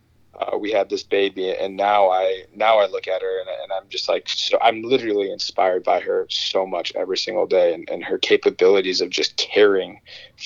[0.52, 3.72] uh, we had this baby and now i now i look at her and, and
[3.72, 7.88] i'm just like so i'm literally inspired by her so much every single day and,
[7.90, 10.00] and her capabilities of just caring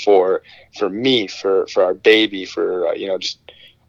[0.05, 0.43] for
[0.79, 3.39] for me for for our baby for uh, you know just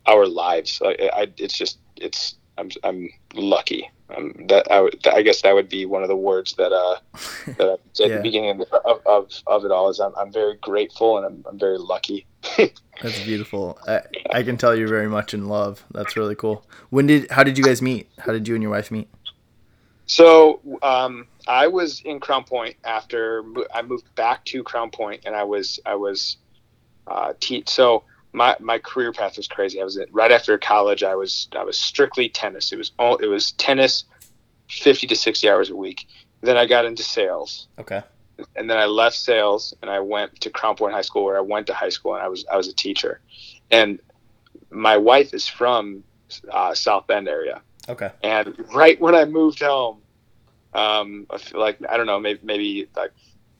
[0.07, 0.79] our lives.
[0.81, 5.53] Like I, it's just it's i'm i'm lucky um, that I, would, I guess that
[5.53, 6.95] would be one of the words that uh
[7.57, 8.17] that I would say at Yeah.
[8.17, 11.43] the beginning of, of, of, of it all is I'm, I'm very grateful and I'm,
[11.45, 12.25] I'm very lucky.
[12.57, 13.77] That's beautiful.
[13.85, 15.83] I, I can tell you're very much in love.
[15.91, 16.65] That's really cool.
[16.89, 17.29] When did?
[17.31, 18.09] How did you guys meet?
[18.17, 19.09] How did you and your wife meet?
[20.05, 23.43] So um, I was in Crown Point after
[23.73, 26.37] I moved back to Crown Point, and I was I was
[27.07, 28.03] uh, te- so
[28.37, 29.81] my my career path was crazy.
[29.81, 31.03] I was in, right after college.
[31.03, 32.71] I was I was strictly tennis.
[32.71, 34.05] It was all it was tennis,
[34.69, 36.07] fifty to sixty hours a week.
[36.41, 38.01] Then I got into sales, Okay.
[38.55, 41.41] and then I left sales and I went to Crown Point High School, where I
[41.41, 43.19] went to high school, and I was I was a teacher.
[43.71, 43.99] And
[44.69, 46.03] my wife is from
[46.51, 47.61] uh, South Bend area.
[47.89, 48.11] Okay.
[48.21, 50.01] And right when I moved home,
[50.73, 53.11] um, I feel like I don't know, maybe maybe like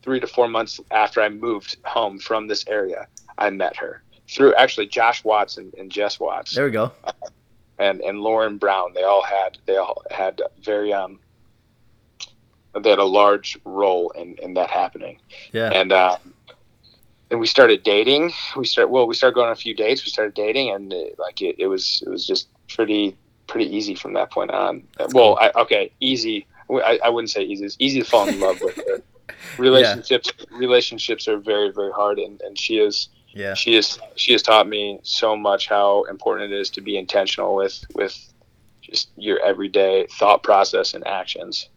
[0.02, 4.54] three to four months after I moved home from this area, I met her through
[4.54, 6.92] actually Josh Watts and, and Jess Watts There we go.
[7.78, 8.92] and and Lauren Brown.
[8.94, 11.18] They all had they all had very um
[12.80, 15.20] they had a large role in in that happening
[15.52, 15.70] Yeah.
[15.72, 16.18] and uh,
[17.30, 18.32] and we started dating.
[18.56, 20.04] We start well, we started going on a few dates.
[20.04, 23.94] We started dating, and it, like it, it was it was just pretty pretty easy
[23.94, 24.82] from that point on.
[25.12, 26.46] well, I, okay, easy.
[26.70, 27.64] I, I wouldn't say easy.
[27.64, 29.02] It's easy to fall in love with her.
[29.58, 33.54] Relationships relationships are very very hard, and, and she is Yeah.
[33.54, 37.54] she is she has taught me so much how important it is to be intentional
[37.54, 38.32] with with
[38.80, 41.68] just your everyday thought process and actions.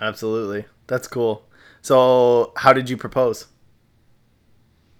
[0.00, 0.64] Absolutely.
[0.88, 1.46] That's cool.
[1.80, 3.46] So, how did you propose?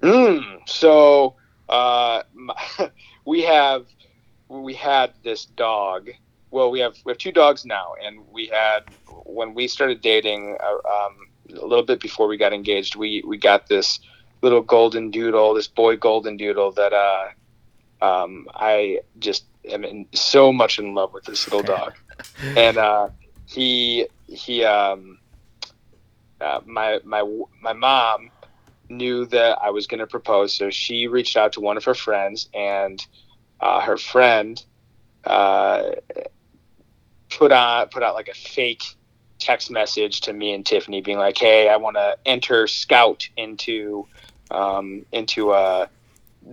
[0.00, 1.34] Mm, so
[1.68, 2.54] uh, my,
[3.26, 3.86] we have
[4.48, 6.08] we had this dog.
[6.52, 8.84] Well, we have we have two dogs now, and we had
[9.24, 11.16] when we started dating uh, um,
[11.50, 12.94] a little bit before we got engaged.
[12.94, 13.98] We we got this
[14.42, 20.52] little golden doodle, this boy golden doodle that uh, um, I just am in, so
[20.52, 21.94] much in love with this little dog,
[22.56, 23.08] and uh,
[23.46, 25.18] he he um,
[26.40, 27.22] uh, my my
[27.60, 28.30] my mom
[28.88, 31.94] knew that I was going to propose, so she reached out to one of her
[31.94, 33.04] friends, and
[33.60, 34.62] uh, her friend
[35.24, 35.90] uh,
[37.30, 38.84] put on put out like a fake
[39.38, 44.06] text message to me and Tiffany, being like, "Hey, I want to enter Scout into
[44.50, 45.88] um, into a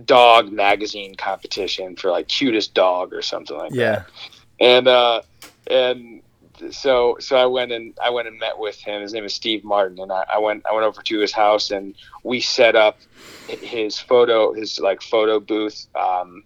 [0.04, 3.90] dog magazine competition for like cutest dog or something like Yeah.
[3.90, 4.06] that."
[4.60, 5.22] And uh,
[5.66, 6.22] and
[6.70, 9.02] so so I went and I went and met with him.
[9.02, 11.70] His name is Steve Martin, and I, I went I went over to his house
[11.70, 12.98] and we set up
[13.46, 16.42] his photo his like photo booth um,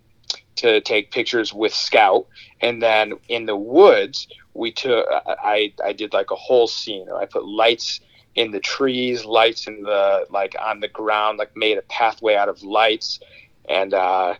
[0.56, 2.26] to take pictures with Scout,
[2.60, 7.06] and then in the woods we took I I did like a whole scene.
[7.10, 8.00] I put lights
[8.36, 12.48] in the trees, lights in the like on the ground, like made a pathway out
[12.48, 13.20] of lights,
[13.68, 14.34] and uh,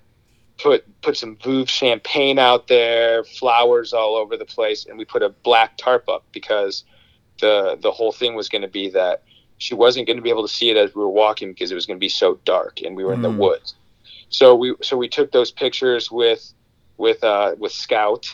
[0.63, 5.23] put put some Veuve champagne out there, flowers all over the place, and we put
[5.23, 6.85] a black tarp up because
[7.41, 9.23] the the whole thing was going to be that
[9.59, 11.75] she wasn't going to be able to see it as we were walking because it
[11.75, 13.39] was going to be so dark and we were in the Mm.
[13.39, 13.75] woods.
[14.31, 16.53] So we so we took those pictures with
[16.99, 18.27] with uh, with Scout,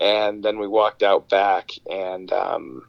[0.00, 2.32] and then we walked out back and.
[2.32, 2.86] Um,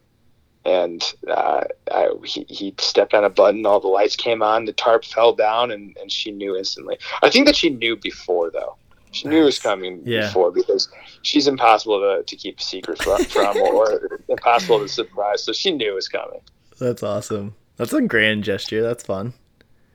[0.64, 4.74] and uh, I, he, he stepped on a button, all the lights came on, the
[4.74, 7.00] tarp fell down, and, and she knew instantly.
[7.24, 8.76] I think that she knew before, though.
[9.10, 10.28] She knew it was coming Yeah.
[10.28, 10.88] before because
[11.24, 15.44] she's impossible to, to keep a secret from, from or impossible to surprise.
[15.44, 16.42] So she knew it was coming.
[16.80, 17.56] That's awesome.
[17.78, 18.84] That's a grand gesture.
[18.84, 19.34] That's fun.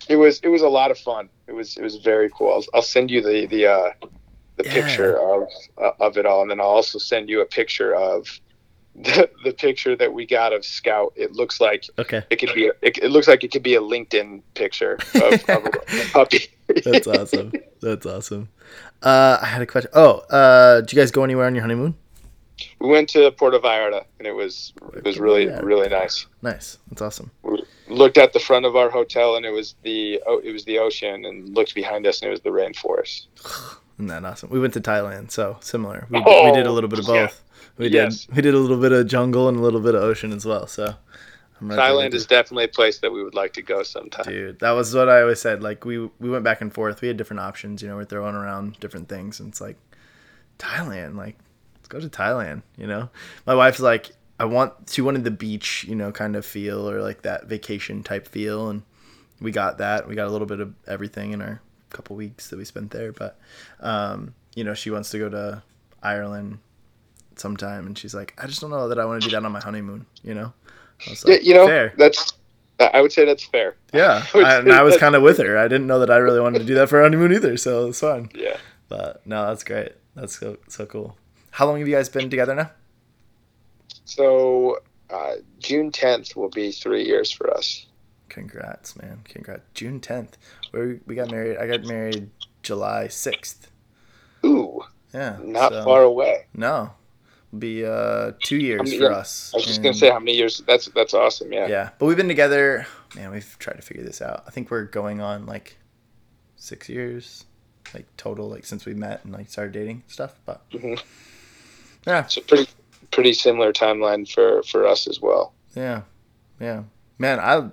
[0.08, 1.28] It was it was a lot of fun.
[1.46, 2.52] It was it was very cool.
[2.52, 3.90] I'll, I'll send you the the uh,
[4.56, 4.72] the Yeah.
[4.74, 8.26] picture of uh, of it all, and then I'll also send you a picture of
[8.96, 11.12] the, the picture that we got of Scout.
[11.16, 12.22] It looks like Okay.
[12.30, 12.68] it could be.
[12.68, 16.46] A, it, it looks like it could be a LinkedIn picture of, of a puppy.
[16.84, 17.52] That's awesome.
[17.82, 18.48] That's awesome.
[19.02, 19.90] Uh, I had a question.
[19.94, 21.94] Oh, uh, did you guys go anywhere on your honeymoon?
[22.80, 26.26] we went to Puerto Vallarta, and it was it was really really nice.
[26.40, 26.78] Nice.
[26.88, 27.30] That's awesome.
[27.42, 30.64] We looked at the front of our hotel, and it was the oh, it was
[30.64, 33.26] the ocean, and looked behind us, and it was the rainforest.
[33.98, 34.50] Isn't that awesome?
[34.50, 36.06] We went to Thailand, so similar.
[36.10, 37.26] We, we Oh, did a little bit of yeah.
[37.26, 37.42] both.
[37.78, 38.24] We Yes.
[38.26, 38.36] did.
[38.36, 40.66] We did a little bit of jungle and a little bit of ocean as well.
[40.66, 40.94] So
[41.60, 44.26] I'm Thailand is definitely a place that we would like to go sometime.
[44.26, 45.62] Dude, that was what I always said.
[45.62, 47.00] Like we we went back and forth.
[47.00, 47.80] We had different options.
[47.82, 49.76] You know, we're throwing around different things, and it's like
[50.58, 51.16] Thailand.
[51.16, 51.36] Like
[51.76, 52.62] let's go to Thailand.
[52.76, 53.08] You know,
[53.46, 54.74] my wife's like, I want.
[54.90, 58.68] She wanted the beach, you know, kind of feel or like that vacation type feel,
[58.68, 58.82] and
[59.40, 60.06] we got that.
[60.08, 61.60] We got a little bit of everything in our
[61.90, 63.12] couple weeks that we spent there.
[63.12, 63.38] But
[63.80, 65.62] um, you know, she wants to go to
[66.02, 66.58] Ireland
[67.36, 69.52] sometime, and she's like, I just don't know that I want to do that on
[69.52, 70.06] my honeymoon.
[70.22, 70.52] You know.
[71.06, 71.92] I was Yeah, you know fair.
[71.96, 72.32] that's.
[72.78, 73.74] I would say that's fair.
[73.94, 75.56] Yeah, Which I, and I was kind of with her.
[75.56, 78.00] I didn't know that I really wanted to do that for honeymoon either, so it's
[78.00, 78.30] fine.
[78.34, 78.56] Yeah.
[78.88, 79.92] But no, that's great.
[80.14, 81.16] That's so so cool.
[81.52, 82.70] How long have you guys been together now?
[84.04, 84.78] So
[85.10, 87.86] uh, June 10th will be three years for us.
[88.40, 89.20] Congrats, man!
[89.24, 89.62] Congrats.
[89.72, 90.36] June tenth.
[90.70, 91.56] We we got married.
[91.56, 92.28] I got married
[92.62, 93.70] July sixth.
[94.44, 94.82] Ooh,
[95.14, 96.44] Yeah, not so- far away.
[96.52, 96.90] No,
[97.58, 99.52] be uh two years mean, for us.
[99.54, 100.62] I was just and- gonna say how many years.
[100.66, 101.50] That's that's awesome.
[101.50, 101.66] Yeah.
[101.66, 102.86] Yeah, but we've been together.
[103.14, 104.44] Man, we've tried to figure this out.
[104.46, 105.78] I think we're going on like
[106.56, 107.46] six years,
[107.94, 110.38] like total, like since we met and like started dating stuff.
[110.44, 111.02] But Mhm.
[112.06, 112.68] yeah, So pretty
[113.12, 115.54] pretty similar timeline for for us as well.
[115.74, 116.02] Yeah,
[116.60, 116.82] yeah,
[117.18, 117.40] man.
[117.40, 117.70] I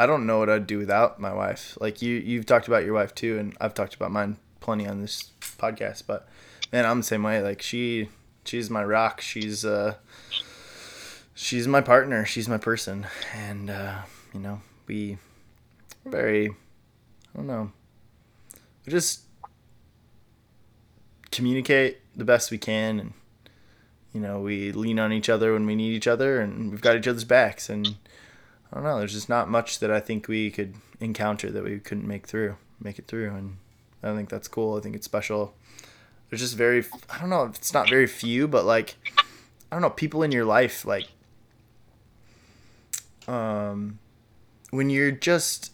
[0.00, 1.76] I don't know what I'd do without my wife.
[1.78, 5.02] Like you, you've talked about your wife too, and I've talked about mine plenty on
[5.02, 6.04] this podcast.
[6.06, 6.26] But
[6.72, 7.42] man, I'm the same way.
[7.42, 8.08] Like she,
[8.46, 9.20] she's my rock.
[9.20, 9.96] She's uh,
[11.34, 12.24] she's my partner.
[12.24, 13.98] She's my person, and uh,
[14.32, 15.18] you know, we
[16.06, 17.70] very, I don't know,
[18.86, 19.20] we just
[21.30, 23.12] communicate the best we can and
[24.12, 26.96] you know we lean on each other when we need each other and we've got
[26.96, 27.94] each other's backs and
[28.72, 31.78] i don't know there's just not much that i think we could encounter that we
[31.78, 33.56] couldn't make through make it through and
[34.02, 35.54] i think that's cool i think it's special
[36.28, 38.96] there's just very i don't know if it's not very few but like
[39.70, 41.06] i don't know people in your life like
[43.28, 43.98] um
[44.70, 45.72] when you're just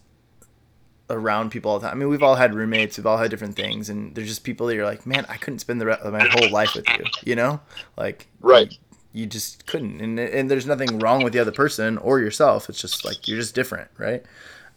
[1.08, 1.96] around people all the time.
[1.96, 4.66] I mean, we've all had roommates, we've all had different things, and there's just people
[4.66, 7.04] that you're like, man, I couldn't spend the rest of my whole life with you,
[7.24, 7.60] you know?
[7.96, 8.76] Like, Right.
[9.12, 12.68] You, just couldn't, and and there's nothing wrong with the other person or yourself.
[12.68, 14.22] It's just like you're just different, right?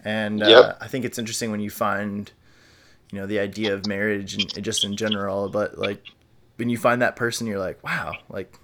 [0.03, 0.77] And uh, Yep.
[0.79, 2.31] I think it's interesting when you find,
[3.11, 6.01] you know, the idea of marriage and just in general, but like
[6.55, 8.57] when you find that person, you're like, wow, like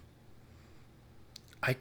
[1.64, 1.76] I,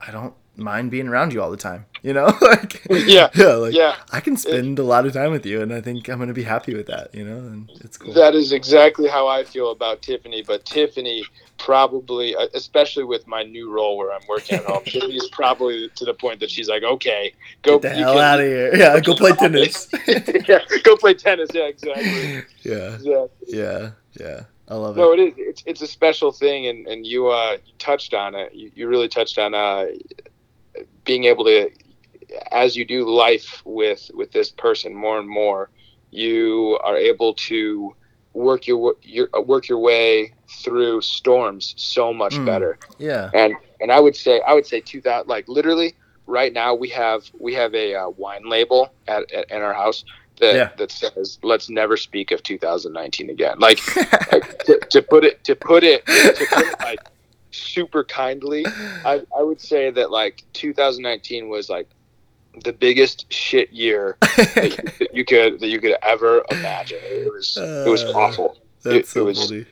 [0.00, 1.86] I don't mind being around you all the time.
[2.02, 3.28] You know, like Yeah.
[3.34, 3.96] yeah, like Yeah.
[4.12, 6.42] I can spend a lot of time with you, and I think I'm gonna be
[6.44, 7.14] happy with that.
[7.14, 8.12] You know, and it's cool.
[8.12, 10.42] That is exactly how I feel about Tiffany.
[10.46, 11.24] But Tiffany
[11.58, 15.88] probably, uh, especially with my new role where I'm working at home, Tiffany is probably
[15.96, 18.46] to the point that she's like, okay, go Get the you hell can- out of
[18.46, 18.74] here.
[18.76, 19.88] Yeah, go play tennis.
[20.48, 21.50] yeah, go play tennis.
[21.52, 22.44] Yeah, exactly.
[22.62, 23.28] yeah, Exactly.
[23.48, 23.90] yeah,
[24.20, 24.40] yeah.
[24.68, 25.18] I love No, it.
[25.18, 25.34] it is.
[25.38, 28.54] It's, it's a special thing, and, and you uh, you touched on it.
[28.54, 29.86] You, you really touched on uh,
[31.04, 31.70] being able to,
[32.52, 35.70] as you do life with with this person more and more,
[36.10, 37.94] you are able to
[38.34, 40.32] work your your work your way
[40.62, 42.44] through storms so much Mm.
[42.46, 42.78] better.
[42.98, 45.94] Yeah, And and I would say I would say two thousand like literally
[46.26, 50.04] right now we have we have a uh, wine label at, at in our house
[50.40, 50.68] that Yeah.
[50.76, 53.58] that says let's never speak of 2019 again.
[53.58, 53.80] Like
[54.32, 57.00] like, to, to put it to put it to put it like
[57.58, 58.64] super kindly.
[59.04, 61.88] I, I would say that like 2019 was like
[62.64, 66.98] the biggest shit year that you, that you could that you could ever imagine.
[67.02, 68.58] It was it was Uh, awful.
[68.82, 69.66] That's it so was- funny.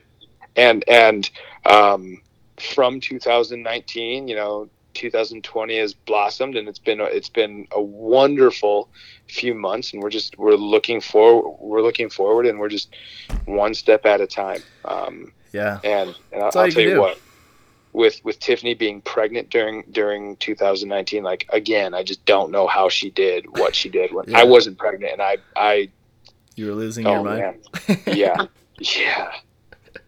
[0.55, 1.29] and and
[1.65, 2.21] um,
[2.57, 8.89] from 2019 you know 2020 has blossomed and it's been a, it's been a wonderful
[9.27, 12.89] few months and we're just we're looking for we're looking forward and we're just
[13.45, 14.61] one step at a time.
[14.85, 16.99] Um, Yeah, and, and I'll, I'll you tell you do.
[17.01, 17.19] what
[17.97, 22.87] with with Tiffany being pregnant during during 2019 like again I just don't know how
[22.89, 24.39] she did what she did when Yeah.
[24.39, 25.89] I wasn't pregnant and I I
[26.55, 27.67] you were losing oh your mind.
[28.07, 28.45] yeah
[28.79, 29.31] yeah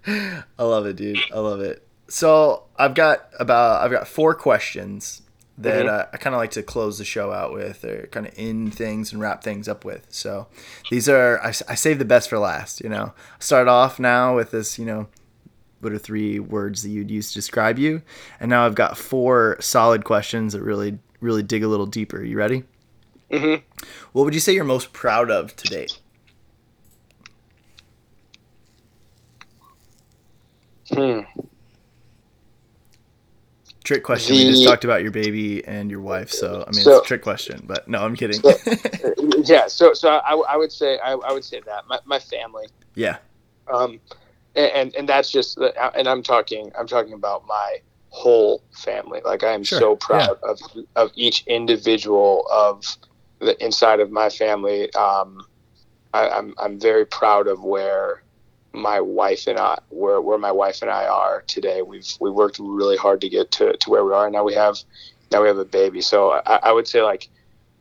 [0.07, 1.19] I love it, dude.
[1.33, 1.85] I love it.
[2.07, 5.21] So I've got about I've got four questions
[5.57, 5.89] that Mhm.
[5.89, 8.73] uh, I kind of like to close the show out with, or kind of end
[8.73, 10.07] things and wrap things up with.
[10.09, 10.47] So
[10.89, 12.81] these are I, I save the best for last.
[12.81, 14.79] You know, start off now with this.
[14.79, 15.07] You know,
[15.81, 18.01] what are three words that you'd use to describe you?
[18.39, 22.23] And now I've got four solid questions that really really dig a little deeper.
[22.23, 22.63] You ready?
[23.31, 23.63] Mm-hmm.
[24.13, 25.99] What would you say you're most proud of to date?
[30.91, 31.19] hmm.
[33.83, 34.35] Trick question.
[34.35, 37.07] we just talked about your baby and your wife, so I mean So- it's a
[37.07, 37.63] trick question.
[37.65, 38.39] But no, I'm kidding.
[38.41, 38.53] So-
[39.45, 42.67] yeah so so I, I would say I, I would say that my, my family
[42.95, 43.17] yeah,
[43.71, 43.99] um
[44.55, 45.57] and and that's just
[45.95, 47.77] and i'm talking i'm talking about my
[48.09, 49.21] whole family.
[49.23, 50.59] Like i am Sure, so proud of
[50.95, 52.83] of each individual of
[53.39, 54.91] the inside of my family.
[54.93, 55.41] Um
[56.13, 58.23] I, i'm i'm very proud of where
[58.73, 61.81] my wife and i where where my wife and i are today.
[61.81, 64.29] We've we worked really hard to get to to where we are.
[64.29, 64.77] Now we have
[65.31, 66.01] now we have a baby.
[66.01, 67.29] So i, I would say like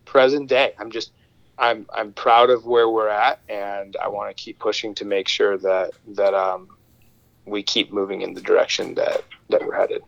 [0.05, 1.13] present day i'm just
[1.59, 5.29] I'm I'm proud of where we're at, and I want to keep pushing to make
[5.29, 6.69] sure that that um,
[7.47, 10.03] we keep moving in the direction that that we're headed.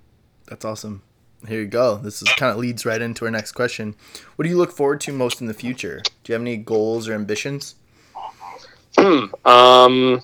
[0.47, 1.02] that's awesome.
[1.48, 1.97] Here you go.
[1.97, 3.94] This is kind of leads right into our next question.
[4.36, 6.02] What do you look forward to most in the future?
[6.22, 7.77] Do you have any goals or ambitions?
[8.98, 9.27] Hmm.
[9.47, 10.20] Um.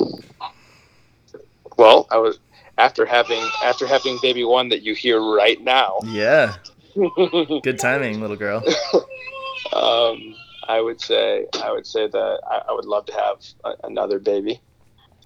[1.79, 2.39] Well, I was
[2.79, 5.99] after having after having baby one that you hear right now.
[6.05, 6.57] Yeah,
[7.63, 8.63] good timing, little girl.
[9.73, 10.35] um,
[10.69, 14.19] I would say I would say that I, I would love to have a, another
[14.19, 14.61] baby.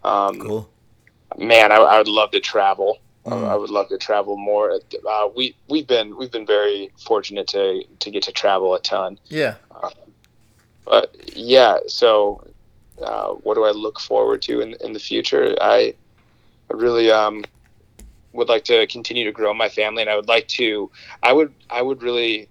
[0.04, 0.70] Um, Cool.
[1.38, 2.98] man, I, I would love to travel.
[3.26, 3.48] Mm.
[3.48, 4.80] I would love to travel more.
[5.08, 9.18] Uh, we we've been we've been very fortunate to to get to travel a ton.
[9.26, 9.56] Yeah.
[10.86, 12.42] But yeah, so
[13.02, 15.54] uh, what do I look forward to in in the future?
[15.60, 15.94] I,
[16.70, 17.44] I really um
[18.32, 20.90] would like to continue to grow my family, and I would like to.
[21.22, 22.48] I would I would really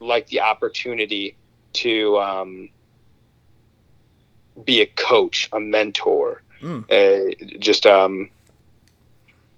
[0.00, 1.34] like the opportunity
[1.74, 2.68] to um,
[4.64, 6.84] be a coach, a mentor, Mm.
[6.90, 8.30] a, just um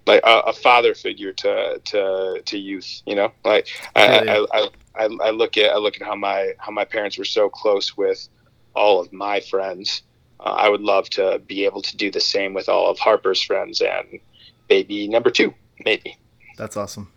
[0.06, 3.00] like a, a father figure to to to youth.
[3.06, 4.44] You know, like I, yeah.
[4.52, 4.68] I, I,
[5.06, 7.96] I, I look at I look at how my how my parents were so close
[7.96, 8.28] with
[8.74, 10.02] all of my friends.
[10.40, 13.40] Uh, I would love to be able to do the same with all of Harper's
[13.42, 14.20] friends and
[14.68, 15.54] baby number two,
[15.84, 16.18] maybe
[16.58, 17.10] That's awesome.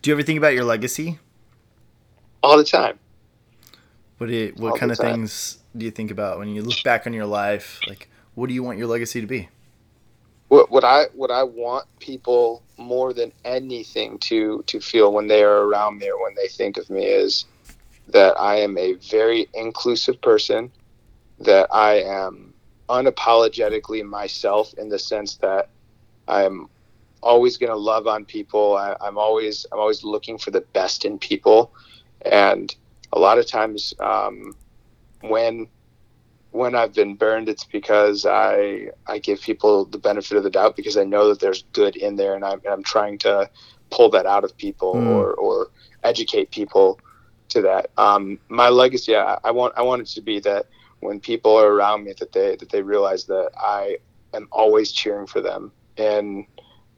[0.00, 1.18] Do you ever think about your legacy?
[2.42, 2.98] all the time.
[4.18, 6.82] What do you, what All kind of things do you think about when you look
[6.82, 7.82] back on your life?
[7.86, 9.48] Like, what do you want your legacy to be?
[10.48, 15.42] What, what I what I want people more than anything to to feel when they
[15.42, 17.46] are around me or when they think of me is
[18.08, 20.70] that I am a very inclusive person,
[21.40, 22.54] that I am
[22.88, 25.68] unapologetically myself in the sense that
[26.28, 26.68] I'm
[27.22, 28.76] always going to love on people.
[28.76, 31.72] I, I'm always I'm always looking for the best in people,
[32.24, 32.74] and
[33.12, 34.54] a lot of times um,
[35.22, 35.68] when
[36.50, 40.76] when I've been burned, it's because I I give people the benefit of the doubt
[40.76, 43.50] because I know that there's good in there, and I'm, and I'm trying to
[43.90, 45.06] pull that out of people Mm.
[45.06, 45.68] or or
[46.04, 46.98] educate people
[47.50, 47.90] to that.
[47.96, 50.66] Um, my legacy, I, I want I want it to be that
[51.00, 53.98] when people are around me, that they that they realize that I
[54.34, 56.46] am always cheering for them in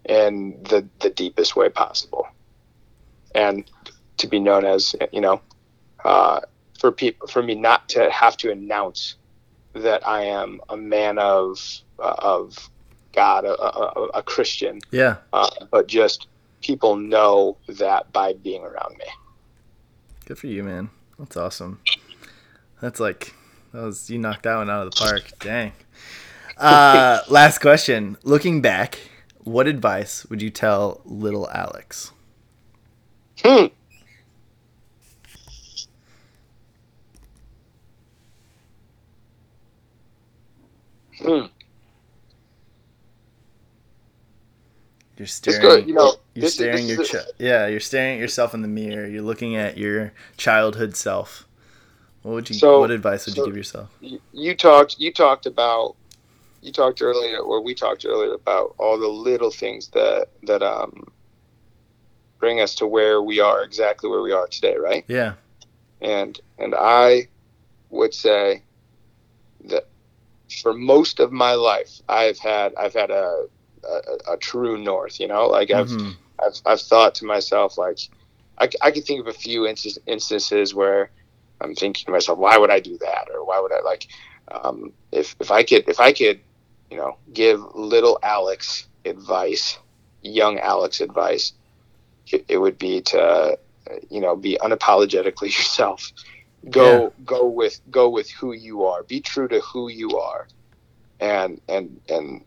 [0.09, 2.27] in the the deepest way possible,
[3.35, 3.71] and
[4.19, 5.43] to be known as you know,
[6.05, 6.41] uh,
[6.79, 9.17] for people for me not to have to announce
[9.75, 11.61] that I am a man of
[11.99, 12.71] uh, of
[13.13, 15.17] God, a, a, a Christian, Yeah.
[15.33, 16.29] uh, but just
[16.63, 19.07] people know that by being around me.
[20.27, 20.91] Good for you, man.
[21.19, 21.81] That's awesome.
[22.81, 23.35] That's like
[23.73, 25.33] that was you knocked that one out of the park.
[25.41, 25.73] Dang.
[26.57, 28.17] Uh, last question.
[28.23, 28.99] Looking back,
[29.39, 32.13] what advice would you tell little Alex?
[33.43, 33.67] Hmm.
[41.21, 41.47] Hmm.
[45.17, 45.61] You're staring.
[45.63, 47.67] go, you know, you're this, staring this your chi- yeah.
[47.67, 49.07] You're staring at yourself in the mirror.
[49.07, 51.47] You're looking at your childhood self.
[52.23, 52.55] What would you?
[52.57, 53.91] So- what advice would so- you give yourself?
[54.01, 55.97] you- talked you talked about
[56.61, 61.07] you talked earlier or we talked earlier about all the little things that that um
[62.39, 65.35] bring us to where we are exactly where we are today right Yeah.
[66.01, 67.29] and and i
[67.91, 68.63] would say
[70.51, 73.45] for most of my life i've had i've had a
[73.85, 75.47] a, a true north you know?
[75.47, 76.17] Like i've Mhm.
[76.41, 77.99] I've, I've thought to myself like
[78.59, 81.11] I, I can think of a few inst- instances where
[81.61, 83.29] I'm thinking to myself why would I do that?
[83.35, 84.07] Or why would I like
[84.51, 86.43] um, if if I could if I could
[86.91, 89.79] you know give little Alex advice
[90.23, 91.53] young Alex advice
[92.33, 93.59] it, it would be to
[94.11, 96.13] you know be unapologetically yourself
[96.71, 97.25] go Yeah.
[97.25, 99.03] go with go with who you are.
[99.05, 100.49] Be true to who you are.
[101.21, 102.45] And and and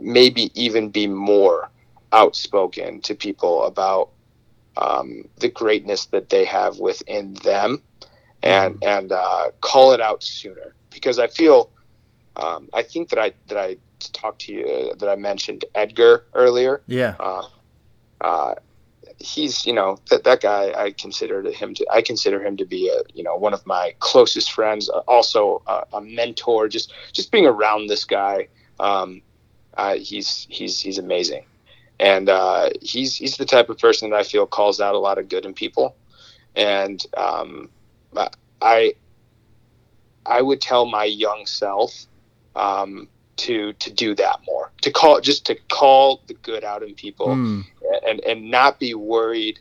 [0.00, 1.70] maybe even be more
[2.12, 4.10] outspoken to people about
[4.76, 7.82] um, the greatness that they have within them
[8.42, 10.74] and and uh, call it out sooner.
[10.90, 11.70] Because I feel
[12.36, 13.76] um, I think that I that I
[14.12, 16.82] talked to you that I mentioned Edgar earlier.
[16.86, 17.16] Yeah.
[17.18, 17.42] uh,
[18.20, 18.54] uh,
[19.20, 22.88] he's you know that that guy I consider him to I consider him to be
[22.88, 27.32] a you know one of my closest friends uh, also a, a mentor just just
[27.32, 28.48] being around this guy
[28.80, 29.22] um,
[29.78, 31.44] uh, he's he's he's amazing.
[32.00, 35.18] And uh, he's he's the type of person that I feel calls out a lot
[35.18, 35.96] of good in people.
[36.54, 37.70] And um,
[38.60, 38.94] I
[40.26, 42.06] I would tell my young self
[42.54, 43.08] um,
[43.38, 47.28] to to do that more to call just to call the good out in people
[47.28, 47.64] Mm.
[48.06, 49.58] and and not be worried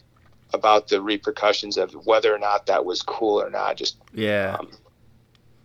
[0.53, 4.57] about the repercussions of whether or not that was cool or not just Yeah.
[4.59, 4.69] um,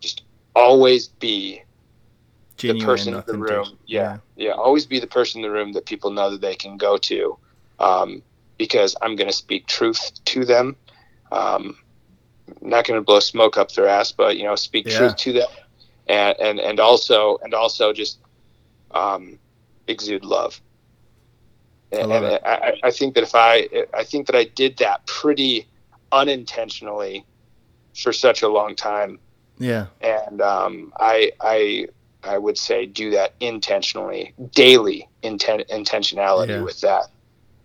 [0.01, 0.23] just
[0.55, 1.63] always be
[2.57, 2.81] Genuine.
[2.81, 5.87] the person in the room yeah, yeah always be the person in the room that
[5.87, 7.39] people know that they can go to
[7.79, 8.23] um,
[8.59, 10.77] because i'm going to speak truth to them
[11.33, 11.77] um,
[12.61, 14.99] not going to blow smoke up their ass but you know speak Yeah.
[14.99, 15.49] truth to them
[16.13, 18.19] and and and also and also just
[18.93, 19.39] um,
[19.89, 20.61] exude love
[21.91, 22.39] and, love and.
[22.45, 25.67] I, I- I think that if I I think that I did that pretty
[26.13, 27.25] unintentionally
[27.95, 29.19] for such a long time
[29.59, 29.87] Yeah.
[30.01, 31.87] and um, I I
[32.25, 36.63] I would say do that intentionally, daily inten- intentionality Yeah.
[36.63, 37.05] with that,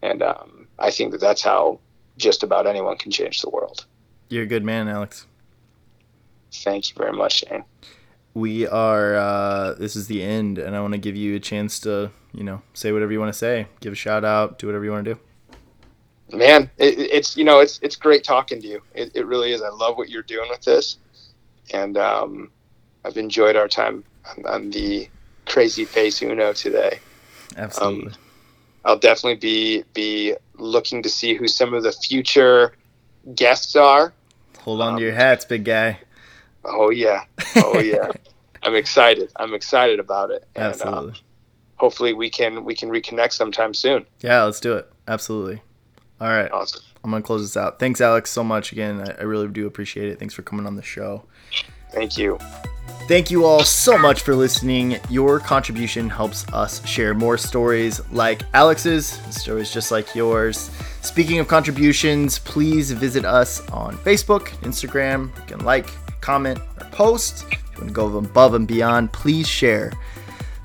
[0.01, 1.79] and um, I think that that's how
[2.17, 3.85] just about anyone can change the world.
[4.29, 5.27] You're a good man, Alex.
[6.51, 7.63] Thank you very much, Shane.
[8.37, 9.15] We are.
[9.15, 12.43] Uh, this is the end, and I want to give you a chance to, you
[12.43, 13.65] know, say whatever you want to say.
[13.79, 14.59] Give a shout out.
[14.59, 16.37] Do whatever you want to do.
[16.37, 18.83] Man, it, it's you know it's it's great talking to you.
[18.93, 19.63] It, it really is.
[19.63, 20.97] I love what you're doing with this,
[21.73, 22.51] and um,
[23.03, 25.09] I've enjoyed our time on, on the
[25.47, 26.99] Crazy Face Uno today.
[27.57, 28.13] Absolutely.
[28.85, 32.73] I'll definitely be be looking to see who some of the future
[33.33, 34.13] guests are.
[34.59, 36.01] Hold on um, to your hats, big guy.
[36.67, 37.23] Oh yeah,
[37.55, 38.11] oh yeah.
[38.63, 39.31] I'm excited.
[39.37, 40.45] I'm excited about it.
[40.55, 41.11] And, Absolutely.
[41.11, 41.15] uh,
[41.75, 44.05] hopefully we can we can reconnect sometime soon.
[44.21, 44.91] yeah, let's do it.
[45.07, 45.61] Absolutely.
[46.19, 46.51] All right.
[46.51, 46.81] Awesome.
[47.03, 47.79] I'm gonna close this out.
[47.79, 48.99] Thanks, Alex, so much again.
[49.01, 50.19] I, I really do appreciate it.
[50.19, 51.23] Thanks for coming on the show.
[51.91, 52.37] Thank you.
[53.07, 54.97] Thank you all so much for listening.
[55.09, 60.69] Your contribution helps us share more stories like Alex's, stories just like yours.
[61.01, 65.33] Speaking of contributions, please visit us on Facebook, Instagram.
[65.37, 65.87] You can like,
[66.27, 67.45] comment, or post.
[67.49, 69.93] If you want to go above and beyond, please share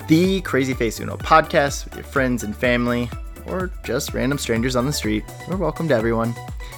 [0.09, 3.09] the Crazy Face Uno podcast with your friends and family,
[3.45, 5.23] or just random strangers on the street.
[5.47, 6.35] We're welcome to everyone.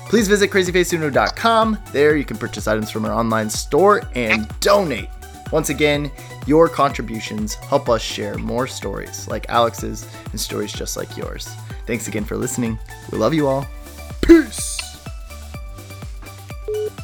[0.07, 1.80] Please visit crazyfaceuno.com.
[1.94, 5.10] There you can purchase items from our online store and donate
[5.52, 6.12] Once again,
[6.45, 11.48] your contributions help us share more stories like Alex's and stories just like yours.
[11.88, 12.78] Thanks again for listening.
[13.12, 13.66] We love you all.